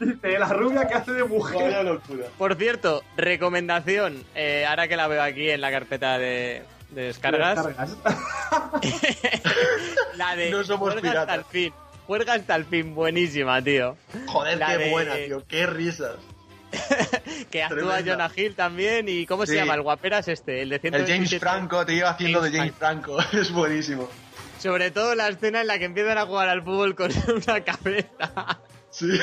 [0.00, 1.84] Dice, la rubia que hace de mujer.
[1.84, 2.24] locura.
[2.38, 7.64] Por cierto, recomendación, eh, ahora que la veo aquí en la carpeta de, de descargas,
[7.66, 7.96] Descargas.
[8.02, 8.80] No
[10.16, 11.20] la de somos Juerga piratas.
[11.22, 11.72] hasta el fin.
[12.06, 13.96] Juerga hasta el fin, buenísima, tío.
[14.26, 15.42] Joder, La qué de- buena, tío.
[15.46, 16.16] Qué risas.
[17.50, 18.00] Que actúa.
[18.04, 19.74] Jonah Hill también y ¿cómo se llama?
[19.74, 21.40] El guaperas este, el de El James 127.
[21.40, 23.18] Franco, tío, haciendo James de James Franco.
[23.32, 24.08] Es buenísimo.
[24.58, 27.10] Sobre todo la escena en la que empiezan a jugar al fútbol con
[27.46, 28.60] una cabeza.
[28.90, 29.18] Sí.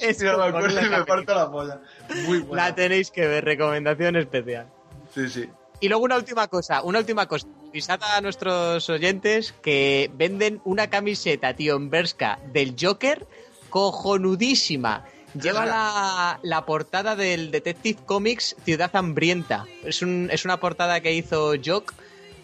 [0.00, 1.06] Es Sí, me con acuerdo una y me cabeza.
[1.06, 1.80] parto la polla.
[2.26, 2.68] Muy buena.
[2.68, 4.66] La tenéis que ver, recomendación especial.
[5.14, 5.48] Sí, sí.
[5.80, 7.46] Y luego una última cosa, una última cosa.
[7.68, 13.26] Avisad a nuestros oyentes que venden una camiseta, tío, en Berska del Joker,
[13.70, 15.04] cojonudísima.
[15.34, 19.66] Lleva la, la portada del Detective Comics Ciudad Hambrienta.
[19.82, 21.92] Es, un, es una portada que hizo Jock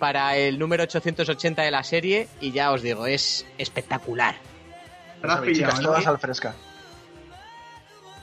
[0.00, 4.34] para el número 880 de la serie y ya os digo, es espectacular.
[5.22, 6.54] Todas al fresca.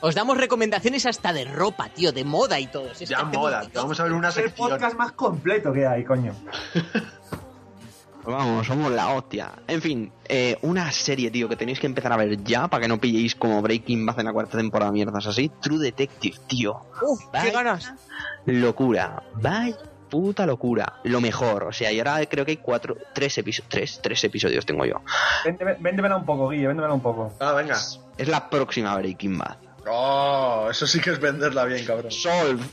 [0.02, 2.94] Os damos recomendaciones hasta de ropa, tío, de moda y todo.
[2.94, 3.42] Si Ya tío.
[3.74, 4.70] Vamos a ver una Es el sección.
[4.70, 6.34] podcast más completo que hay, coño.
[8.26, 9.52] Vamos, somos la hostia.
[9.68, 12.88] En fin, eh, una serie, tío, que tenéis que empezar a ver ya para que
[12.90, 15.50] no pilléis como Breaking Bad en la cuarta temporada, mierdas así.
[15.62, 16.82] True Detective, tío.
[17.02, 17.94] ¡Uf, qué ganas!
[18.46, 19.24] Locura.
[19.36, 19.78] Vaya
[20.10, 21.00] puta locura.
[21.04, 21.64] Lo mejor.
[21.64, 23.70] O sea, y ahora creo que hay cuatro, tres episodios.
[23.70, 25.02] Tres, tres episodios tengo yo.
[25.46, 27.34] Véndeme- Véndemela un poco, Guille, véndemela un poco.
[27.40, 27.76] Ah, venga.
[28.18, 29.58] Es la próxima Breaking Bad.
[29.90, 32.12] Oh, eso sí que es venderla bien, cabrón.
[32.12, 32.64] Solve.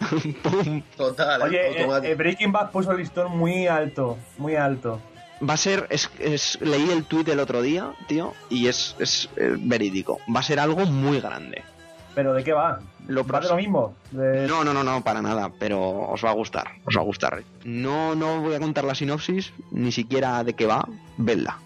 [0.42, 0.82] Pum.
[0.96, 2.12] Total, Oye, eh, automático.
[2.12, 5.00] eh, Breaking Bad puso el listón muy alto, muy alto.
[5.48, 9.28] Va a ser, es, es- leí el tuit el otro día, tío, y es, es
[9.36, 10.18] eh, verídico.
[10.34, 11.62] Va a ser algo muy grande.
[12.14, 12.78] ¿Pero de qué va?
[13.08, 13.94] Lo ¿Va de lo mismo?
[14.12, 15.80] De- No, no, no, no, para nada, pero
[16.10, 17.42] os va a gustar, os va a gustar.
[17.64, 20.86] No, no voy a contar la sinopsis, ni siquiera de qué va,
[21.18, 21.58] vedla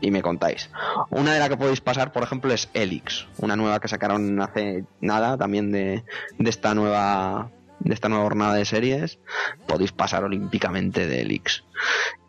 [0.00, 0.70] y me contáis.
[1.10, 4.84] Una de las que podéis pasar, por ejemplo, es Elix, una nueva que sacaron hace
[5.00, 6.04] nada, también de,
[6.38, 7.50] de esta nueva
[7.80, 9.18] de esta nueva jornada de series,
[9.66, 11.64] podéis pasar olímpicamente de Elix.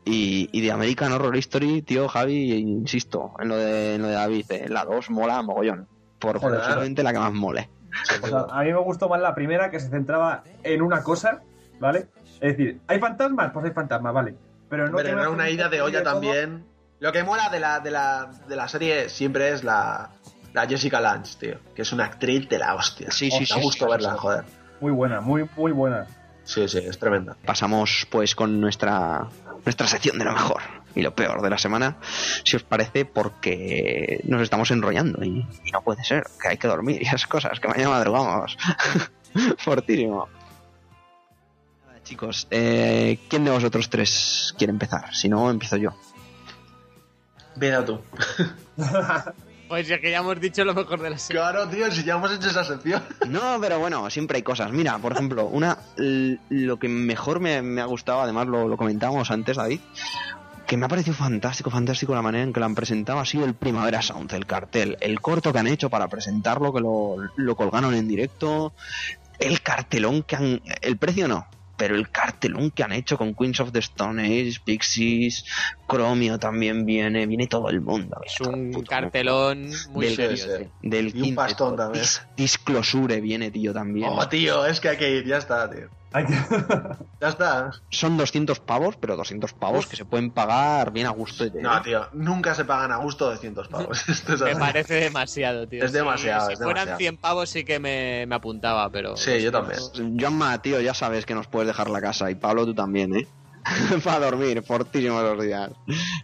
[0.05, 4.13] Y, y de American Horror Story, tío Javi, insisto, en lo de, en lo de
[4.13, 5.87] David, eh, la 2 mola mogollón,
[6.19, 7.69] por posiblemente la que más mole.
[8.23, 11.41] O sea, a mí me gustó más la primera que se centraba en una cosa,
[11.79, 12.07] ¿vale?
[12.39, 13.51] Es decir, ¿hay fantasmas?
[13.51, 14.35] Pues hay fantasmas, vale.
[14.69, 16.13] Pero no no era una ida de olla todo.
[16.13, 16.63] también.
[16.99, 20.09] Lo que mola de la, de la, de la serie siempre es la,
[20.53, 21.59] la Jessica Lange, tío.
[21.73, 23.11] Que es una actriz de la hostia.
[23.11, 24.17] Sí, sí, sí, gusto sí, verla, sí.
[24.19, 24.45] joder.
[24.81, 26.07] Muy buena, muy, muy buena.
[26.43, 27.35] Sí, sí, es tremenda.
[27.45, 29.27] pasamos pues con nuestra
[29.63, 30.61] nuestra sección de lo mejor
[30.95, 31.97] y lo peor de la semana,
[32.43, 36.67] si os parece, porque nos estamos enrollando y, y no puede ser, que hay que
[36.67, 38.57] dormir y esas cosas, que mañana madrugamos.
[39.59, 40.27] Fortísimo.
[41.85, 45.13] Nada, Chicos, eh, ¿quién de vosotros tres quiere empezar?
[45.13, 45.91] Si no, empiezo yo.
[47.59, 47.99] Mira tú.
[49.69, 51.39] Pues ya que ya hemos dicho lo mejor de la serie.
[51.39, 53.03] Claro, tío, si ya hemos hecho esa sección.
[53.27, 54.71] No, pero bueno, siempre hay cosas.
[54.71, 59.29] Mira, por ejemplo, una lo que mejor me, me ha gustado, además lo, lo comentábamos
[59.29, 59.79] antes, David,
[60.65, 63.45] que me ha parecido fantástico, fantástico la manera en que lo han presentado, ha sido
[63.45, 67.55] el Primavera Sound, el cartel, el corto que han hecho para presentarlo, que lo, lo
[67.55, 68.73] colgaron en directo,
[69.37, 70.61] el cartelón que han...
[70.81, 71.45] El precio no,
[71.79, 75.45] pero el cartelón que han hecho con Queens of the Stone Age, Pixies,
[75.87, 78.17] Chromio también viene, viene todo el mundo.
[78.25, 80.57] Es un puto cartelón muy del, serio.
[80.57, 80.71] tío.
[80.91, 82.03] del Y un pastón también.
[82.03, 84.09] Dis- Disclosure viene, tío, también.
[84.11, 85.87] Oh, tío, es que hay que ir, ya está, tío.
[86.11, 86.33] Hay que-
[87.21, 87.71] Ya está.
[87.89, 91.47] Son 200 pavos, pero 200 pavos que se pueden pagar bien a gusto.
[91.47, 94.07] de- No, tío, nunca se pagan a gusto 200 pavos.
[94.09, 94.59] Esto es Me así.
[94.59, 95.83] parece demasiado, tío.
[95.83, 96.97] Es Si- demasiado, Si, es fueran demasiado.
[96.97, 99.15] 100 pavos sí que me, me apuntaba, pero...
[99.17, 99.79] Sí, yo también.
[100.19, 102.31] Juanma, tío, ya sabes que nos puedes dejar la casa.
[102.31, 103.27] Y Pablo, tú también, ¿eh?
[104.03, 105.69] Para dormir, fortísimos los días.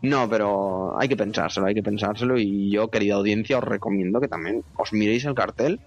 [0.02, 2.40] No, pero hay que pensárselo, hay que pensárselo.
[2.40, 5.80] Y yo, querida audiencia, os recomiendo que también os miréis el cartel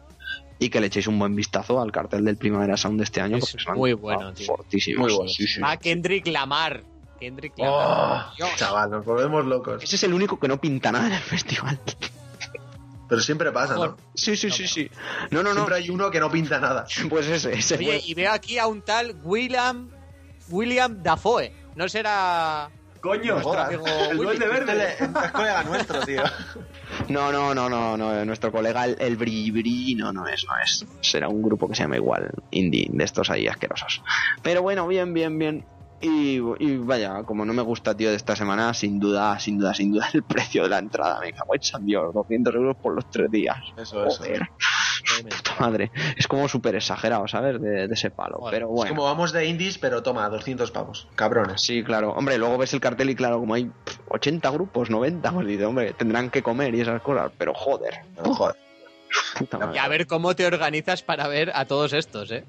[0.59, 3.37] y que le echéis un buen vistazo al cartel del Primavera Sound de este año.
[3.37, 4.47] Es porque son muy bueno, tío.
[4.47, 5.07] Fortísimos.
[5.07, 5.31] Muy bueno.
[5.31, 5.61] Sí, sí.
[5.63, 6.83] Ah, Kendrick Lamar.
[7.21, 8.27] Kendrick Lamar.
[8.41, 9.83] Oh, chaval, nos volvemos locos.
[9.83, 11.79] Ese es el único que no pinta nada en el festival.
[13.09, 13.97] Pero siempre pasa, ¿no?
[14.15, 14.91] Sí, sí, sí, sí.
[15.31, 15.55] No, no, no.
[15.55, 16.87] Siempre hay uno que no pinta nada.
[17.09, 17.77] Pues ese, ese.
[17.77, 19.91] Oye, y veo aquí a un tal William...
[20.51, 21.53] William Dafoe.
[21.75, 22.71] No será...
[23.01, 24.95] Coño, Nuestro amigo el duende verde.
[25.01, 26.23] Es colega nuestro, tío.
[27.09, 28.25] No, no, no, no, no.
[28.25, 30.85] Nuestro colega, el, el Bri Bri, no, no es, no es.
[31.01, 34.03] Será un grupo que se llama igual, indie, de estos ahí asquerosos.
[34.43, 35.65] Pero bueno, bien, bien, bien.
[36.01, 39.75] Y, y vaya, como no me gusta, tío, de esta semana, sin duda, sin duda,
[39.75, 41.21] sin duda, el precio de la entrada.
[41.21, 43.57] Me cago en San Dios, 200 euros por los tres días.
[43.77, 44.23] Eso, eso.
[44.23, 44.49] Joder,
[45.29, 45.91] puta madre.
[46.17, 47.61] Es como súper exagerado, ¿sabes?
[47.61, 48.39] De, de ese palo.
[48.51, 48.91] Pero Es bueno.
[48.95, 51.09] como vamos de indies, pero toma, 200 pavos.
[51.17, 51.63] Cabrones.
[51.63, 52.13] Sí, claro.
[52.13, 55.67] Hombre, luego ves el cartel y claro, como hay pff, 80 grupos, 90, pues dices,
[55.67, 57.33] hombre, tendrán que comer y esas cosas.
[57.39, 58.57] Pero joder, Pero, joder.
[59.39, 59.75] puta madre.
[59.77, 62.45] Y a ver cómo te organizas para ver a todos estos, ¿eh?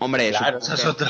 [0.00, 1.08] Hombre, Claro, esa es que- otra.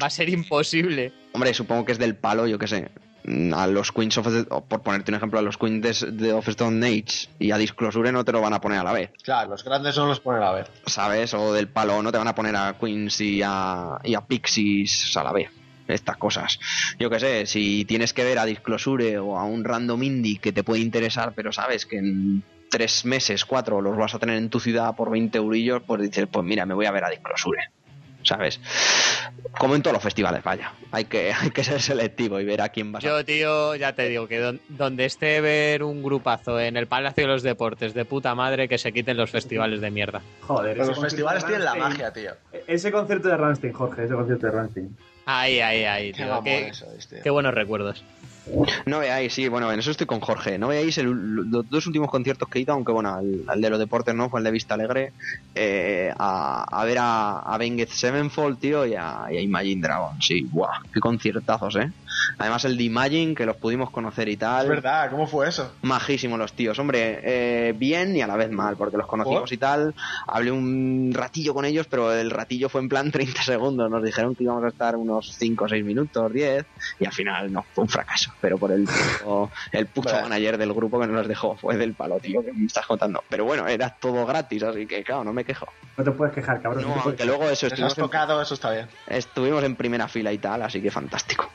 [0.00, 1.12] Va a ser imposible.
[1.32, 2.90] Hombre, supongo que es del palo, yo qué sé.
[3.24, 6.32] Mm, A los Queens of the- por ponerte un ejemplo, a los Queens de, de
[6.32, 9.10] of Stone Age y a Disclosure no te lo van a poner a la vez,
[9.22, 10.68] Claro, los grandes no los ponen a ver.
[10.86, 11.32] ¿sabes?
[11.34, 15.16] O del palo no te van a poner a Queens y a, y a Pixies
[15.16, 15.50] a la vez.
[15.88, 16.58] Estas cosas.
[16.98, 20.52] Yo qué sé, si tienes que ver a Disclosure o a un random indie que
[20.52, 24.48] te puede interesar, pero sabes que en tres meses, cuatro, los vas a tener en
[24.48, 27.60] tu ciudad por 20 eurillos, pues dices, pues mira, me voy a ver a Disclosure.
[28.24, 28.60] ¿Sabes?
[29.58, 30.72] Como en todos los festivales, vaya.
[30.92, 33.94] Hay que, hay que ser selectivo y ver a quién vas a Yo, tío, ya
[33.94, 37.94] te digo que don- donde esté ver un grupazo en el Palacio de los Deportes
[37.94, 40.22] de puta madre, que se quiten los festivales de mierda.
[40.40, 42.32] Joder, los festivales tienen la magia, tío.
[42.66, 44.96] Ese concierto de Rammstein, Jorge, ese concierto de Rammstein.
[45.26, 46.42] Ahí, ahí, ahí, tío.
[46.42, 47.22] Qué, eso tío.
[47.22, 48.02] qué buenos recuerdos.
[48.86, 50.58] No veáis, sí, bueno, en eso estoy con Jorge.
[50.58, 53.70] No veáis el- los dos últimos conciertos que he ido, aunque bueno, al, al de
[53.70, 55.12] los deportes no, fue el de Vista Alegre,
[55.54, 57.58] eh, a, a ver a, a
[57.88, 60.20] Sevenfold, tío, y a, y a Imagine Dragon.
[60.20, 61.90] Sí, guau, qué conciertazos, eh.
[62.38, 64.64] Además el de Imagine, que los pudimos conocer y tal.
[64.64, 65.76] Es verdad, ¿cómo fue eso?
[65.82, 69.52] Majísimos los tíos, hombre, eh, bien y a la vez mal, porque los conocimos ¿Por?
[69.52, 69.94] y tal.
[70.26, 73.90] Hablé un ratillo con ellos, pero el ratillo fue en plan 30 segundos.
[73.90, 76.64] Nos dijeron que íbamos a estar unos 5 o 6 minutos, 10,
[76.98, 78.31] y al final no, fue un fracaso.
[78.40, 78.84] Pero por el
[79.18, 80.22] puto, el puto Vale.
[80.22, 83.22] manager del grupo que nos los dejó, fue del palo, tío, que me estás contando.
[83.28, 85.66] Pero bueno, era todo gratis, así que claro, no me quejo.
[85.96, 86.82] No te puedes quejar, cabrón.
[86.84, 88.88] No, aunque luego eso estuvimos en, tocado, eso está bien.
[89.06, 91.50] estuvimos en primera fila y tal, así que fantástico.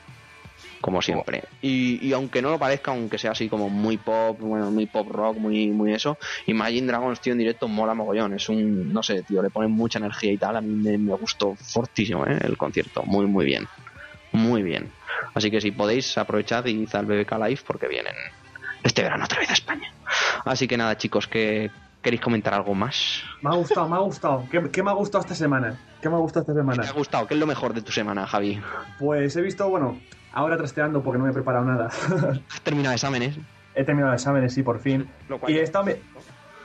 [0.80, 1.42] como siempre.
[1.60, 5.08] Y, y aunque no lo parezca, aunque sea así como muy pop, bueno, muy pop
[5.10, 8.34] rock, muy, muy eso, Imagine Dragons, tío, en directo mola mogollón.
[8.34, 10.56] Es un, no sé, tío, le ponen mucha energía y tal.
[10.56, 12.38] A mí me, me gustó fortísimo, ¿eh?
[12.40, 13.66] El concierto, muy, muy bien.
[14.32, 14.92] Muy bien.
[15.34, 18.14] Así que si podéis, aprovechad y id al BBK Live porque vienen
[18.82, 19.92] este verano otra vez a España.
[20.44, 21.70] Así que nada, chicos, que
[22.02, 23.22] ¿queréis comentar algo más?
[23.42, 24.44] Me ha gustado, me ha gustado.
[24.50, 25.78] ¿Qué, qué me ha gustado esta semana?
[26.00, 26.82] ¿Qué me ha gustado esta ¿Qué semana?
[26.82, 27.26] te ha gustado?
[27.26, 28.60] ¿Qué es lo mejor de tu semana, Javi?
[28.98, 30.00] Pues he visto, bueno,
[30.32, 31.86] ahora trasteando porque no me he preparado nada.
[32.50, 33.36] ¿Has terminado exámenes?
[33.74, 35.08] he terminado exámenes, sí, por fin.
[35.28, 35.84] Lo cual Y he estado...
[35.84, 35.96] me-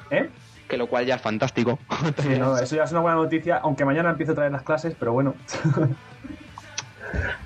[0.09, 0.29] ¿Eh?
[0.67, 1.77] Que lo cual ya es fantástico.
[2.19, 4.95] Sí, no, eso ya es una buena noticia, aunque mañana empiezo otra vez las clases,
[4.97, 5.35] pero bueno.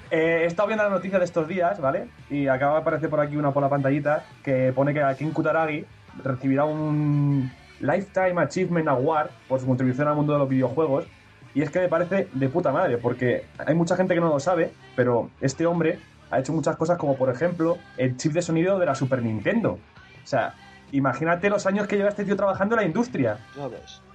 [0.10, 2.08] Eh, he estado viendo la noticia de estos días, ¿vale?
[2.30, 5.86] Y acaba de aparecer por aquí una por la pantallita que pone que Ken Kutaragi
[6.24, 11.06] recibirá un Lifetime Achievement Award por su contribución al mundo de los videojuegos.
[11.54, 14.40] Y es que me parece de puta madre, porque hay mucha gente que no lo
[14.40, 16.00] sabe, pero este hombre
[16.30, 19.80] ha hecho muchas cosas como, por ejemplo, el chip de sonido de la Super Nintendo.
[20.24, 20.54] O sea,
[20.92, 23.40] imagínate los años que lleva este tío trabajando en la industria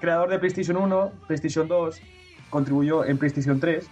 [0.01, 2.01] creador de PlayStation 1, PlayStation 2,
[2.51, 3.89] contribuyó en PlayStation 3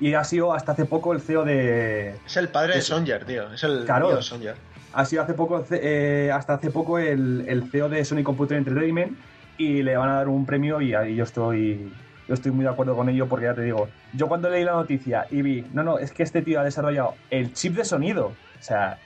[0.00, 2.14] y ha sido hasta hace poco el CEO de...
[2.26, 2.96] Es el padre de Eso.
[2.96, 3.52] Songer, tío.
[3.52, 4.08] Es el Claro.
[4.08, 4.54] tío de Songer.
[4.92, 9.16] Ha sido hace poco, eh, hasta hace poco el, el CEO de Sony Computer Entertainment
[9.58, 11.92] y le van a dar un premio y, ahí yo estoy...
[12.28, 14.72] Yo estoy muy de acuerdo con ello porque ya te digo, yo cuando leí la
[14.72, 18.26] noticia y vi, no, no, es que este tío ha desarrollado el chip de sonido,
[18.26, 18.98] o sea,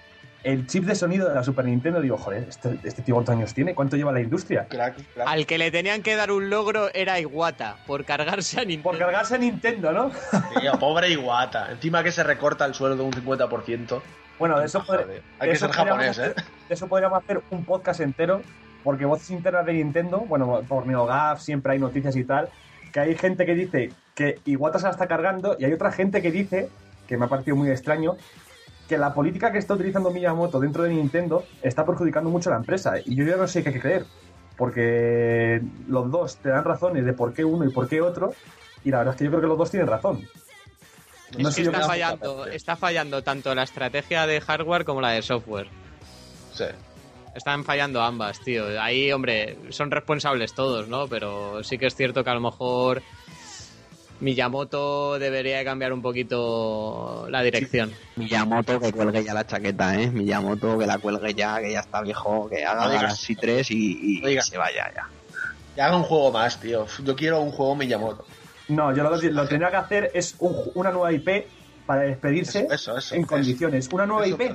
[0.45, 3.55] el chip de sonido de la Super Nintendo, digo, joder, este, este tío cuántos años
[3.55, 4.67] tiene, cuánto lleva la industria.
[4.69, 5.29] Crack, crack.
[5.29, 8.91] Al que le tenían que dar un logro era Iwata, por cargarse a Nintendo.
[8.91, 10.11] Por cargarse a Nintendo, ¿no?
[10.61, 11.71] Tío, pobre Iguata.
[11.71, 14.01] Encima que se recorta el sueldo un 50%.
[14.39, 16.23] Bueno, de eso, podré- hay de que eso ser japonés, ¿eh?
[16.23, 18.43] hacer- De eso podríamos hacer un podcast entero,
[18.83, 22.49] porque voces internas de Nintendo, bueno, por NeoGAF siempre hay noticias y tal,
[22.93, 26.21] que hay gente que dice que Iwata se la está cargando y hay otra gente
[26.21, 26.69] que dice,
[27.07, 28.17] que me ha parecido muy extraño,
[28.89, 32.59] que la política que está utilizando Miyamoto dentro de Nintendo está perjudicando mucho a la
[32.59, 32.95] empresa.
[33.05, 34.05] Y yo ya no sé qué creer,
[34.57, 38.35] porque los dos te dan razones de por qué uno y por qué otro,
[38.85, 40.27] y la verdad es que yo creo que los dos tienen razón.
[41.39, 45.11] No Es sé que está fallando, está fallando tanto la estrategia de hardware como la
[45.11, 45.69] de software.
[46.53, 46.65] Sí.
[47.35, 48.67] Están fallando ambas, tío.
[48.81, 51.09] Ahí, hombre, son responsables todos, ¿no?
[51.09, 53.03] Pero sí que es cierto que a lo mejor
[54.23, 57.93] Miyamoto debería de cambiar un poquito la dirección.
[58.17, 60.11] Miyamoto que cuelgue ya la chaqueta, ¿eh?
[60.11, 62.91] Miyamoto que la cuelgue ya, que ya está viejo, que haga No.
[62.95, 64.47] Galaxy 3 y, y No digas.
[64.47, 65.09] se vaya ya.
[65.77, 66.87] Ya haga un juego más, tío.
[67.05, 68.25] Yo quiero un juego Miyamoto.
[68.69, 71.47] No, yo lo, que- lo que tenía que hacer es un una nueva IP
[71.85, 73.29] para despedirse Eso, eso, eso, en eso.
[73.29, 73.89] condiciones.
[73.93, 74.53] Una nueva Eso IP.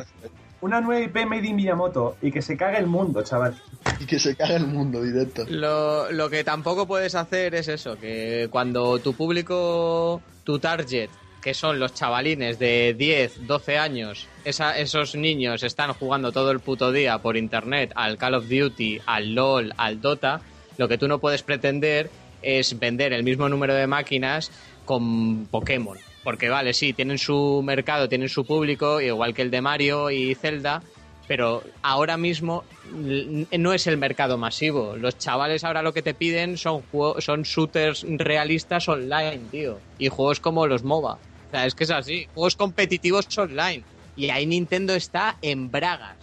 [0.61, 3.55] Una nueva IP made in Miyamoto y que se cague el mundo, chaval.
[3.99, 5.45] Y que se cague el mundo directo.
[5.49, 11.09] Lo, que tampoco puedes hacer es eso, que cuando tu público, tu target,
[11.41, 16.91] que son los chavalines de 10, 12 años, esos niños están jugando todo el puto
[16.91, 20.41] día por internet al Call of Duty, al LOL, al Dota,
[20.77, 22.09] lo que tú no puedes pretender
[22.41, 24.51] es vender el mismo número de máquinas
[24.85, 25.97] con Pokémon.
[26.23, 30.35] Porque vale, sí, tienen su mercado, tienen su público, igual que el de Mario y
[30.35, 30.81] Zelda,
[31.27, 34.95] pero ahora mismo no es el mercado masivo.
[34.95, 36.83] Los chavales ahora lo que te piden son
[37.19, 39.79] son shooters realistas online, tío.
[39.97, 41.13] Y juegos como los MOBA.
[41.13, 42.27] O sea, es que es así.
[42.33, 43.83] Juegos competitivos online.
[44.15, 46.15] Y ahí Nintendo está en bragas.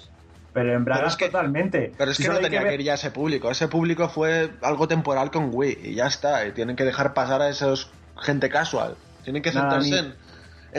[0.52, 1.92] Pero en Braga Pero es que- totalmente.
[1.98, 3.50] Pero es que no tenía que, ver- ir ya ese público.
[3.50, 6.46] Ese público fue algo temporal con Wii y ya está.
[6.46, 7.90] Y tienen que dejar pasar a esos
[8.20, 8.94] gente casual.
[9.24, 10.14] Tienen que Nada, centrarse ni- en,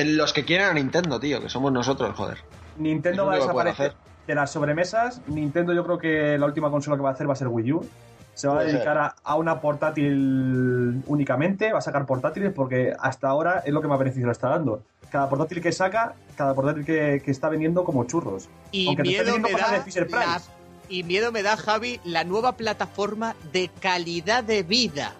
[0.09, 2.37] en los que quieren a Nintendo, tío, que somos nosotros, joder.
[2.77, 3.93] Nintendo va a desaparecer
[4.27, 5.21] de las sobremesas.
[5.27, 7.71] Nintendo yo creo que la última consola que va a hacer va a ser Wii
[7.73, 7.85] U.
[8.33, 13.29] Se va a dedicar a, a una portátil únicamente, va a sacar portátiles porque hasta
[13.29, 14.83] ahora es lo que más beneficio le está dando.
[15.09, 18.49] Cada portátil que saca, cada portátil que, que está vendiendo como churros.
[18.71, 20.19] Y Aunque miedo me da de Fisher Price.
[20.25, 20.41] la-
[20.89, 25.13] y miedo me da Javi la nueva plataforma de calidad de vida.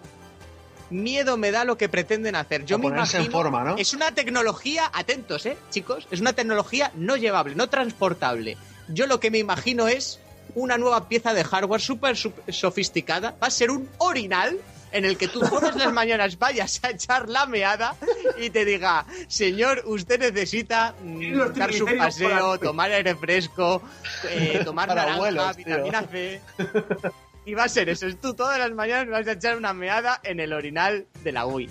[0.91, 2.65] Miedo me da lo que pretenden hacer.
[2.65, 3.75] Yo me ponerse imagino en forma, ¿no?
[3.77, 8.57] es una tecnología, atentos, eh, chicos, es una tecnología no llevable, no transportable.
[8.87, 10.19] Yo lo que me imagino es
[10.53, 13.35] una nueva pieza de hardware súper sofisticada.
[13.41, 14.57] Va a ser un orinal
[14.91, 17.95] en el que tú todas las mañanas vayas a echar la meada
[18.39, 22.59] y te diga, señor, usted necesita mm, Los dar su paseo, nube".
[22.59, 23.81] tomar aire fresco,
[24.29, 25.65] eh, tomar Para naranja, abuelos, tío.
[25.65, 26.41] vitamina C.
[27.47, 30.39] Y va a ser eso, tú todas las mañanas vas a echar una meada en
[30.39, 31.69] el orinal de la Wii.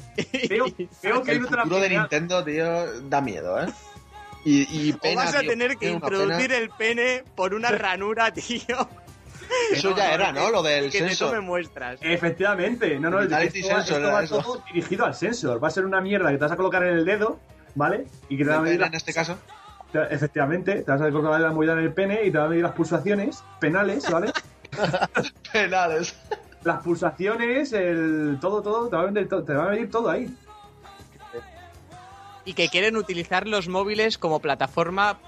[0.50, 0.66] Veo,
[1.02, 3.66] veo que hay El otra futuro de Nintendo, tío, da miedo, ¿eh?
[4.44, 6.56] Y, y o pena, vas a tío, tener que introducir pena.
[6.58, 8.88] el pene por una ranura, tío.
[9.72, 10.50] Eso ya era, ¿no?
[10.50, 11.28] Lo del que sensor.
[11.30, 11.98] tome muestras.
[12.02, 14.38] Efectivamente, no, no, esto, va- sensor esto va eso.
[14.42, 15.62] todo dirigido al sensor.
[15.62, 17.40] Va a ser una mierda que te vas a colocar en el dedo,
[17.74, 18.06] ¿vale?
[18.28, 19.38] Y que te va a medir en este caso.
[19.92, 22.50] te- efectivamente, te vas a colocar la movida en el pene y te van a
[22.50, 24.32] medir las pulsaciones penales, ¿vale?
[25.52, 26.14] Penales.
[26.64, 30.34] las pulsaciones, el todo, todo, te va a medir, te va a medir todo ahí.
[32.44, 35.18] Y que quieren utilizar los móviles como plataforma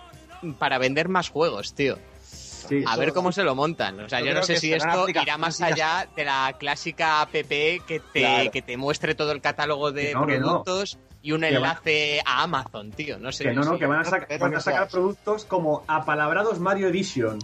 [0.58, 1.98] para vender más juegos, tío.
[2.22, 4.00] Sí, A ver cómo se lo montan.
[4.00, 7.20] O sea, Yo yo, no sé si esto irá más y allá de la clásica
[7.22, 7.80] app que te,
[8.12, 8.50] Claro.
[8.50, 10.26] que te muestre todo el catálogo de no, no.
[10.26, 13.18] productos y un Que va- enlace a Amazon, tío.
[13.20, 13.44] No sé.
[13.44, 17.38] Que no, no, que van a, van a sacar productos como apalabrados Mario Edition,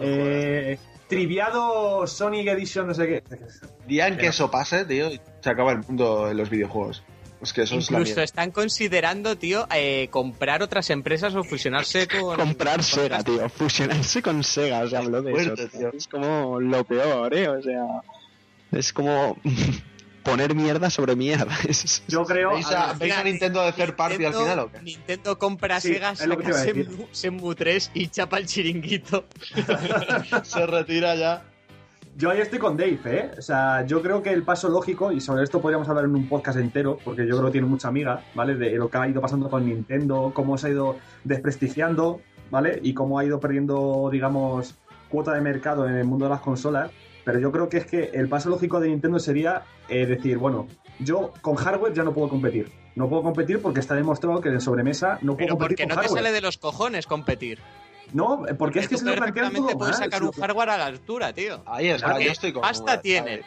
[0.00, 3.22] eh, triviado Sonic Edition, no sé qué.
[3.86, 7.02] Día en que eso pase, tío, se acaba el mundo de los videojuegos.
[7.42, 12.06] Es que eso es la Incluso están considerando, tío, eh, comprar otras empresas o fusionarse
[12.06, 12.36] con.
[12.36, 13.48] Comprar con Sega, tío.
[13.48, 15.76] Fusionarse con Sega, se habló de Fuerte, eso.
[15.76, 15.90] tío.
[15.92, 17.48] Es como lo peor, ¿eh?
[17.48, 17.84] O sea,
[18.70, 19.36] es como
[20.22, 21.52] poner mierda sobre mierda.
[21.68, 22.52] Es- Yo creo.
[22.52, 24.80] ¿Veis a, ¿veis a Nintendo de third party al final o qué?
[24.82, 26.20] Nintendo compra Sí, Sega, es.
[26.20, 29.26] Shenmue, Shenmue 3 y chapa el chiringuito.
[30.44, 31.44] Se retira ya.
[32.14, 33.30] Yo ahí estoy con Dave, ¿eh?
[33.38, 36.28] O sea, yo creo que el paso lógico, y sobre esto podríamos hablar en un
[36.28, 38.54] podcast entero, porque yo creo que tiene mucha amiga, ¿vale?
[38.54, 42.20] De lo que ha ido pasando con Nintendo, cómo se ha ido desprestigiando,
[42.50, 42.78] ¿vale?
[42.82, 44.74] Y cómo ha ido perdiendo, digamos,
[45.08, 46.90] cuota de mercado en el mundo de las consolas.
[47.24, 50.66] Pero yo creo que es que el paso lógico de Nintendo sería eh, decir, bueno,
[50.98, 52.70] yo con hardware ya no puedo competir.
[52.94, 55.96] No puedo competir porque está demostrado que de sobremesa no puedo Pero competir porque con
[55.96, 57.58] no te sale de los cojones competir.
[58.12, 60.86] No, porque es que se lo plantean todo puedes mal, sacar un hardware a la
[60.86, 61.62] altura, tío.
[61.66, 63.42] Ahí es, Porque yo estoy con pasta tiene.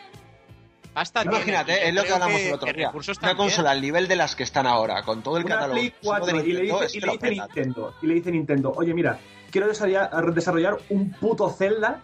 [0.93, 1.37] Pasta tiene.
[1.37, 2.87] Imagínate, es lo que hablamos el otro día.
[2.87, 5.75] recursos Una consola al nivel de las que están ahora, con todo el una catálogo
[5.75, 7.31] Play exclusivo 4 de y le dice, y le dice.
[7.31, 9.19] Nintendo, y le dice Nintendo, oye mira,
[9.51, 12.01] quiero desarrollar, desarrollar un puto Zelda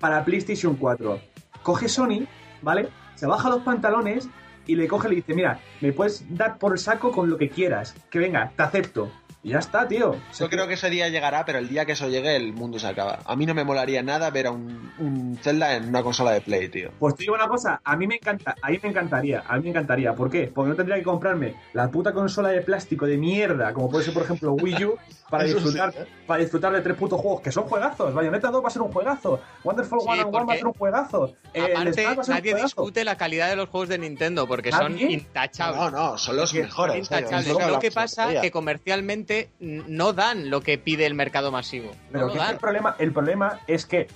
[0.00, 1.20] para PlayStation 4.
[1.62, 2.26] Coge Sony,
[2.62, 2.88] ¿vale?
[3.14, 4.28] Se baja los pantalones
[4.66, 7.38] y le coge y le dice, mira, me puedes dar por el saco con lo
[7.38, 9.10] que quieras, que venga, te acepto.
[9.42, 10.16] Y ya está, tío.
[10.36, 12.88] Yo creo que ese día llegará, pero el día que eso llegue, el mundo se
[12.88, 13.20] acaba.
[13.24, 16.40] A mí no me molaría nada ver a un, un Zelda en una consola de
[16.40, 16.90] Play, tío.
[16.98, 19.62] Pues te digo una cosa, a mí me encanta, a mí me encantaría, a mí
[19.62, 20.12] me encantaría.
[20.14, 20.50] ¿Por qué?
[20.52, 24.12] Porque no tendría que comprarme la puta consola de plástico de mierda, como puede ser,
[24.14, 24.96] por ejemplo, Wii U,
[25.30, 26.06] para disfrutar, sí, ¿eh?
[26.26, 28.12] para disfrutar de tres putos juegos, que son juegazos.
[28.12, 29.40] Bayonetta 2 va a ser un juegazo.
[29.62, 31.32] Wonderful Sí, 1 and 1 va a ser un juegazo.
[31.54, 32.64] Eh, Aparte, Smash va a ser un nadie juegazo.
[32.66, 35.78] discute la calidad de los juegos de Nintendo porque son intachables.
[35.80, 37.08] No, no, son los mejores.
[37.08, 37.18] Tío.
[37.18, 38.40] Es lo que pasa día.
[38.40, 39.27] que comercialmente
[39.60, 41.90] no dan lo que pide el mercado masivo.
[42.12, 44.08] Pero no que es el problema, el problema es que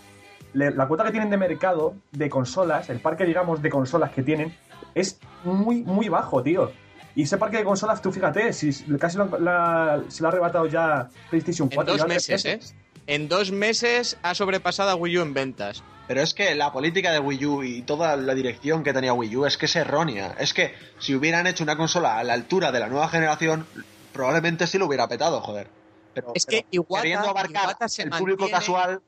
[0.54, 4.54] la cuota que tienen de mercado de consolas, el parque, digamos, de consolas que tienen,
[4.94, 6.70] es muy, muy bajo, tío.
[7.14, 10.66] Y ese parque de consolas, tú fíjate, si casi lo- la- se lo ha arrebatado
[10.66, 11.92] ya PlayStation En 4.
[11.94, 12.74] dos ya tres meses, ¿eh?
[13.06, 15.82] En dos meses ha sobrepasado a Wii U en ventas.
[16.08, 19.36] Pero es que la política de Wii U y toda la dirección que tenía Wii
[19.36, 20.34] U es que es errónea.
[20.38, 23.66] Es que si hubieran hecho una consola a la altura de la nueva generación,
[24.12, 25.68] probablemente sí lo hubiera petado, joder.
[26.14, 29.00] Pero, Es que Iwata- queriendo abarcar Iwata se el público casual,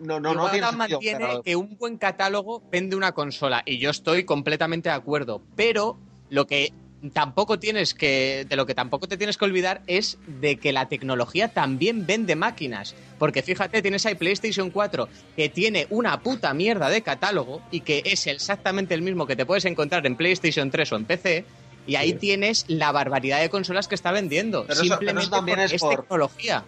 [0.00, 0.78] no, no, no Iwata tiene sentido.
[0.90, 5.42] mantiene pero- que un buen catálogo vende una consola y yo estoy completamente de acuerdo,
[5.56, 5.98] pero
[6.30, 6.72] lo que
[7.12, 10.88] tampoco tienes que de lo que tampoco te tienes que olvidar es de que la
[10.88, 16.88] tecnología también vende máquinas, porque fíjate, tienes ahí PlayStation 4 que tiene una puta mierda
[16.88, 20.92] de catálogo y que es exactamente el mismo que te puedes encontrar en PlayStation 3
[20.92, 21.44] o en PC.
[21.86, 24.64] Y ahí tienes la barbaridad de consolas que está vendiendo.
[24.66, 26.64] Pero eso- pero eso simplemente también porque es por- tecnología.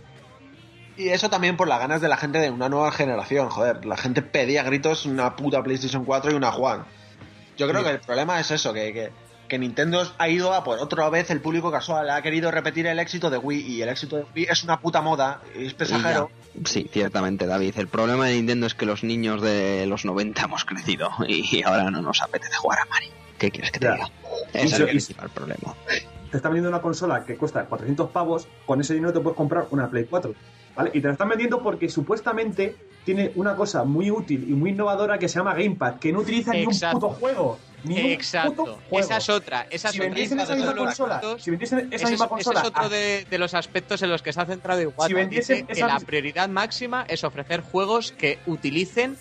[0.97, 3.85] Y eso también por las ganas de la gente de una nueva generación, joder.
[3.85, 6.83] La gente pedía a gritos una puta PlayStation 4 y una One.
[7.57, 9.11] Yo creo que el problema es eso, que, que,
[9.49, 12.99] que Nintendo ha ido a por otra vez el público casual, ha querido repetir el
[12.99, 16.31] éxito de Wii y el éxito de Wii es una puta moda, es pesajero.
[16.65, 17.75] Sí, ciertamente, David.
[17.79, 21.91] El problema de Nintendo es que los niños de los 90 hemos crecido y ahora
[21.91, 23.11] no nos apetece jugar a Mario.
[23.39, 23.93] ¿Qué quieres que te Ya.
[23.95, 24.11] diga?
[24.53, 25.75] Ese es el principal problema.
[26.31, 29.67] te están vendiendo una consola que cuesta 400 pavos, con ese dinero te puedes comprar
[29.71, 30.35] una Play 4.
[30.77, 30.91] ¿Vale?
[30.95, 35.19] Y te la están vendiendo porque supuestamente tiene una cosa muy útil y muy innovadora
[35.19, 37.01] que se llama Gamepad, que no utiliza ni un Exacto.
[37.01, 37.59] puto juego.
[37.85, 38.65] Ni un puto Exacto.
[38.65, 38.81] juego.
[39.01, 39.67] Esa es otra.
[39.71, 40.05] Esa si es otra.
[40.09, 43.27] vendiesen esa misma consola, si vendiesen esa ese es, misma ese consola, es otro de,
[43.31, 45.07] de los aspectos en los que se ha centrado Iwata.
[45.07, 49.17] Si vendiesen Dice que esa la prioridad máxima es ofrecer juegos que utilicen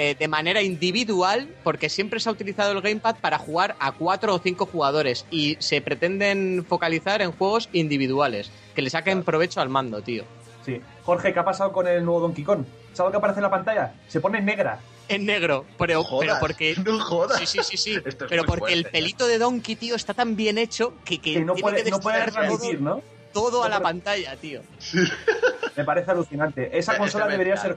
[0.00, 4.32] eh, de manera individual, porque siempre se ha utilizado el Gamepad para jugar a cuatro
[4.32, 9.68] o cinco jugadores y se pretenden focalizar en juegos individuales, que le saquen provecho al
[9.68, 10.22] mando, tío.
[10.64, 10.80] Sí.
[11.02, 12.64] Jorge, ¿qué ha pasado con el nuevo Donkey Kong?
[12.92, 13.94] ¿Sabes lo que aparece en la pantalla?
[14.06, 14.78] Se pone negra.
[15.08, 16.76] En negro, pero, jodas, pero porque...
[16.84, 17.40] no jodas.
[17.40, 17.98] Sí, sí, sí, sí.
[18.04, 21.40] Es pero porque el pelito de Donkey, tío, está tan bien hecho que, que Que
[21.44, 23.02] no tiene puede, que no puede todo- transmitir, ¿no?
[23.32, 24.60] todo a la puede- pantalla, tío.
[25.76, 26.76] Me parece alucinante.
[26.78, 27.76] Esa consola debería ser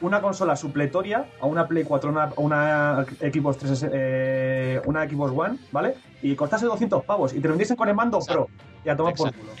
[0.00, 5.58] una consola supletoria a una Play 4, una, una Xbox 3, eh, una Xbox One,
[5.72, 5.94] ¿vale?
[6.22, 8.48] Y costase 200 pavos y te vendiesen con el mando Pro.
[8.84, 9.52] y a tomar por culo.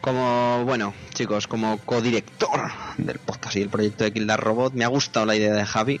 [0.00, 2.60] Como, bueno, chicos, como codirector
[2.98, 5.64] del podcast y el proyecto de Kill the Robot, me ha gustado la idea de
[5.64, 6.00] Javi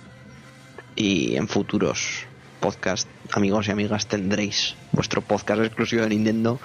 [0.96, 2.26] y en futuros
[2.60, 6.58] podcast, amigos y amigas, tendréis vuestro podcast exclusivo de Nintendo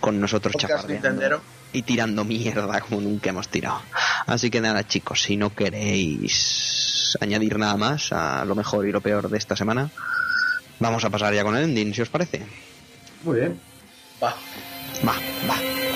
[0.00, 0.54] con nosotros
[0.88, 1.40] Nintendero.
[1.72, 3.82] Y tirando mierda como nunca hemos tirado.
[4.26, 9.00] Así que nada, chicos, si no queréis añadir nada más a lo mejor y lo
[9.00, 9.90] peor de esta semana,
[10.78, 12.46] vamos a pasar ya con el ending, si os parece.
[13.22, 13.60] Muy bien.
[14.22, 14.34] Va.
[15.06, 15.14] Va,
[15.48, 15.87] va.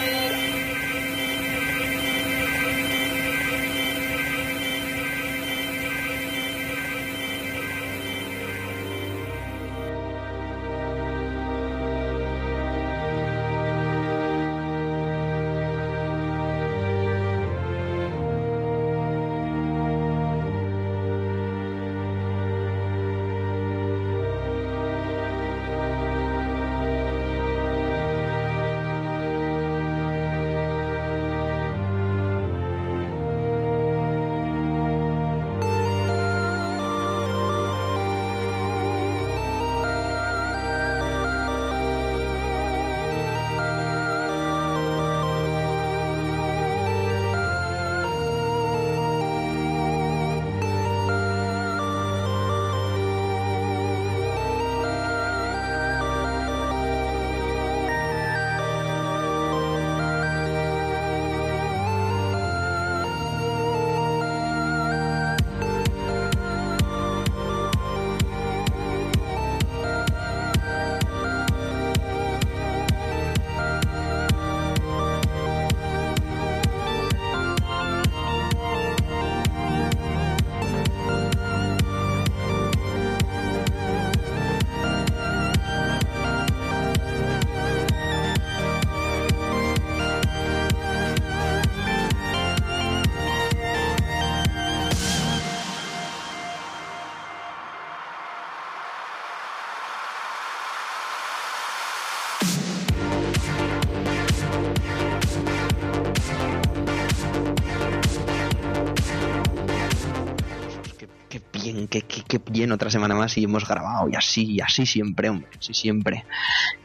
[112.53, 116.25] Bien otra semana más y hemos grabado y así, y así siempre, hombre, así siempre.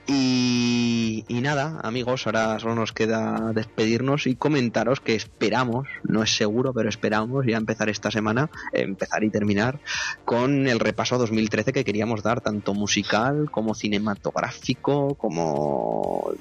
[0.07, 6.35] Y, y nada, amigos, ahora solo nos queda despedirnos y comentaros que esperamos, no es
[6.35, 9.80] seguro, pero esperamos ya empezar esta semana, empezar y terminar
[10.23, 16.31] con el repaso 2013 que queríamos dar, tanto musical como cinematográfico, como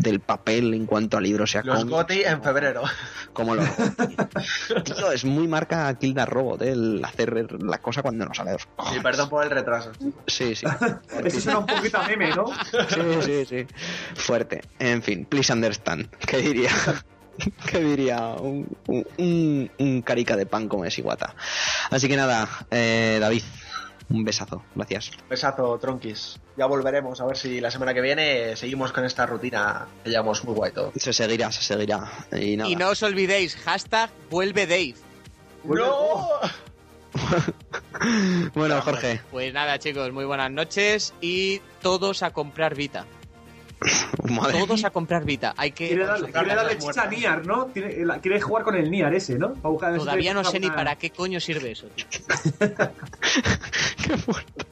[0.00, 2.82] del papel en cuanto a libros y a Los GOTI en febrero.
[3.32, 3.68] como los
[4.84, 6.70] Tío, es muy marca Kill the Robot, ¿eh?
[6.72, 8.62] el hacer la cosa cuando no sale los
[8.92, 9.92] Sí, perdón por el retraso.
[10.26, 10.66] Sí, sí.
[11.24, 12.46] Eso suena un poquito a meme, ¿no?
[12.88, 13.66] Sí, sí, sí.
[14.14, 14.62] Fuerte.
[14.78, 16.08] En fin, please understand.
[16.26, 16.70] ¿Qué diría?
[17.70, 18.18] ¿Qué diría?
[18.34, 21.34] Un, un, un- un carica de pan como es Iguata.
[21.90, 23.42] Así que nada, eh, David,
[24.10, 24.62] un besazo.
[24.74, 25.10] Gracias.
[25.28, 26.38] Besazo, tronquis.
[26.56, 30.44] Ya volveremos a ver si la semana que viene seguimos con esta rutina que llevamos
[30.44, 30.92] muy guay todo.
[30.96, 32.10] Se seguirá, se seguirá.
[32.32, 32.68] Y nada.
[32.68, 34.94] Y no os olvidéis, hashtag vuelve Dave.
[35.64, 36.26] ¡No!
[38.54, 43.04] Bueno, Jorge, Pues nada, chicos, muy buenas noches y todos a comprar Vita.
[44.30, 44.88] madre Todos mía.
[44.88, 45.54] a comprar Vita.
[45.56, 45.88] Hay que.
[45.88, 47.68] Quiere darle, quiere darle chicha a Niar, ¿no?
[47.68, 49.54] Quiere, la- quiere jugar con el Niar ese, ¿no?
[49.54, 52.06] Para Todavía no sé ni para qué coño sirve eso, tío.
[54.06, 54.66] Qué fuerte.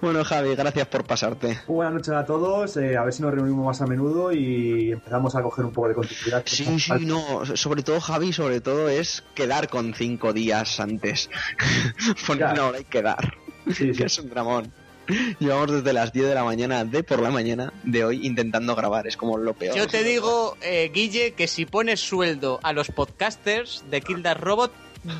[0.00, 1.58] Bueno, Javi, gracias por pasarte.
[1.66, 5.34] Buenas noches a todos, eh, a ver si nos reunimos más a menudo y empezamos
[5.34, 6.42] a coger un poco de continuidad.
[6.46, 11.30] Sí, sí, no, sobre todo Javi, sobre todo es quedar con cinco días antes.
[12.26, 13.34] Poner una hora y quedar.
[13.66, 13.92] Sí, sí.
[13.92, 14.72] Que es un dramón.
[15.38, 19.06] Llevamos desde las 10 de la mañana de por la mañana de hoy intentando grabar,
[19.06, 19.76] es como lo peor.
[19.76, 24.72] Yo te digo, eh, Guille, que si pones sueldo a los podcasters de Kill Robot,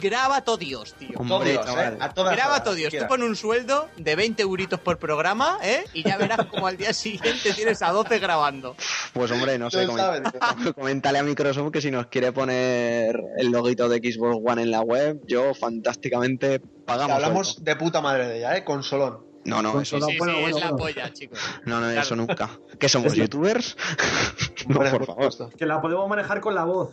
[0.02, 1.16] graba todo Dios, tío.
[1.18, 1.94] Hombre, chaval.
[1.94, 1.96] ¿eh?
[2.00, 2.88] A todas Graba todo Dios.
[2.90, 3.08] Tú quiera.
[3.08, 5.84] pon un sueldo de 20 euritos por programa, ¿eh?
[5.94, 8.76] Y ya verás como al día siguiente tienes a 12 grabando.
[9.14, 9.98] Pues hombre, no sé, Tú comen-
[10.32, 10.72] sabes.
[10.74, 14.82] coméntale a Microsoft que si nos quiere poner el loguito de Xbox One en la
[14.82, 17.14] web, yo fantásticamente pagamos.
[17.16, 17.64] Hablamos sueldo.
[17.70, 18.64] de puta madre de ella, ¿eh?
[18.64, 19.29] Con Solón.
[19.44, 20.84] No, no, eso, solo- Sí, bueno, sí, bueno, es la bueno.
[20.84, 21.38] polla, chicos.
[21.64, 22.00] no, no, Claro.
[22.02, 22.50] eso nunca.
[22.78, 23.76] ¿Qué somos, youtubers?
[24.68, 25.32] no, por favor.
[25.56, 26.90] Que la podemos manejar con la voz.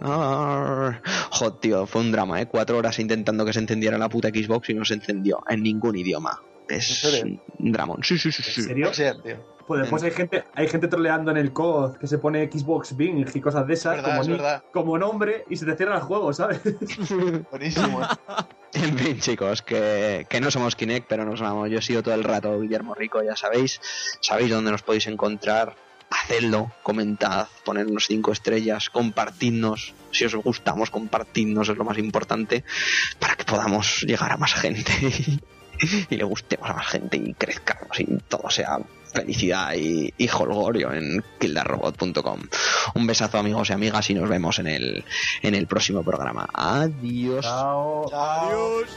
[0.00, 2.46] Ah, Joder, tío, fue un drama, ¿eh?
[2.46, 5.96] Cuatro horas intentando que se encendiera la puta Xbox y no se encendió en ningún
[5.96, 6.40] idioma.
[6.68, 7.40] Es ¿En serio?
[7.58, 8.02] un dramón.
[8.02, 8.62] Sí, sí, sí, ¿En sí.
[8.62, 8.94] serio?
[8.94, 9.54] Sí, tío.
[9.66, 13.26] Pues después hay gente, hay gente troleando en el COD que se pone Xbox Bing
[13.34, 14.64] y cosas de esas Es verdad, como, es ni- verdad.
[14.74, 16.60] como nombre y se te cierra el juego, ¿sabes?
[17.50, 18.00] Buenísimo.
[18.82, 21.70] En fin, chicos, que, que no somos Kinect, pero nos vamos.
[21.70, 23.80] Yo he sido todo el rato Guillermo Rico, ya sabéis.
[24.20, 25.76] Sabéis dónde nos podéis encontrar
[26.10, 32.64] hacedlo, comentad, ponednos cinco estrellas, compartidnos, si os gustamos, compartidnos, es lo más importante,
[33.18, 34.92] para que podamos llegar a más gente
[36.10, 38.78] y le gustemos a más gente y crezcamos y todo sea
[39.14, 42.40] felicidad y, y holgorio en kildarrobot.com.
[42.94, 45.04] Un besazo amigos y amigas y nos vemos en el,
[45.42, 46.48] en el próximo programa.
[46.52, 47.44] Adiós.
[47.44, 48.10] Chao.
[48.12, 48.88] Adiós.